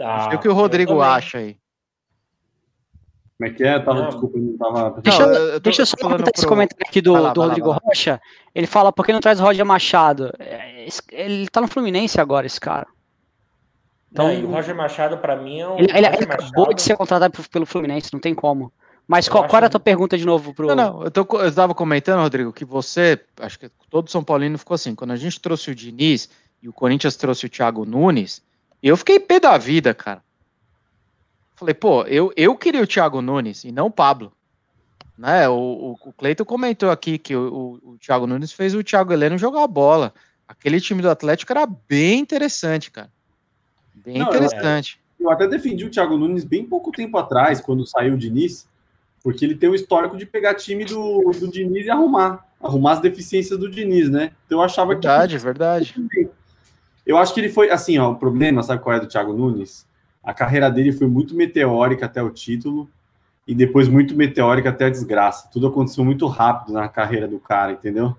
[0.00, 1.58] Ah, o que o Rodrigo acha aí.
[3.36, 3.78] Como é que é?
[3.78, 4.08] Tava, não.
[4.08, 5.00] Desculpa, não tava.
[5.00, 7.80] Deixa, não, eu, deixa eu só comentar esse comentário aqui do, lá, do Rodrigo lá,
[7.84, 8.20] Rocha.
[8.52, 10.32] Ele fala, por que não traz o Roger Machado?
[10.38, 12.86] É, ele tá no Fluminense agora, esse cara.
[14.10, 15.78] Então, não, o Roger Machado, para mim, é um.
[15.78, 18.72] Ele, ele, ele acabou de ser contratado pelo Fluminense, não tem como.
[19.08, 20.66] Mas qual, qual, era a tua pergunta de novo pro.
[20.66, 24.58] Não, não, eu, tô, eu tava comentando, Rodrigo, que você, acho que todo São Paulino
[24.58, 26.28] ficou assim, quando a gente trouxe o Diniz
[26.62, 28.42] e o Corinthians trouxe o Thiago Nunes,
[28.82, 30.22] eu fiquei pé da vida, cara.
[31.56, 34.30] Falei, pô, eu, eu queria o Thiago Nunes e não o Pablo.
[35.16, 35.48] Né?
[35.48, 39.12] O, o, o Cleiton comentou aqui que o, o, o Thiago Nunes fez o Thiago
[39.12, 40.12] Heleno jogar a bola.
[40.46, 43.10] Aquele time do Atlético era bem interessante, cara.
[43.94, 45.00] Bem não, interessante.
[45.18, 48.68] Eu, eu, até defendi o Thiago Nunes bem pouco tempo atrás, quando saiu o Diniz
[49.22, 53.00] porque ele tem um histórico de pegar time do, do Diniz e arrumar, arrumar as
[53.00, 54.32] deficiências do Diniz, né?
[54.46, 55.44] Então eu achava verdade, que.
[55.44, 56.30] Verdade, verdade.
[57.06, 59.88] Eu acho que ele foi, assim, ó, o problema, sabe qual é do Thiago Nunes?
[60.28, 62.86] a carreira dele foi muito meteórica até o título
[63.46, 65.48] e depois muito meteórica até a desgraça.
[65.50, 68.14] Tudo aconteceu muito rápido na carreira do cara, entendeu?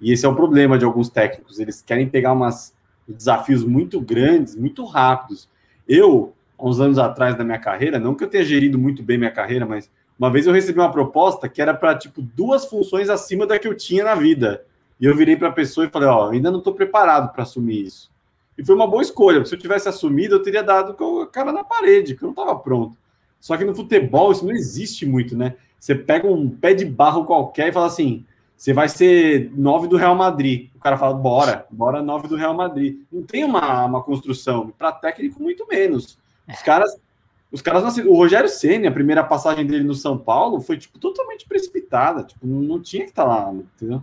[0.00, 1.60] E esse é o problema de alguns técnicos.
[1.60, 2.74] Eles querem pegar umas
[3.06, 5.46] desafios muito grandes, muito rápidos.
[5.86, 9.18] Eu, há uns anos atrás da minha carreira, não que eu tenha gerido muito bem
[9.18, 9.90] minha carreira, mas
[10.22, 13.66] uma vez eu recebi uma proposta que era para tipo duas funções acima da que
[13.66, 14.64] eu tinha na vida.
[15.00, 17.82] E eu virei para a pessoa e falei: Ó, ainda não estou preparado para assumir
[17.82, 18.08] isso.
[18.56, 19.44] E foi uma boa escolha.
[19.44, 22.34] Se eu tivesse assumido, eu teria dado com a cara na parede, que eu não
[22.34, 22.96] estava pronto.
[23.40, 25.56] Só que no futebol isso não existe muito, né?
[25.80, 28.24] Você pega um pé de barro qualquer e fala assim:
[28.56, 30.70] você vai ser nove do Real Madrid.
[30.76, 33.00] O cara fala: bora, bora nove do Real Madrid.
[33.10, 34.72] Não tem uma, uma construção.
[34.78, 36.16] Para técnico, muito menos.
[36.48, 36.64] Os é.
[36.64, 36.96] caras.
[37.52, 38.10] Os caras nasceram.
[38.10, 42.24] O Rogério Senna, a primeira passagem dele no São Paulo foi tipo totalmente precipitada.
[42.24, 44.02] Tipo, não, não tinha que estar tá lá, entendeu?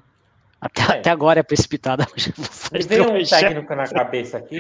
[0.62, 1.00] Até, é.
[1.00, 2.06] até agora é precipitada.
[2.72, 4.60] Me veio um técnico na cabeça aqui,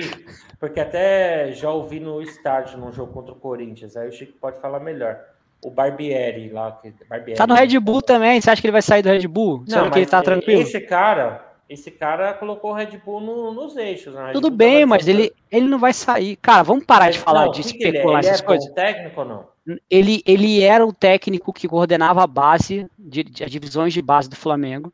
[0.59, 4.59] porque até já ouvi no estádio, num jogo contra o Corinthians, aí o Chico pode
[4.59, 5.19] falar melhor.
[5.63, 6.71] O Barbieri lá.
[6.71, 9.27] Que, Barbieri, tá no Red Bull também, você acha que ele vai sair do Red
[9.27, 9.65] Bull?
[9.67, 10.61] Não, que ele tá tranquilo?
[10.61, 14.15] Esse cara, esse cara colocou o Red Bull no, nos eixos.
[14.15, 14.31] Né?
[14.33, 16.35] Tudo bem, mas ele, ele não vai sair.
[16.37, 18.29] Cara, vamos parar mas, de falar não, de especular ele é?
[18.31, 18.69] essas ele coisas.
[18.71, 19.47] É técnico ou não?
[19.87, 24.27] Ele, ele era o técnico que coordenava a base, de, de, as divisões de base
[24.27, 24.91] do Flamengo.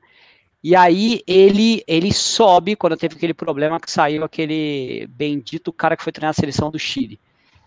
[0.61, 6.03] E aí ele ele sobe quando teve aquele problema que saiu aquele bendito cara que
[6.03, 7.19] foi treinar a seleção do Chile.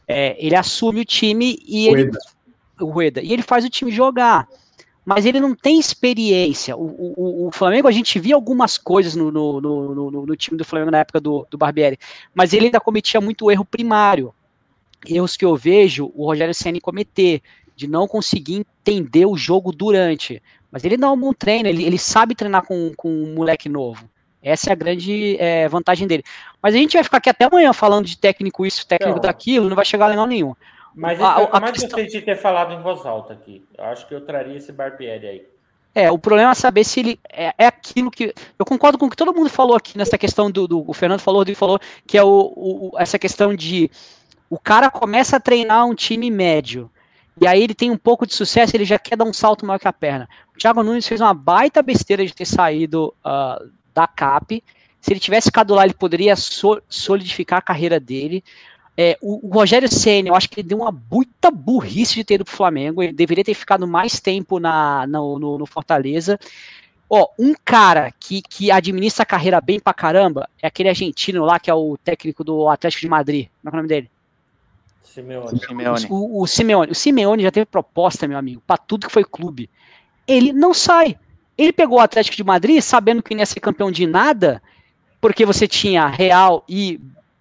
[0.07, 2.11] É, ele assume o time e ele,
[2.81, 4.49] o Rueda, e ele faz o time jogar.
[5.09, 6.77] Mas ele não tem experiência.
[6.77, 10.67] O, o, o Flamengo, a gente via algumas coisas no, no, no, no, time do
[10.67, 11.99] Flamengo na época do, do Barbieri,
[12.35, 14.35] mas ele ainda cometia muito erro primário.
[15.07, 17.41] Erros que eu vejo o Rogério Senna cometer,
[17.75, 20.43] de não conseguir entender o jogo durante.
[20.71, 24.07] Mas ele dá um bom treino, ele, ele sabe treinar com, com um moleque novo.
[24.43, 26.23] Essa é a grande é, vantagem dele.
[26.63, 29.71] Mas a gente vai ficar aqui até amanhã falando de técnico isso, técnico então, daquilo,
[29.71, 30.55] não vai chegar a legal nenhum.
[30.95, 31.91] Mas a, a, mais questão...
[31.91, 33.65] gostei de ter falado em voz alta aqui.
[33.77, 35.47] Eu acho que eu traria esse Barbieri aí.
[35.95, 38.35] É, o problema é saber se ele é, é, aquilo que.
[38.59, 40.69] Eu concordo com o que todo mundo falou aqui nessa questão do.
[40.69, 43.91] do o Fernando falou, o falou, que é o, o, essa questão de.
[44.51, 46.91] O cara começa a treinar um time médio.
[47.41, 49.79] E aí ele tem um pouco de sucesso, ele já quer dar um salto maior
[49.79, 50.29] que a perna.
[50.55, 54.63] O Thiago Nunes fez uma baita besteira de ter saído uh, da CAP.
[55.01, 58.43] Se ele tivesse ficado lá, ele poderia so solidificar a carreira dele.
[59.01, 62.35] É, o, o, Rogério Senna, eu acho que ele deu uma muita burrice de ter
[62.35, 63.01] ido pro Flamengo.
[63.01, 66.37] Ele deveria ter ficado mais tempo na, no, no, no Fortaleza.
[67.09, 71.61] Ó, um cara que, que administra a carreira bem pra caramba é aquele argentino lá
[71.61, 73.47] que é o técnico do Atlético de Madrid.
[73.63, 74.11] Como é, é o nome dele?
[75.05, 76.07] Simeone.
[76.11, 76.91] O, o, Simeone.
[76.91, 79.71] O Simeone já teve proposta, meu amigo, para tudo que foi clube.
[80.27, 81.17] Ele não sai.
[81.57, 84.61] Ele pegou o Atlético de Madrid sabendo que não ia ser campeão de nada,
[85.21, 87.01] porque você tinha Real e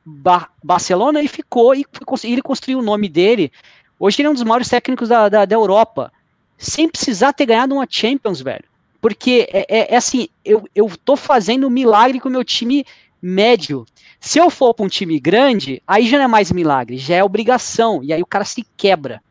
[0.10, 1.86] Bar Barcelona e ficou e
[2.24, 3.52] ele construiu o nome dele.
[4.00, 6.14] Hoje ele é um dos maiores técnicos da, da, da Europa,
[6.58, 8.64] sem precisar ter ganhado uma Champions, velho.
[9.02, 12.86] Porque é, é, é assim, eu, eu tô fazendo um milagre com o meu time
[13.22, 13.86] médio.
[14.18, 17.24] Se eu for para um time grande, aí já não é mais milagre, já é
[17.24, 19.22] obrigação, e aí o cara se quebra.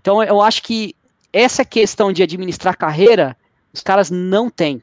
[0.00, 0.94] Então eu acho que
[1.32, 3.36] essa questão de administrar carreira,
[3.72, 4.80] os caras não têm.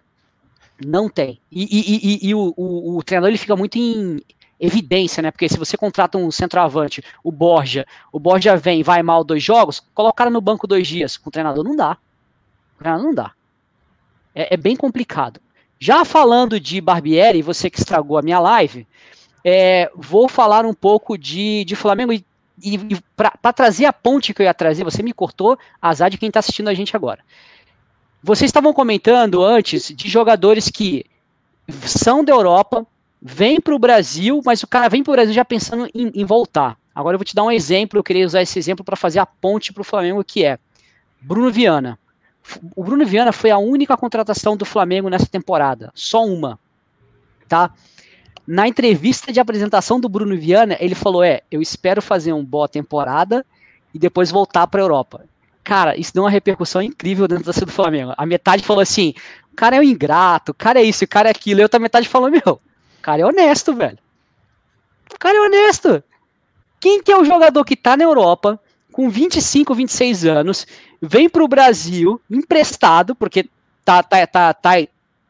[0.85, 1.39] Não tem.
[1.49, 4.19] E, e, e, e o, o, o, treinador ele fica muito em
[4.65, 5.29] evidência, né?
[5.29, 9.81] Porque se você contrata um centroavante, o Borja, o Borja vem vai mal dois jogos,
[9.93, 11.17] coloca o cara no banco dois dias.
[11.17, 11.97] Com o treinador não dá.
[12.75, 13.31] O treinador não dá.
[14.33, 15.41] É, é bem complicado.
[15.77, 18.87] Já falando de Barbieri, você que estragou a minha live,
[19.43, 22.23] é, vou falar um pouco de, de Flamengo e,
[22.61, 26.27] e para trazer a ponte que eu ia trazer, você me cortou, azar de quem
[26.27, 27.19] está assistindo a gente agora.
[28.23, 31.05] Vocês estavam comentando antes de jogadores que
[31.81, 32.87] são da Europa,
[33.25, 36.25] vêm para o Brasil, mas o cara vem para o Brasil já pensando em, em,
[36.25, 36.77] voltar.
[36.93, 39.25] Agora eu vou te dar um exemplo, eu queria usar esse exemplo para fazer a
[39.25, 40.59] ponte para o Flamengo, que é
[41.21, 41.97] Bruno Viana.
[42.75, 46.59] O Bruno Viana foi a única contratação do Flamengo nessa temporada, só uma,
[47.47, 47.71] tá?
[48.45, 52.67] Na entrevista de apresentação do Bruno Viana, ele falou: "É, eu espero fazer uma boa
[52.67, 53.45] temporada
[53.93, 55.23] e depois voltar para a Europa".
[55.63, 58.13] Cara, isso deu uma repercussão incrível dentro da do Flamengo.
[58.17, 59.13] A metade falou assim:
[59.49, 61.61] "O cara é um ingrato, o cara é isso, o cara é aquilo".
[61.61, 62.59] E a outra metade falou: "Meu,
[63.03, 63.99] cara é honesto, velho.
[65.13, 66.03] O cara é honesto.
[66.79, 68.59] Quem que é o jogador que tá na Europa,
[68.91, 70.65] com 25, 26 anos,
[71.01, 73.47] vem para o Brasil emprestado, porque
[73.83, 74.71] tá, tá, tá, tá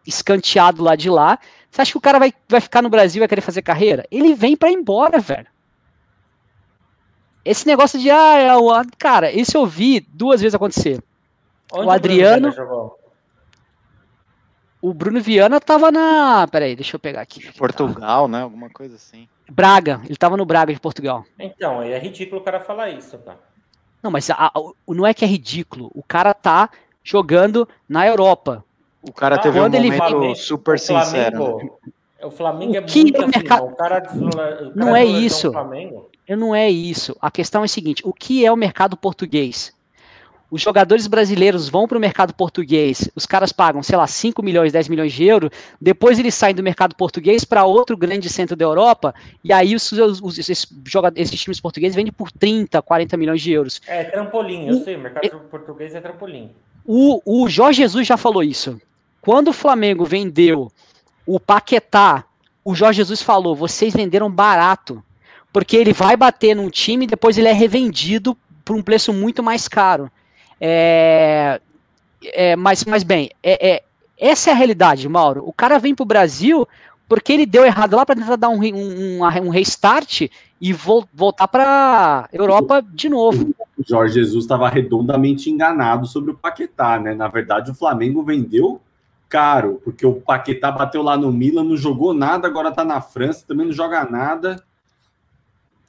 [0.05, 1.39] escanteado lá de lá.
[1.69, 4.05] Você acha que o cara vai, vai ficar no Brasil e vai querer fazer carreira?
[4.11, 5.47] Ele vem para ir embora, velho.
[7.43, 11.03] Esse negócio de, ah, é o, cara, esse eu vi duas vezes acontecer.
[11.71, 12.49] Onde o Adriano.
[12.49, 13.02] O
[14.91, 16.47] Bruno Viana tava na.
[16.51, 17.51] Peraí, deixa eu pegar aqui.
[17.53, 18.41] Portugal, né?
[18.41, 19.27] Alguma coisa assim.
[19.49, 21.23] Braga, ele estava no Braga de Portugal.
[21.37, 23.35] Então, é ridículo o cara falar isso, tá?
[24.01, 24.51] Não, mas a, a,
[24.89, 25.91] não é que é ridículo.
[25.93, 26.69] O cara tá
[27.03, 28.65] jogando na Europa.
[29.01, 31.57] O cara Ah, teve um quando ele momento Flamengo- super o sincero.
[31.57, 31.69] né?
[32.23, 34.95] O Flamengo é O que muito é o assim, mercado- o cara o cara Não
[34.95, 35.49] é isso.
[35.49, 36.09] o Flamengo.
[36.25, 37.15] Eu não é isso.
[37.21, 39.73] A questão é a seguinte: o que é o mercado português?
[40.53, 44.71] Os jogadores brasileiros vão para o mercado português, os caras pagam, sei lá, 5 milhões,
[44.71, 45.49] 10 milhões de euros,
[45.81, 49.91] depois eles saem do mercado português para outro grande centro da Europa, e aí os,
[49.91, 53.81] os- os- esses, jogadores, esses times portugueses vendem por 30, 40 milhões de euros.
[53.87, 56.51] É trampolim, eu sei, o mercado português é trampolim.
[56.85, 58.79] O, o Jorge Jesus já falou isso.
[59.21, 60.71] Quando o Flamengo vendeu
[61.25, 62.25] o Paquetá,
[62.63, 65.03] o Jorge Jesus falou: vocês venderam barato.
[65.51, 69.41] Porque ele vai bater num time e depois ele é revendido por um preço muito
[69.41, 70.11] mais caro.
[70.59, 71.59] É,
[72.23, 73.83] é, mas, mas bem, é, é-
[74.17, 75.43] essa é a realidade, Mauro.
[75.45, 76.67] O cara vem pro Brasil
[77.09, 80.21] porque ele deu errado lá para tentar dar um, um, um, restart
[80.61, 83.53] e vol- voltar para Europa de novo.
[83.77, 87.13] O Jorge Jesus estava redondamente enganado sobre o Paquetá, né?
[87.13, 88.81] Na verdade, o Flamengo vendeu
[89.27, 93.45] caro, porque o Paquetá bateu lá no Milan, não jogou nada, agora tá na França,
[93.47, 94.63] também não joga nada.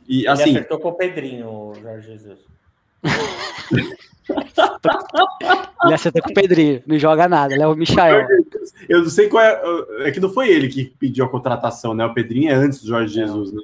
[0.08, 2.38] E Ele assim, acertou com o Pedrinho, o Jorge Jesus.
[5.84, 8.26] Ele acertou com o Pedrinho, não joga nada, leva o Michael.
[8.88, 9.60] eu não sei qual é.
[10.00, 12.04] É que não foi ele que pediu a contratação, né?
[12.06, 13.60] O Pedrinho é antes do Jorge Jesus, né?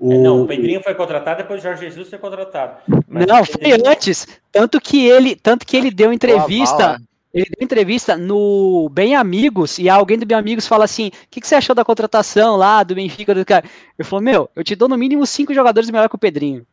[0.00, 2.76] É, não, o Pedrinho foi contratado, depois o Jorge Jesus foi contratado.
[3.08, 4.28] Mas Não, o foi Pedrinho- antes.
[4.52, 7.00] Tanto que ele, tanto que ele deu entrevista,
[7.34, 11.40] ele deu entrevista no Bem Amigos e alguém do Bem Amigos fala assim: "O que,
[11.40, 13.64] que você achou da contratação lá do Benfica do cara?"
[13.98, 16.64] Eu falou: "Meu, eu te dou no mínimo cinco jogadores melhor que o Pedrinho."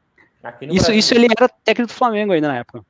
[0.62, 0.96] Isso, Brasil.
[0.96, 2.84] isso ele era técnico do Flamengo ainda na época.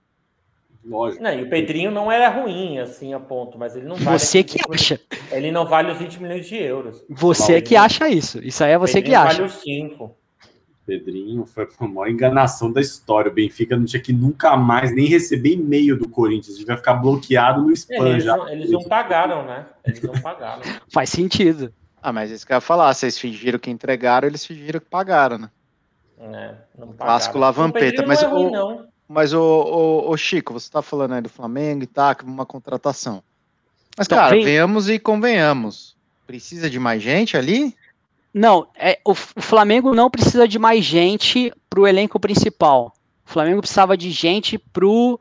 [0.86, 1.24] Lógico.
[1.24, 4.20] Não, e o Pedrinho não era ruim, assim, a ponto, mas ele não vale.
[4.20, 5.00] Você que 20 acha.
[5.32, 7.04] Ele não vale os 20 milhões de euros.
[7.10, 8.40] Você que ele- acha isso.
[8.44, 9.34] Isso aí é você que Pedrinho acha.
[9.38, 10.16] vale os 5.
[10.86, 13.32] Pedrinho foi a maior enganação da história.
[13.32, 16.58] O Benfica não tinha que nunca mais nem receber e-mail do Corinthians.
[16.60, 18.38] Devia ficar bloqueado no spam Eles, já.
[18.38, 19.66] não, eles não pagaram, né?
[19.84, 20.62] Eles não pagaram.
[20.94, 21.74] Faz sentido.
[22.00, 25.40] Ah, mas isso que eu ia falar, vocês fingiram que entregaram, eles fingiram que pagaram,
[25.40, 25.50] né?
[26.20, 26.56] né?
[26.78, 27.40] Não clássico pagaram.
[27.58, 28.88] lavampeta, O Pedrinho mas não é ruim, o- não.
[29.08, 33.22] Mas, ô, Chico, você tá falando aí do Flamengo e tá, com uma contratação.
[33.98, 35.96] Mas, Então, cara, vem- venhamos e convenhamos.
[36.26, 37.76] Precisa de mais gente ali?
[38.34, 42.94] Não, é, o, o Flamengo não precisa de mais gente pro elenco principal.
[43.26, 45.20] O Flamengo precisava de gente pro.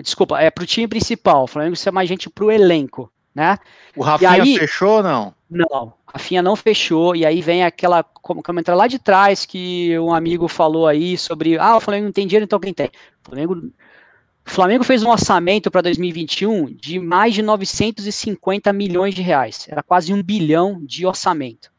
[0.00, 1.44] Desculpa, é pro time principal.
[1.44, 3.58] O Flamengo precisa mais gente pro elenco, né?
[3.96, 5.34] O Rafinha aí- fechou ou não?
[5.50, 9.98] Não, a Rafinha não fechou, e aí vem aquela como comentário lá de trás que
[9.98, 12.86] um amigo falou aí sobre, ah, o Flamengo não tem dinheiro, então quem tem?
[12.86, 19.22] O Flamengo, o Flamengo fez um orçamento para 2021 de mais de 950 milhões de
[19.22, 21.72] reais, era quase um bilhão de orçamento.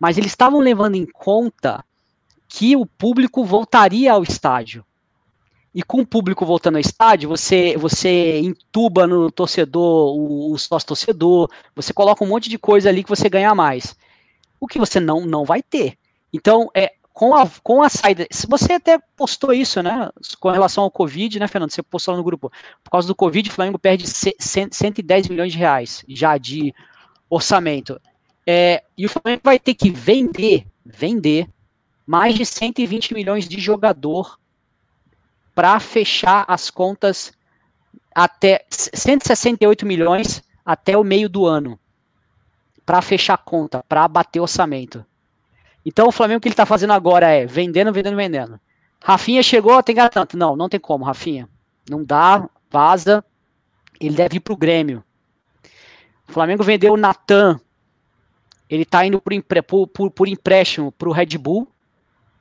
[0.00, 1.84] Mas eles estavam levando em conta
[2.48, 4.84] que o público voltaria ao estádio.
[5.74, 11.48] E com o público voltando ao estádio, você, você entuba no torcedor, o, o sócio-torcedor,
[11.76, 13.96] você coloca um monte de coisa ali que você ganha mais.
[14.58, 15.96] O que você não, não vai ter.
[16.32, 18.26] Então, é, com, a, com a saída.
[18.48, 20.10] Você até postou isso, né?
[20.40, 21.70] Com relação ao Covid, né, Fernando?
[21.70, 22.50] Você postou lá no grupo.
[22.82, 26.74] Por causa do Covid, o Flamengo perde ce- cem- 110 milhões de reais já de
[27.28, 28.00] orçamento.
[28.46, 31.48] É, e o Flamengo vai ter que vender, vender
[32.06, 34.38] mais de 120 milhões de jogador
[35.60, 37.34] para fechar as contas
[38.14, 41.78] até 168 milhões até o meio do ano
[42.86, 45.04] para fechar a conta, para bater orçamento.
[45.84, 48.60] Então o Flamengo o que ele está fazendo agora é vendendo, vendendo, vendendo.
[49.04, 50.34] Rafinha chegou, tem tanto.
[50.34, 51.46] Não, não tem como, Rafinha.
[51.90, 53.22] Não dá, vaza.
[54.00, 55.04] Ele deve ir para o Grêmio.
[56.26, 57.60] O Flamengo vendeu o Natan.
[58.66, 61.68] Ele está indo por, por, por, por empréstimo para o Red Bull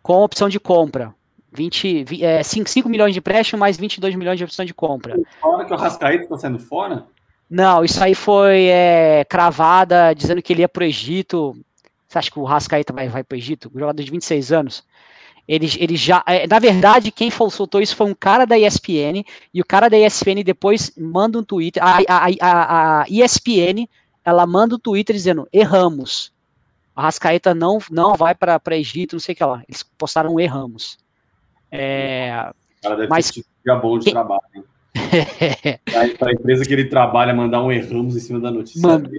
[0.01, 1.13] com opção de compra.
[1.51, 5.19] 20, vi- é, 5, 5 milhões de empréstimo mais 22 milhões de opção de compra.
[5.41, 7.05] Fora que o Rascaeta tá saindo fora?
[7.49, 11.55] Não, isso aí foi é, cravada dizendo que ele ia pro Egito.
[12.07, 13.71] Você acha que o Rascaeta vai, vai pro Egito?
[13.73, 14.83] Um jogador de 26 anos.
[15.47, 16.23] Ele, ele já.
[16.27, 19.97] é, na verdade, quem soltou isso foi um cara da ESPN, e o cara da
[19.97, 21.83] ESPN depois manda um Twitter.
[21.83, 23.87] A, a, a, a ESPN
[24.23, 26.31] ela manda um Twitter dizendo: erramos.
[26.95, 29.63] O Rascaeta não, não vai para Egito, não sei o que lá.
[29.67, 30.99] Eles postaram erramos.
[31.71, 34.41] É, O cara deve Mas- ter tido bom de trabalho.
[35.95, 38.81] Aí, pra empresa que ele trabalha, mandar um erramos em cima da notícia.
[38.81, 39.09] Mano.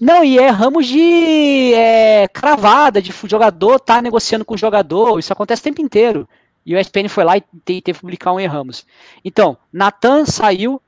[0.00, 5.32] Não, e é ramos de é, cravada, de jogador tá negociando com o jogador, isso
[5.32, 6.28] acontece o tempo inteiro.
[6.66, 8.84] E o ESPN foi lá e te- teve que publicar um erramos.
[9.24, 10.80] Então, Natan saiu,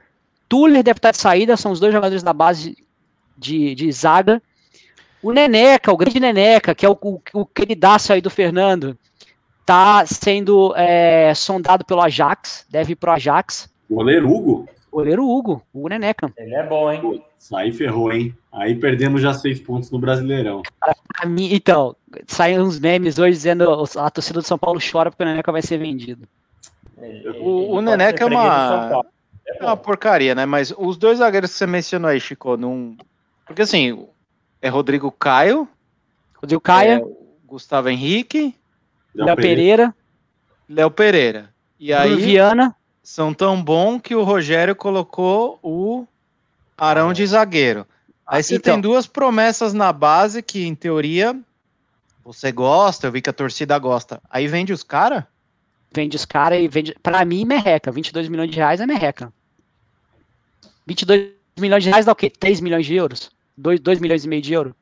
[0.49, 2.77] Tuller deve estar de saída, são os dois jogadores da base
[3.39, 4.43] de, de zaga.
[5.23, 8.97] O Neneca, o grande Neneca, que é o, o, o queridaço aí do Fernando,
[9.67, 13.69] tá sendo é, sondado pelo Ajax, deve ir pro Ajax.
[13.91, 14.69] Goleiro Hugo?
[14.91, 16.33] Goleiro Hugo, o Neneca.
[16.39, 17.23] Ele é bom, hein?
[17.55, 18.35] Aí ferrou, hein?
[18.53, 20.63] Aí perdemos já seis pontos no Brasileirão.
[20.81, 21.95] Pra mim, então,
[22.27, 25.61] saem uns memes hoje dizendo a torcida do São Paulo chora porque o Neneca vai
[25.63, 26.27] ser vendido.
[26.99, 29.07] Ele- O, o Neneca é uma, Paulo.
[29.47, 30.47] é uma porcaria, né?
[30.47, 32.97] Mas os dois zagueiros que você mencionou aí, Chico, não.
[33.45, 34.07] Porque assim,
[34.63, 35.69] é Rodrigo Caio,
[36.41, 37.05] Rodrigo Caia, é
[37.45, 38.55] Gustavo Henrique,
[39.25, 39.95] Léo Pereira,
[40.69, 41.49] Léo Pereira.
[41.79, 42.75] E aí Viana.
[43.03, 46.07] são tão bom que o Rogério colocou o
[46.77, 47.87] Arão de zagueiro.
[48.27, 48.75] Aí você Então.
[48.75, 51.39] tem duas promessas na base que, em teoria,
[52.25, 54.21] você gosta, eu vi que a torcida gosta.
[54.29, 55.23] Aí vende os caras?
[55.93, 56.95] Vende os caras e vende.
[57.03, 57.93] Pra mim, merreca.
[57.93, 59.33] 22 milhões de reais é merreca.
[60.87, 62.29] 22 milhões de reais dá o quê?
[62.31, 63.31] 3 milhões de euros?
[63.57, 64.75] 2, 2 milhões e meio de euros?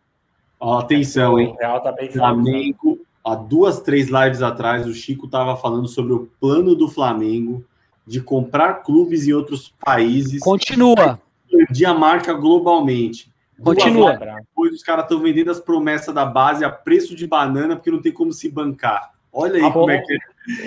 [0.58, 1.48] Ó, atenção, hein?
[1.48, 6.12] O Real tá bem Flamengo, há duas, três lives atrás, o Chico estava falando sobre
[6.12, 7.64] o plano do Flamengo
[8.06, 11.18] de comprar clubes em outros países Continua.
[11.50, 13.32] e expandir a marca globalmente.
[13.62, 14.16] Continua.
[14.18, 18.02] Depois os caras estão vendendo as promessas da base a preço de banana porque não
[18.02, 19.12] tem como se bancar.
[19.32, 19.90] Olha aí Ah, como bom.
[19.90, 20.18] é que é.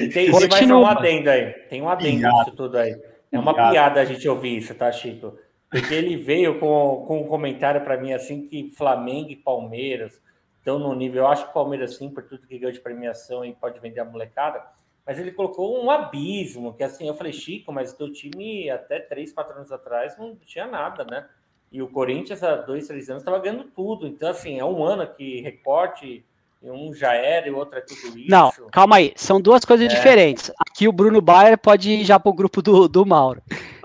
[0.07, 1.49] Tem, tem mais um adendo aí.
[1.69, 2.37] Tem um adendo Piada.
[2.39, 2.95] nisso tudo aí.
[3.31, 3.71] É uma Piada.
[3.71, 5.35] piada a gente ouvir isso, tá, Chico?
[5.69, 10.19] Porque ele veio com, com um comentário para mim assim que Flamengo e Palmeiras
[10.67, 11.23] estão no nível.
[11.23, 14.01] Eu acho que o Palmeiras sim, por tudo que ganhou de premiação e pode vender
[14.01, 14.61] a molecada.
[15.05, 19.31] Mas ele colocou um abismo, que assim, eu falei, Chico, mas teu time até três,
[19.31, 21.25] quatro anos atrás não tinha nada, né?
[21.71, 24.05] E o Corinthians há dois, três anos estava ganhando tudo.
[24.05, 26.25] Então, assim, é um ano que recorte,
[26.61, 28.29] e um já era e o outro é tudo isso.
[28.29, 29.13] Não, calma aí.
[29.15, 29.95] São duas coisas É.
[29.95, 30.51] diferentes.
[30.59, 33.41] Aqui o Bruno Bayer pode ir já pro grupo do, do Mauro.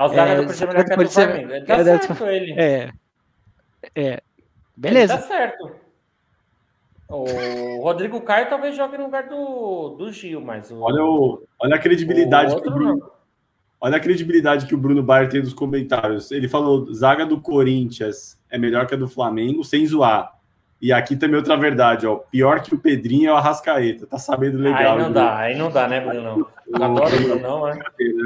[0.08, 1.66] Zaga É, do ser- Flamengo.
[1.66, 2.52] Tá é, certo ele.
[2.60, 2.92] É.
[3.94, 4.02] É.
[4.12, 4.20] Ele
[4.76, 5.18] Beleza.
[5.18, 5.81] Tá certo.
[7.12, 11.76] O Rodrigo Caio talvez jogue no lugar do, do Gil, mas o, Olha, o, olha
[11.76, 13.10] a credibilidade o que o Bruno, não.
[13.80, 16.30] Olha a credibilidade que o Bruno Bayer tem nos comentários.
[16.30, 20.32] Ele falou: zaga do Corinthians é melhor que a do Flamengo, sem zoar.
[20.82, 22.16] E aqui também outra verdade, ó.
[22.16, 24.04] Pior que o Pedrinho é o Arrascaeta.
[24.04, 24.96] Tá sabendo legal.
[24.96, 26.48] Aí não dá, aí não dá, né, Bruno?
[26.74, 27.82] Adoro o Bruno, né?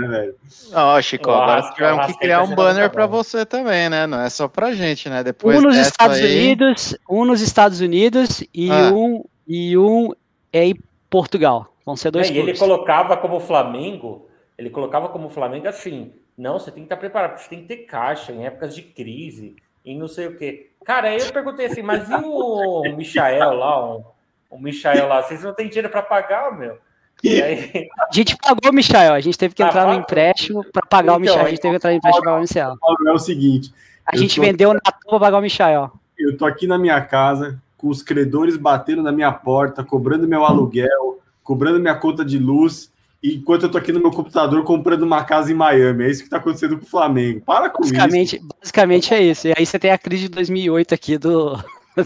[0.09, 0.33] né?
[0.73, 3.19] Não, ó, Chico, agora tivemos que criar um banner tá pra bom.
[3.23, 4.07] você também, né?
[4.07, 5.23] Não é só pra gente, né?
[5.23, 8.91] Depois Um nos Estados aí- Unidos, um nos Estados Unidos e Ah.
[8.91, 10.13] um e um
[10.51, 10.77] é em
[11.11, 11.75] Portugal.
[11.85, 16.59] Vão ser dois É, e ele colocava como Flamengo, ele colocava como Flamengo assim, não,
[16.59, 19.57] você tem que estar preparado, porque você tem que ter caixa em épocas de crise
[19.85, 20.71] e não sei o quê.
[20.87, 24.05] Cara, aí eu perguntei assim, mas e o Michael lá, o,
[24.51, 26.79] o Michael lá, vocês não têm dinheiro para pagar, meu?
[27.25, 30.01] E aí, A gente pagou o Michael, a gente teve que Ah, entrar no paga?
[30.03, 31.47] empréstimo para pagar o Então, Michael.
[31.47, 32.77] A gente teve que entrar no empréstimo para pagar o Michael.
[33.09, 33.75] É o seguinte:
[34.07, 35.91] A gente tô- vendeu na para pagar o Michael.
[36.19, 40.45] eu tô aqui na minha casa, com os credores batendo na minha porta, cobrando meu
[40.45, 42.93] aluguel, cobrando minha conta de luz,
[43.35, 46.05] enquanto eu tô aqui no meu computador comprando uma casa em Miami.
[46.05, 47.41] É isso que tá acontecendo com o Flamengo.
[47.41, 47.93] Para com isso.
[47.93, 49.49] Basicamente, basicamente é isso.
[49.49, 51.57] E aí você tem a crise de 2008 aqui do,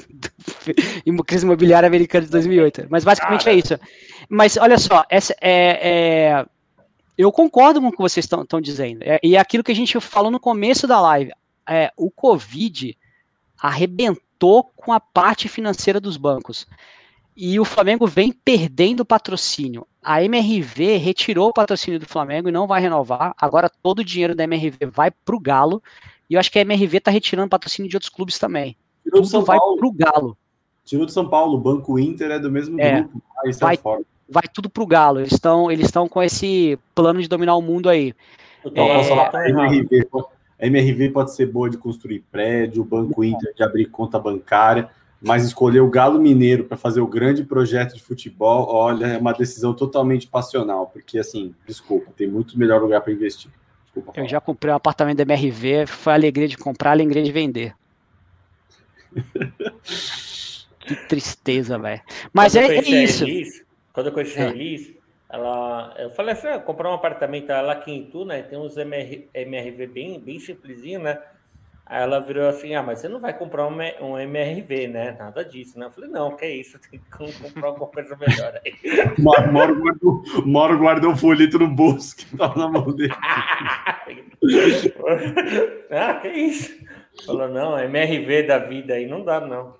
[1.06, 2.86] do crise imobiliária americana de 2008.
[2.88, 3.56] Mas basicamente Cara.
[3.56, 3.78] é isso.
[4.28, 6.46] Mas olha só, essa é, é-
[7.18, 9.02] eu concordo com o que vocês estão dizendo.
[9.02, 11.32] É- e é aquilo que a gente falou no começo da live.
[11.68, 12.96] É, o Covid
[13.60, 16.66] arrebentou com a parte financeira dos bancos.
[17.42, 19.86] E o Flamengo vem perdendo patrocínio.
[20.04, 23.34] A MRV retirou o patrocínio do Flamengo e não vai renovar.
[23.40, 25.82] Agora todo o dinheiro da MRV vai para o Galo.
[26.28, 28.76] E eu acho que a MRV está retirando patrocínio de outros clubes também.
[29.02, 29.76] Tirou do Tudo São vai Paulo.
[29.78, 30.36] para o Galo.
[30.84, 31.54] Tirou do São Paulo.
[31.56, 33.00] O Banco Inter é do mesmo É.
[33.00, 33.22] grupo.
[33.42, 34.02] Aí Vai- fora.
[34.28, 35.20] Vai tudo para o Galo.
[35.20, 38.14] Eles estão eles estão com esse plano de dominar o mundo aí.
[38.64, 39.48] Então, posso tá falar, a.
[39.48, 40.06] MRV,
[40.60, 44.90] a MRV pode ser boa de construir prédio, o Banco Inter de abrir conta bancária,
[45.20, 49.32] mas escolher o Galo Mineiro para fazer o grande projeto de futebol, olha, é uma
[49.32, 53.50] decisão totalmente passional, porque assim, desculpa, tem muito melhor lugar para investir.
[53.84, 54.12] Desculpa.
[54.18, 55.86] Eu já comprei um apartamento da MRV.
[55.86, 57.74] Foi a alegria de comprar, a alegria de vender.
[60.78, 62.00] que tristeza, velho.
[62.32, 63.24] Mas é, é a isso.
[63.24, 64.48] Elis, quando eu conheci a É.
[64.50, 64.94] Elis,
[65.28, 68.42] ela, eu falei assim, ah, comprar um apartamento lá aqui em Tu, né?
[68.42, 71.18] Tem uns MR, MRV bem, bem simplesinho, né?
[71.90, 75.16] Aí ela virou assim, ah, mas você não vai comprar um, um MRV, né?
[75.18, 75.86] Nada disso, né?
[75.86, 77.06] Eu falei, não, que isso, tem que
[77.42, 78.72] comprar alguma coisa melhor aí.
[79.18, 83.12] Mauro, Mauro guardou, Mauro guardou um folheto no bolso que tava na mão dele.
[85.90, 86.78] ah, que isso?
[87.26, 89.74] Falou, não, MRV da vida aí não dá, não.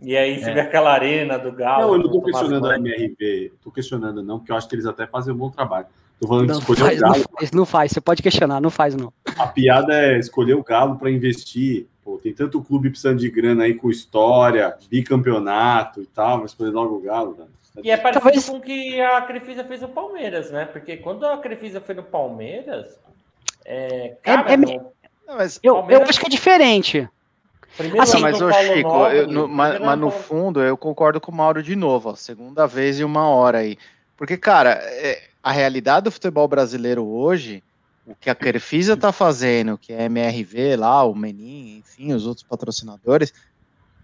[0.00, 0.54] E aí você É.
[0.54, 1.88] vê aquela arena do Galo.
[1.88, 2.76] Não, eu não tô questionando a.
[2.76, 5.88] MRV, tô questionando não, porque eu acho que eles até fazem um bom trabalho.
[6.20, 7.24] Tô falando de Não escolher faz, o não Galo.
[7.38, 7.92] faz, não faz.
[7.92, 9.12] Você pode questionar, não faz, não.
[9.38, 13.64] A piada é escolher o Galo para investir pô, tem tanto clube precisando de grana
[13.64, 17.48] aí com história, bicampeonato e tal, mas escolher logo o Galo, velho.
[17.84, 18.48] E é parecido Talvez...
[18.48, 20.64] com o que a Crefisa fez no Palmeiras, né?
[20.64, 22.98] Porque quando a Crefisa foi no Palmeiras,
[23.64, 24.56] é, cara, é, é...
[24.56, 24.92] No...
[25.28, 26.02] mas eu, Palmeiras...
[26.02, 27.08] eu acho que é diferente.
[27.76, 31.30] Primeiro assim, mas, ô, Chico, Nobre, eu, no, mas, mas, no fundo eu concordo com
[31.30, 33.78] o Mauro de novo, ó, segunda vez em uma hora aí.
[34.16, 37.62] Porque, cara, é, a realidade do futebol brasileiro hoje,
[38.06, 42.46] o que a Crefisa tá fazendo, que a MRV lá, o Menin, enfim, os outros
[42.46, 43.32] patrocinadores,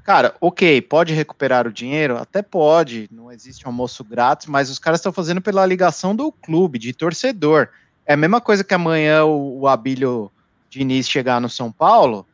[0.05, 2.17] cara, ok, pode recuperar o dinheiro?
[2.17, 6.79] Até pode, não existe almoço grátis, mas os caras estão fazendo pela ligação do clube,
[6.79, 7.69] de torcedor.
[8.07, 10.31] É a mesma coisa que amanhã o, o Abílio
[10.71, 12.27] Diniz chegar no São Paulo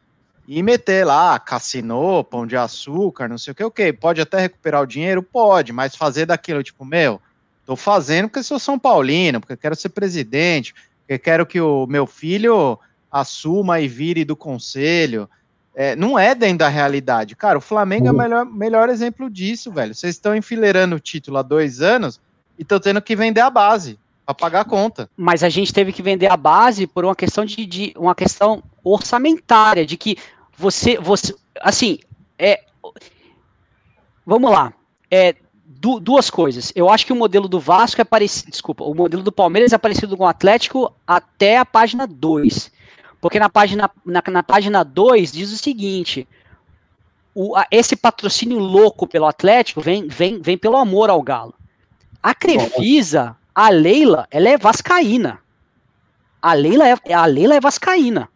[0.46, 4.82] e meter lá cassino, pão de açúcar, não sei o que, ok, pode até recuperar
[4.82, 5.22] o dinheiro?
[5.22, 7.20] Pode, mas fazer daquilo, tipo, meu,
[7.64, 12.06] tô fazendo porque sou São Paulino, porque quero ser presidente, porque quero que o meu
[12.06, 12.78] filho
[13.10, 15.28] assuma e vire do conselho.
[15.74, 17.34] É, não é dentro da realidade.
[17.34, 18.10] Cara, o Flamengo uhum.
[18.10, 19.94] é o melhor, melhor exemplo disso, velho.
[19.94, 22.20] Vocês estão enfileirando o título há dois anos
[22.59, 25.09] e estão tendo que vender a base para pagar a conta.
[25.16, 28.62] Mas a gente teve que vender a base por uma questão de, de uma questão
[28.84, 30.16] orçamentária, de que
[30.56, 31.98] você, você assim,
[32.39, 32.62] é,
[34.24, 34.72] vamos lá,
[35.10, 35.34] é,
[35.82, 36.72] du, duas coisas.
[36.76, 39.78] Eu acho que o modelo do Vasco é parecido, desculpa, o modelo do Palmeiras é
[39.78, 42.70] parecido com o Atlético até a página 2.
[43.20, 46.28] Porque na página, na, na página 2 diz o seguinte:
[47.34, 51.54] o, a, esse patrocínio louco pelo Atlético vem, vem, vem pelo amor ao Galo.
[52.22, 55.40] A Crefisa, a Leila, ela é vascaína.
[56.40, 58.28] A Leila é, a Leila é vascaína.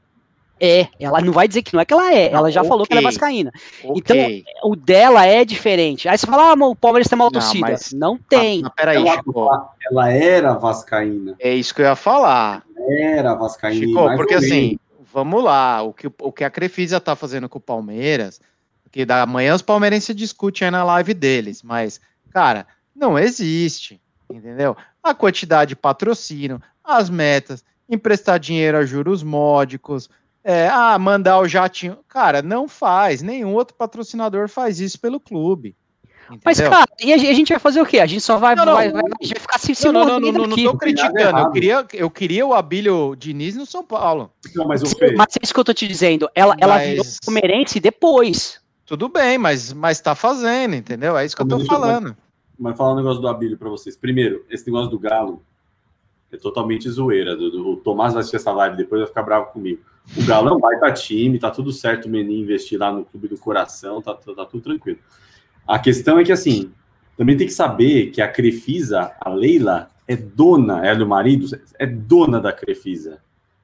[0.58, 2.68] É, ela não vai dizer que não é que ela é, ela já okay.
[2.68, 3.52] falou que ela é vascaína.
[3.84, 4.44] Okay.
[4.46, 6.08] Então, o dela é diferente.
[6.08, 7.76] Aí você fala, ah, o Palmeiras tem uma torcida.
[7.92, 8.62] Não, não tem.
[8.62, 9.48] Mas, peraí, ela, Chico.
[9.90, 11.34] ela era vascaína.
[11.38, 12.64] É isso que eu ia falar.
[12.88, 13.86] Era vascaína.
[13.86, 14.78] Chico, porque assim,
[15.12, 18.40] vamos lá, o que, o que a Crefisa tá fazendo com o Palmeiras,
[18.90, 22.00] que da manhã os palmeirenses discutem aí na live deles, mas,
[22.30, 24.00] cara, não existe,
[24.30, 24.74] entendeu?
[25.02, 30.08] A quantidade de patrocínio, as metas, emprestar dinheiro a juros módicos,
[30.48, 31.98] é, ah, mandar o jatinho.
[32.06, 33.20] Cara, não faz.
[33.20, 35.74] Nenhum outro patrocinador faz isso pelo clube.
[36.26, 36.40] Entendeu?
[36.44, 37.98] Mas, cara, e a gente vai fazer o quê?
[37.98, 40.32] A gente só vai, não, não, vai, vai, vai ficar se Não, não, não, não,
[40.32, 41.38] não, não tô criticando.
[41.38, 44.30] Eu queria, eu queria o Abílio Diniz no São Paulo.
[44.54, 46.30] Não, mas, Sim, mas é isso que eu tô te dizendo.
[46.32, 46.62] Ela, mas...
[46.62, 48.60] ela virou palmeirense depois.
[48.84, 51.18] Tudo bem, mas, mas tá fazendo, entendeu?
[51.18, 52.10] É isso que eu tô falando.
[52.10, 52.16] Mas,
[52.56, 53.96] mas falar um negócio do Abílio pra vocês.
[53.96, 55.42] Primeiro, esse negócio do Galo
[56.30, 57.36] é totalmente zoeira.
[57.36, 59.82] Do, do, o Tomás vai assistir essa live depois vai ficar bravo comigo.
[60.14, 63.38] O Galão vai estar time, tá tudo certo o Menin investir lá no clube do
[63.38, 64.98] coração, tá, tá, tá, tudo tranquilo.
[65.66, 66.70] A questão é que, assim,
[67.16, 71.46] também tem que saber que a Crefisa, a Leila, é dona, ela e o marido,
[71.78, 73.18] é dona da Crefisa.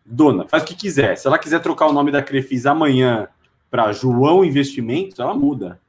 [0.04, 1.16] Dona, faz o que quiser.
[1.16, 3.28] Se ela quiser trocar o nome da Crefisa amanhã
[3.70, 5.80] para João Investimentos, ela muda.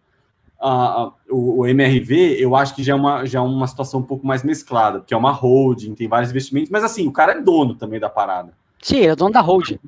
[0.61, 4.03] Uh, o, o, MRV, eu acho que já é, uma, já é uma situação um
[4.03, 7.41] pouco mais mesclada, porque é uma holding, tem vários investimentos, mas assim, o cara é
[7.41, 8.53] dono também da parada.
[8.83, 9.79] Sim, ele é dono da holding.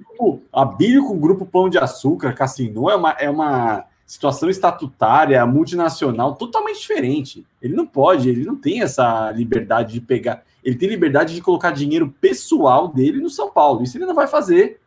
[0.53, 5.45] A Bíblia com o grupo Pão de Açúcar, Cassino, é uma, é uma situação estatutária,
[5.45, 7.45] multinacional, totalmente diferente.
[7.61, 10.43] Ele não pode, ele não tem essa liberdade de pegar.
[10.63, 13.83] Ele tem liberdade de colocar dinheiro pessoal dele no São Paulo.
[13.83, 14.79] Isso ele não vai fazer,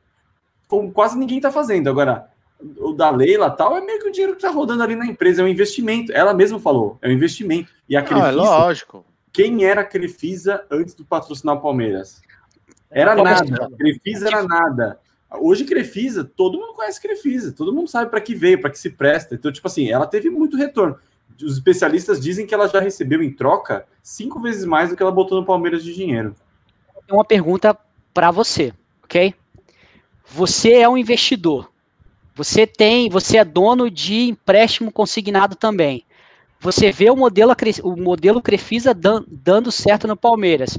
[0.66, 1.90] como quase ninguém está fazendo.
[1.90, 2.30] Agora,
[2.78, 5.42] o da Leila tal, é meio que o dinheiro que está rodando ali na empresa,
[5.42, 6.12] é um investimento.
[6.12, 7.70] Ela mesma falou, é um investimento.
[7.86, 9.04] E a Crefisa, não, é lógico.
[9.30, 12.22] Quem era a Crefisa antes do patrocinar o Palmeiras?
[12.90, 13.70] Era nada.
[13.76, 14.98] Crefisa era nada.
[15.30, 18.90] Hoje, Crefisa, todo mundo conhece Crefisa, todo mundo sabe para que veio, para que se
[18.90, 19.34] presta.
[19.34, 20.96] Então, tipo assim, ela teve muito retorno.
[21.42, 25.12] Os especialistas dizem que ela já recebeu em troca cinco vezes mais do que ela
[25.12, 26.34] botou no Palmeiras de dinheiro.
[27.10, 27.76] Uma pergunta
[28.12, 28.72] para você,
[29.04, 29.34] ok?
[30.26, 31.70] Você é um investidor.
[32.34, 36.04] Você tem, você é dono de empréstimo consignado também.
[36.60, 40.78] Você vê o modelo, o modelo Crefisa dando certo no Palmeiras.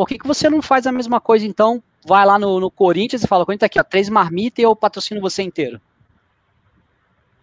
[0.00, 1.82] Por que, que você não faz a mesma coisa, então?
[2.06, 4.74] Vai lá no, no Corinthians e fala, Corinthians, tá aqui, ó, três marmitas e eu
[4.74, 5.78] patrocino você inteiro.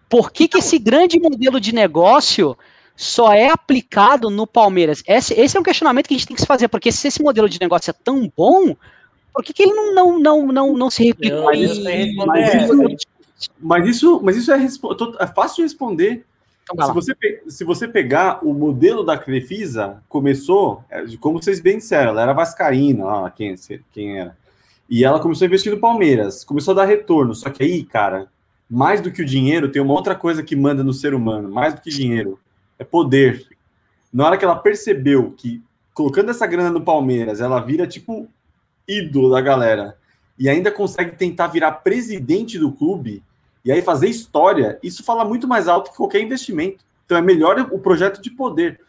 [0.10, 2.58] Por que, que esse grande modelo de negócio
[2.96, 5.04] só é aplicado no Palmeiras?
[5.06, 7.22] Esse, esse, é um questionamento que a gente tem que se fazer, porque se esse
[7.22, 8.76] modelo de negócio é tão bom,
[9.32, 11.64] por que, que ele não, não, não, não, não se replicou aí?
[13.60, 14.58] Mas isso, mas isso é,
[15.20, 16.26] é fácil de responder.
[16.73, 21.77] Então, se, você, se você pegar o modelo da Crefisa, começou, é, como vocês bem
[21.77, 23.56] disseram, ela era vascaína, lá, quem,
[23.91, 24.38] quem era.
[24.89, 27.34] E ela começou a investir no Palmeiras, começou a dar retorno.
[27.34, 28.27] Só que aí, cara,
[28.69, 31.73] mais do que o dinheiro, tem uma outra coisa que manda no ser humano, mais
[31.73, 32.39] do que dinheiro,
[32.77, 33.48] é poder.
[34.11, 35.61] Na hora que ela percebeu que
[35.94, 38.27] colocando essa grana no Palmeiras, ela vira tipo
[38.88, 39.98] ídolo da galera
[40.38, 43.23] e ainda consegue tentar virar presidente do clube,
[43.68, 46.85] E aí fazer história, isso fala muito mais alto que qualquer investimento.
[47.06, 48.80] Então é melhor o projeto de poder.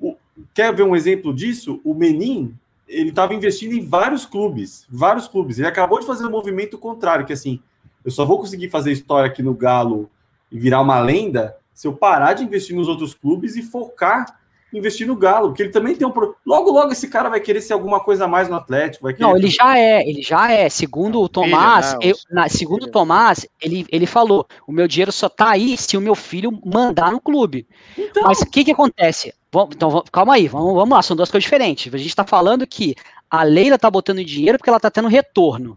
[0.00, 0.14] O,
[0.54, 1.80] quer ver um exemplo disso?
[1.82, 2.54] O Menin,
[2.86, 5.58] ele estava investindo em vários clubes, vários clubes.
[5.58, 7.60] Ele acabou de fazer um movimento contrário, que assim,
[8.04, 10.08] eu só vou conseguir fazer história aqui no Galo
[10.48, 14.39] e virar uma lenda se eu parar de investir nos outros clubes e focar
[14.72, 16.12] investir no Galo, porque ele também tem um.
[16.46, 19.04] Logo, logo esse cara vai querer ser alguma coisa a mais no Atlético.
[19.04, 19.26] Vai querer...
[19.26, 20.68] Não, ele já é, ele já é.
[20.68, 25.12] Segundo o Tomás, filho, eu, na, segundo o Tomás, ele, ele falou: o meu dinheiro
[25.12, 27.66] só tá aí se o meu filho mandar no clube.
[27.96, 28.24] Então...
[28.24, 29.34] Mas o que que acontece?
[29.52, 31.92] Vamos, então, calma aí, vamos, vamos lá, são duas coisas diferentes.
[31.92, 32.94] A gente está falando que
[33.28, 35.76] a Leila tá botando dinheiro porque ela tá tendo retorno.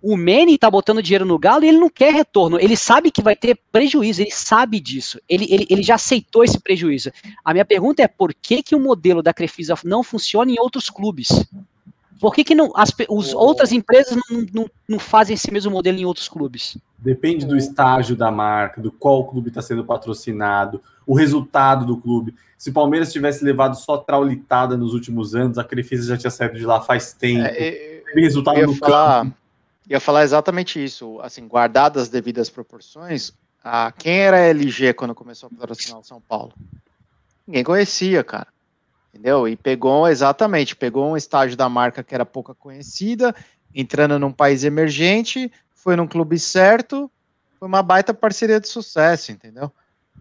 [0.00, 2.58] O Manny tá botando dinheiro no Galo e ele não quer retorno.
[2.60, 5.20] Ele sabe que vai ter prejuízo, ele sabe disso.
[5.28, 7.10] Ele, ele, ele já aceitou esse prejuízo.
[7.44, 10.88] A minha pergunta é por que, que o modelo da Crefisa não funciona em outros
[10.88, 11.28] clubes?
[12.20, 15.98] Por que, que não, as os, outras empresas não, não, não fazem esse mesmo modelo
[15.98, 16.76] em outros clubes?
[16.96, 22.34] Depende do estágio da marca, do qual clube está sendo patrocinado, o resultado do clube.
[22.56, 26.56] Se o Palmeiras tivesse levado só traulitada nos últimos anos, a Crefisa já tinha saído
[26.56, 27.44] de lá faz tempo.
[27.44, 29.47] É, resultado no falar, campo
[29.88, 31.20] ia falar exatamente isso.
[31.20, 33.32] Assim, guardadas as devidas proporções,
[33.62, 36.52] a, quem era a LG quando começou a patrocinar o São Paulo?
[37.46, 38.48] Ninguém conhecia, cara.
[39.12, 39.48] Entendeu?
[39.48, 43.34] E pegou exatamente, pegou um estágio da marca que era pouca conhecida,
[43.74, 47.10] entrando num país emergente, foi num clube certo,
[47.58, 49.72] foi uma baita parceria de sucesso, entendeu?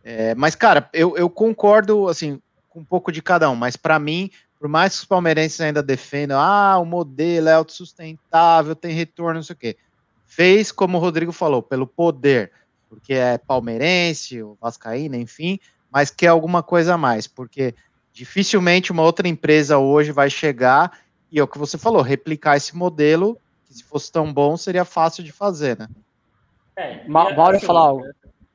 [0.03, 3.99] É, mas, cara, eu, eu concordo, assim, com um pouco de cada um, mas para
[3.99, 9.35] mim, por mais que os palmeirenses ainda defendam, ah, o modelo é autossustentável, tem retorno,
[9.35, 9.77] não sei o quê.
[10.25, 12.51] Fez, como o Rodrigo falou, pelo poder,
[12.89, 15.59] porque é palmeirense, o vascaína, enfim,
[15.91, 17.75] mas quer alguma coisa a mais, porque
[18.11, 20.99] dificilmente uma outra empresa hoje vai chegar
[21.31, 24.85] e é o que você falou, replicar esse modelo, que se fosse tão bom, seria
[24.85, 25.87] fácil de fazer, né?
[26.75, 28.05] É, Ma Mauro assim, falar algo.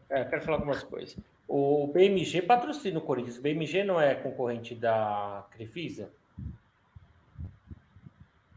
[0.09, 1.17] É, quero falar algumas coisas.
[1.55, 3.37] O BMG patrocina o Corinthians.
[3.37, 6.09] O BMG não é concorrente da Crefisa?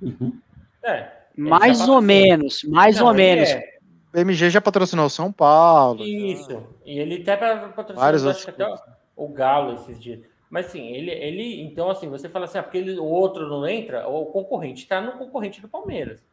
[0.01, 0.39] Uhum.
[0.81, 1.11] É.
[1.35, 3.49] Mais ou menos, mais não, ou menos.
[3.49, 3.79] É.
[4.07, 6.05] O BMG já patrocinou o São Paulo.
[6.05, 6.49] Isso.
[6.49, 6.61] Já.
[6.85, 8.65] E ele até patrocinou Vários acho até
[9.13, 10.21] o Galo esses dias.
[10.49, 11.63] Mas sim, ele, ele.
[11.63, 15.01] Então, assim, você fala assim, ah, porque ele, o outro não entra, o concorrente está
[15.01, 16.23] no concorrente do Palmeiras.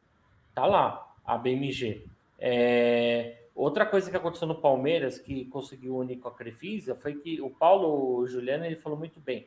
[0.55, 2.05] Tá lá, a BMG.
[2.39, 7.41] É, Outra coisa que aconteceu no Palmeiras, que conseguiu unir com a Crefisa, foi que
[7.41, 9.47] o Paulo Juliano ele falou muito bem.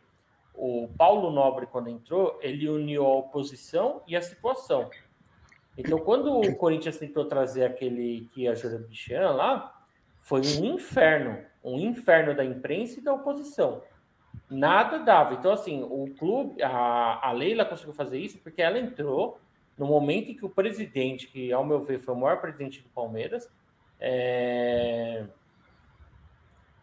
[0.53, 4.89] O Paulo Nobre, quando entrou, ele uniu a oposição e a situação.
[5.77, 9.83] Então, quando o Corinthians tentou trazer aquele que a Júlia Bichian lá,
[10.21, 11.43] foi um inferno.
[11.63, 13.81] Um inferno da imprensa e da oposição.
[14.49, 15.33] Nada dava.
[15.33, 19.39] Então, assim, o clube, a, a Leila conseguiu fazer isso porque ela entrou
[19.77, 22.89] no momento em que o presidente, que ao meu ver foi o maior presidente do
[22.89, 23.51] Palmeiras,
[23.99, 25.25] é...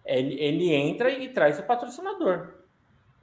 [0.05, 2.63] ele, ele entra e traz o patrocinador.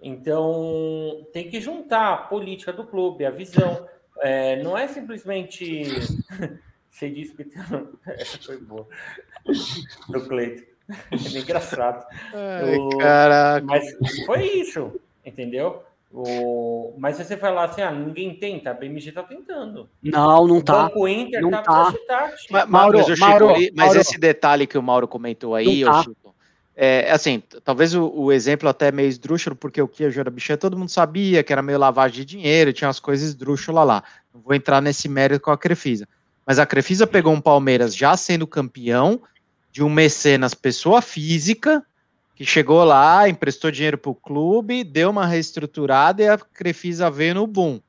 [0.02, 3.88] Então, tem que juntar a política do clube, a visão.
[4.20, 5.84] É, não é simplesmente.
[6.90, 7.44] Você disse que
[8.08, 8.88] essa foi boa.
[10.10, 10.68] Do Cleito.
[10.90, 12.06] É engraçado.
[12.34, 12.90] Ai, o...
[12.98, 13.66] Caraca.
[13.66, 13.86] Mas
[14.26, 15.84] foi isso, entendeu?
[16.12, 16.96] O...
[16.98, 19.88] Mas se você falar assim, ah, ninguém tenta, a BMG tá tentando.
[20.02, 20.74] Não, não tá.
[20.74, 21.62] O Banco Inter não tá.
[22.08, 22.34] tá.
[22.50, 24.00] Mas, Mauro, mas, Chico, Mauro, mas Mauro.
[24.00, 26.04] esse detalhe que o Mauro comentou aí, tá.
[26.04, 26.36] Chico,
[26.82, 30.56] é assim, talvez o, o, exemplo até meio esdrúxulo, porque o que a Jura Bichê
[30.56, 34.04] todo mundo sabia que era meio lavagem de dinheiro, tinha as coisas esdrúxulas lá.
[34.34, 36.08] Não vou entrar nesse mérito com a Crefisa.
[36.46, 39.22] Mas a Crefisa pegou um Palmeiras já sendo campeão,
[39.74, 41.86] de um mecenas pessoa física,
[42.40, 47.36] que chegou lá, emprestou dinheiro para o clube, deu uma reestruturada e a Crefisa veio
[47.36, 47.82] no boom.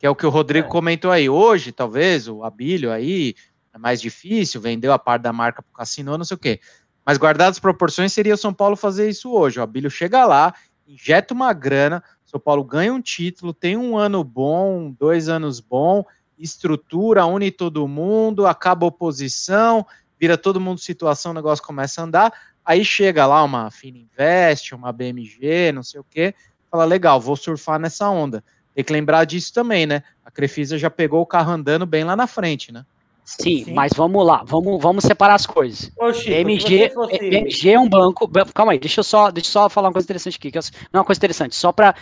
[0.00, 0.68] Que é o que o Rodrigo é.
[0.68, 1.28] comentou aí.
[1.28, 3.36] Hoje, talvez, o Abílio aí
[3.72, 6.58] é mais difícil, vendeu a parte da marca para o Cassino, não sei o quê.
[7.06, 9.60] Mas guardadas as proporções, seria o São Paulo fazer isso hoje.
[9.60, 10.52] O Abílio chega lá,
[10.84, 16.04] injeta uma grana, São Paulo ganha um título, tem um ano bom, dois anos bom,
[16.36, 19.86] estrutura, une todo mundo, acaba a oposição,
[20.18, 22.32] vira todo mundo situação, o negócio começa a andar.
[22.68, 26.34] Aí chega lá uma Fininvest, uma BMG, não sei o quê,
[26.70, 28.44] fala, legal, vou surfar nessa onda.
[28.74, 30.02] Tem que lembrar disso também, né?
[30.22, 32.84] A Crefisa já pegou o carro andando bem lá na frente, né?
[33.24, 33.72] Sim, Sim.
[33.72, 35.90] mas vamos lá, vamos, vamos separar as coisas.
[35.96, 37.18] Ô, Chico, BMG, fosse...
[37.18, 38.30] BMG é um banco.
[38.52, 40.50] Calma aí, deixa eu só, deixa eu só falar uma coisa interessante aqui.
[40.50, 40.62] Que eu,
[40.92, 41.94] não é uma coisa interessante, só para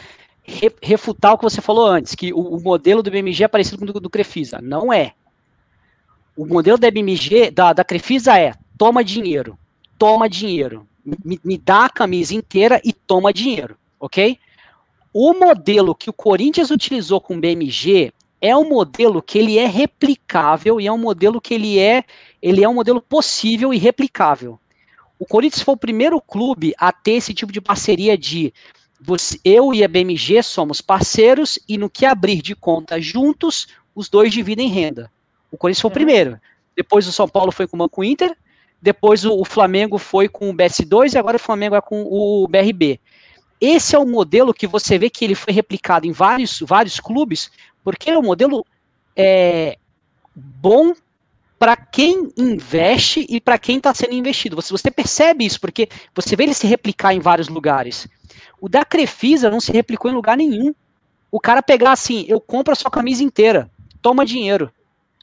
[0.43, 3.79] re, refutar o que você falou antes, que o, o, modelo do BMG é parecido
[3.79, 4.59] com o do, do Crefisa.
[4.61, 5.13] Não é.
[6.37, 9.57] O modelo da BMG, da, da Crefisa é toma dinheiro
[9.99, 10.87] toma dinheiro.
[11.05, 14.39] Me, me dá a camisa inteira e toma dinheiro, ok?
[15.13, 19.67] O modelo que o Corinthians utilizou com o BMG é um modelo que ele é
[19.67, 22.05] replicável e é um modelo que ele é,
[22.43, 24.59] ele é um modelo possível e replicável.
[25.19, 28.53] O Corinthians foi o primeiro clube a ter esse tipo de parceria de
[29.01, 34.09] você, eu e a BMG somos parceiros e no que abrir de conta juntos, os
[34.09, 35.11] dois dividem renda.
[35.51, 35.95] O Corinthians foi o uhum.
[35.95, 36.41] primeiro.
[36.75, 38.37] Depois o São Paulo foi com o Banco Inter,
[38.81, 42.47] depois o, o Flamengo foi com o BS2 e agora o Flamengo é com o
[42.49, 43.01] BRB.
[43.61, 47.51] Esse é o modelo que você vê que ele foi replicado em vários, vários clubes,
[47.83, 48.65] porque é um modelo
[49.17, 49.79] é,
[50.35, 50.95] bom
[51.59, 54.57] para quem investe e para quem está sendo investido.
[54.57, 58.07] Você, você percebe isso, porque você vê ele se replicar em vários lugares.
[58.61, 60.75] O da Crefisa não se replicou em lugar nenhum.
[61.31, 63.71] O cara pegar assim, eu compro a sua camisa inteira,
[64.03, 64.71] toma dinheiro.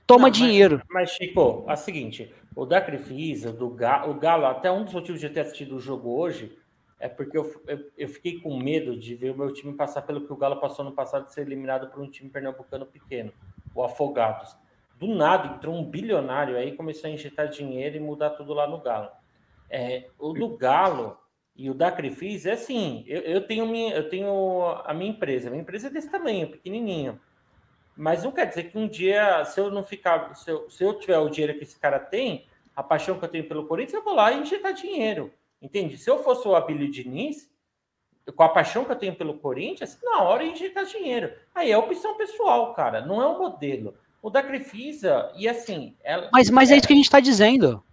[0.06, 0.78] Toma não, dinheiro.
[0.90, 4.84] Mas, mas, Chico, é o seguinte: o da Crefisa, do Galo, o Galo, até um
[4.84, 6.58] dos motivos de eu ter assistido o jogo hoje
[7.04, 10.26] é porque eu, eu, eu, fiquei com medo de ver o meu time passar pelo
[10.26, 13.34] que o Galo passou no passado, de ser eliminado por um time pernambucano pequeno,
[13.76, 14.56] o Afogados.
[14.98, 18.80] Do nada entrou um bilionário aí, começou a injetar dinheiro e mudar tudo lá no
[18.80, 19.10] Galo.
[19.70, 21.18] É, o do Galo
[21.56, 25.50] e o da Crefisa é assim: eu, eu, tenho minha, eu tenho a minha empresa,
[25.50, 27.20] a minha empresa é desse tamanho, pequenininha.
[27.96, 30.98] Mas não quer dizer que um dia, se eu não ficar, se eu, se eu
[30.98, 34.04] tiver o dinheiro que esse cara tem, a paixão que eu tenho pelo Corinthians, eu
[34.04, 35.32] vou lá e injetar dinheiro.
[35.62, 35.98] Entende?
[35.98, 37.50] Se eu fosse o Abílio Diniz,
[38.36, 41.34] com a paixão que eu tenho pelo Corinthians, na hora injetar dinheiro.
[41.54, 43.96] Aí é opção pessoal, cara, não é um modelo.
[44.22, 45.96] O da Crefisa, e assim.
[46.04, 47.84] Ela, mas, mas é, é isso que a gente está dizendo.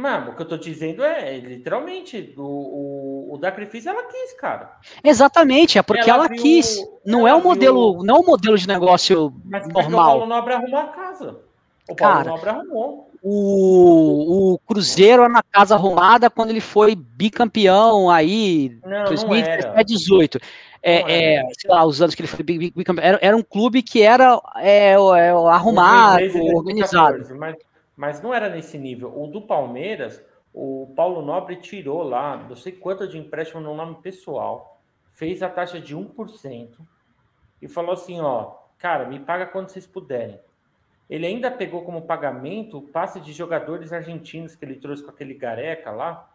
[0.00, 4.32] Mano, o que eu tô dizendo é, literalmente, o, o, o da Crefisa ela quis,
[4.32, 4.78] cara.
[5.04, 6.78] Exatamente, é porque ela, ela viu, quis.
[7.04, 8.02] Não ela é um modelo, viu...
[8.02, 10.00] não é um modelo de negócio mas normal.
[10.00, 11.40] O Paulo Nobre arrumou a casa.
[11.86, 13.10] O Paulo cara, Nobre arrumou.
[13.22, 20.40] O, o Cruzeiro na casa arrumada quando ele foi bicampeão aí, não, 2018.
[20.82, 23.04] É, é, sei lá, os anos que ele foi bicampeão.
[23.04, 26.24] Era, era um clube que era é, é arrumado,
[26.54, 27.36] organizado.
[27.36, 27.56] Mas
[28.00, 29.12] mas não era nesse nível.
[29.14, 30.24] O do Palmeiras,
[30.54, 34.80] o Paulo Nobre tirou lá, não sei quanto de empréstimo no nome pessoal,
[35.12, 36.78] fez a taxa de 1%
[37.60, 40.40] e falou assim: ó, cara, me paga quando vocês puderem.
[41.10, 45.34] Ele ainda pegou como pagamento o passe de jogadores argentinos que ele trouxe com aquele
[45.34, 46.32] Gareca lá,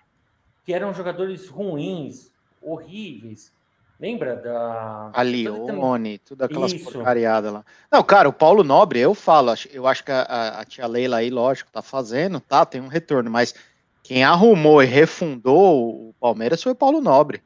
[0.63, 2.31] que eram jogadores ruins,
[2.61, 3.51] horríveis,
[3.99, 5.09] Lembra da.
[5.13, 6.91] A Lione, tudo aquelas Isso.
[6.91, 7.65] porcariadas lá.
[7.89, 11.29] Não, cara, o Paulo Nobre, eu falo, eu acho que a, a, tia Leila aí,
[11.29, 13.55] lógico, tá fazendo, tá, tem um retorno, mas
[14.03, 17.41] quem arrumou e refundou o Palmeiras foi o Paulo Nobre.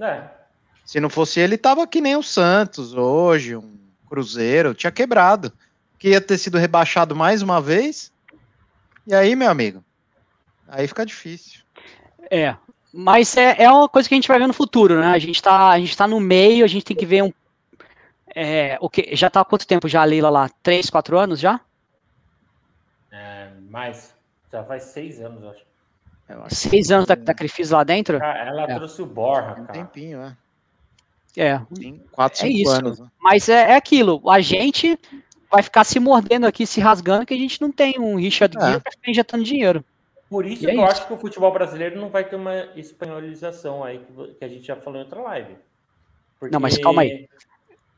[0.00, 0.24] É.
[0.84, 3.78] Se não fosse ele, tava que nem o Santos hoje, um
[4.08, 5.52] Cruzeiro, tinha quebrado.
[5.98, 8.12] Que ia ter sido rebaixado mais uma vez.
[9.06, 9.82] E aí, meu amigo?
[10.68, 11.62] Aí fica difícil.
[12.30, 12.56] É,
[12.96, 15.08] mas é, é uma coisa que a gente vai ver no futuro, né?
[15.08, 17.32] A gente tá, a gente tá no meio, a gente tem que ver um.
[18.32, 20.48] É, o que, já tá há quanto tempo já a Leila lá?
[20.62, 21.60] Três, quatro anos já?
[23.10, 24.14] É, mais.
[24.52, 25.64] Já faz seis anos, eu acho.
[26.44, 28.16] Acho seis anos da, da Crefis lá dentro?
[28.16, 28.74] Ela é.
[28.76, 30.36] trouxe o Borra, Um tempinho, é.
[31.36, 31.60] É.
[31.72, 32.70] Sim, quatro, é cinco isso.
[32.70, 33.00] anos.
[33.00, 33.08] Né?
[33.20, 34.96] Mas é, é aquilo, a gente
[35.50, 38.60] vai ficar se mordendo aqui, se rasgando, que a gente não tem um Richard é.
[38.60, 39.84] Gere pra ficar injetando dinheiro.
[40.34, 43.84] Por isso é que eu acho que o futebol brasileiro não vai ter uma espanholização
[43.84, 44.04] aí,
[44.36, 45.56] que a gente já falou em outra live.
[46.40, 46.52] Porque...
[46.52, 47.28] Não, mas calma aí.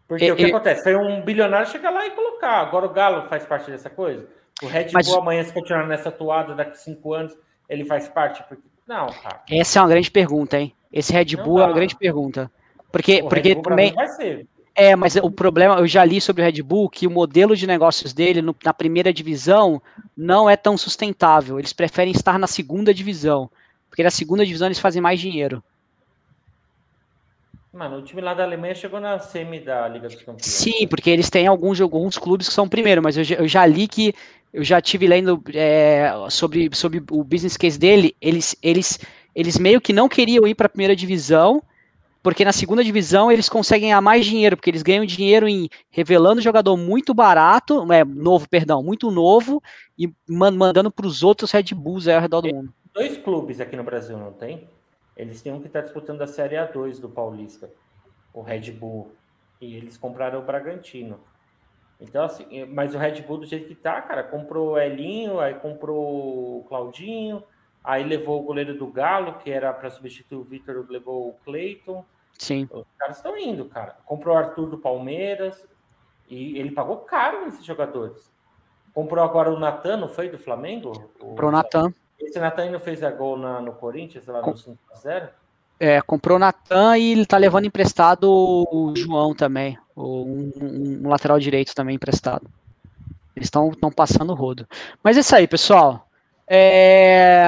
[0.06, 0.82] Porque o que acontece?
[0.82, 2.60] Foi um bilionário chegar lá e colocar.
[2.60, 4.28] Agora o Galo faz parte dessa coisa.
[4.62, 5.08] O Red Bull mas...
[5.08, 7.34] amanhã, se continuar nessa toada, daqui a cinco anos,
[7.70, 8.44] ele faz parte?
[8.46, 8.68] Porque...
[8.86, 9.40] Não, cara.
[9.50, 10.74] Essa é uma grande pergunta, hein?
[10.92, 12.52] Esse Red Bull não, é uma grande pergunta.
[12.92, 13.94] Porque, porque também.
[13.94, 14.46] Vai ser.
[14.78, 17.66] É, mas o problema, eu já li sobre o Red Bull que o modelo de
[17.66, 19.80] negócios dele no, na primeira divisão
[20.14, 21.58] não é tão sustentável.
[21.58, 23.50] Eles preferem estar na segunda divisão,
[23.88, 25.64] porque na segunda divisão eles fazem mais dinheiro.
[27.72, 30.44] Mano, o time lá da Alemanha chegou na semi da Liga dos Campeões.
[30.44, 33.88] Sim, porque eles têm alguns, alguns clubes que são primeiro, mas eu, eu já li
[33.88, 34.14] que
[34.52, 38.14] eu já tive lendo é, sobre, sobre o business case dele.
[38.20, 38.98] Eles, eles,
[39.34, 41.62] eles meio que não queriam ir para a primeira divisão
[42.26, 46.42] porque na segunda divisão eles conseguem ganhar mais dinheiro, porque eles ganham dinheiro em revelando
[46.42, 49.62] jogador muito barato, é, novo, perdão, muito novo,
[49.96, 52.74] e mandando para os outros Red Bulls ao redor do mundo.
[52.92, 54.68] Dois clubes aqui no Brasil, não tem?
[55.16, 57.70] Eles têm um que está disputando a Série A2 do Paulista,
[58.34, 59.12] o Red Bull,
[59.60, 61.20] e eles compraram o Bragantino.
[62.00, 65.54] Então, assim, mas o Red Bull, do jeito que tá, cara, comprou o Elinho, aí
[65.54, 67.40] comprou o Claudinho,
[67.84, 72.04] aí levou o goleiro do Galo, que era para substituir o Vitor, levou o Cleiton.
[72.38, 72.68] Sim.
[72.70, 73.96] Os caras estão indo, cara.
[74.04, 75.66] Comprou o Arthur do Palmeiras
[76.28, 78.30] e ele pagou caro nesses jogadores.
[78.92, 80.92] Comprou agora o Natan, não foi do Flamengo?
[81.18, 81.92] Comprou o Natan.
[82.18, 85.28] Esse Natan não fez a gol na, no Corinthians, lá no 5x0?
[85.78, 91.08] É, comprou o Natan e ele tá levando emprestado o João também, um, um, um
[91.08, 92.48] lateral direito também emprestado.
[93.36, 94.66] Eles estão passando o rodo.
[95.02, 96.08] Mas é isso aí, pessoal.
[96.48, 97.44] É...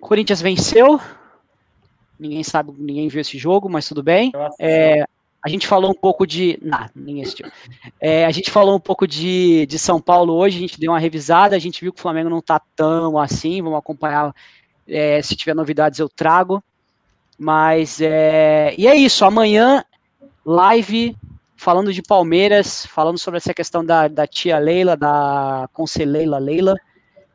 [0.00, 1.00] Corinthians venceu.
[2.20, 4.30] Ninguém sabe, ninguém viu esse jogo, mas tudo bem.
[4.60, 5.06] É,
[5.42, 6.58] a gente falou um pouco de.
[6.60, 7.50] Não, ninguém assistiu.
[7.98, 10.98] É, a gente falou um pouco de, de São Paulo hoje, a gente deu uma
[10.98, 13.62] revisada, a gente viu que o Flamengo não tá tão assim.
[13.62, 14.34] Vamos acompanhar
[14.86, 16.62] é, se tiver novidades, eu trago.
[17.38, 18.74] Mas é.
[18.76, 19.24] E é isso.
[19.24, 19.82] Amanhã,
[20.44, 21.16] live
[21.56, 26.74] falando de Palmeiras, falando sobre essa questão da, da tia Leila, da Conselheira Leila.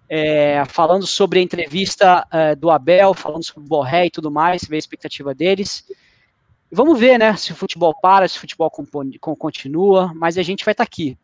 [0.08, 4.64] É, falando sobre a entrevista é, do Abel, falando sobre o Borré e tudo mais,
[4.64, 5.86] ver a expectativa deles.
[6.72, 8.70] Vamos ver, né, se o futebol para, se o futebol
[9.38, 11.18] continua, mas a gente vai estar tá aqui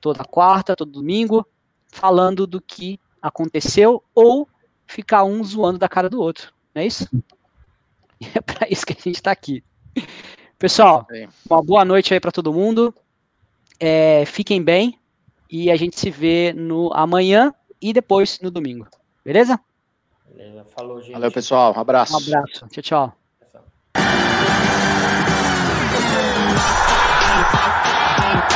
[0.00, 1.46] toda quarta, todo domingo,
[1.88, 4.46] falando do que aconteceu ou
[4.86, 7.08] ficar um zoando da cara do outro, não é isso?
[8.34, 9.64] é para isso que a gente está aqui.
[10.58, 11.06] Pessoal,
[11.48, 12.94] uma boa noite aí para todo mundo.
[13.80, 14.98] É, fiquem bem
[15.50, 17.54] e a gente se vê no amanhã
[17.84, 18.88] e depois no domingo.
[19.22, 19.60] Beleza?
[20.26, 20.64] Beleza.
[20.74, 21.12] Falou, gente.
[21.12, 21.74] Valeu, pessoal.
[21.76, 22.14] Um abraço.
[22.14, 22.66] Um abraço.
[22.68, 23.23] Tchau, tchau.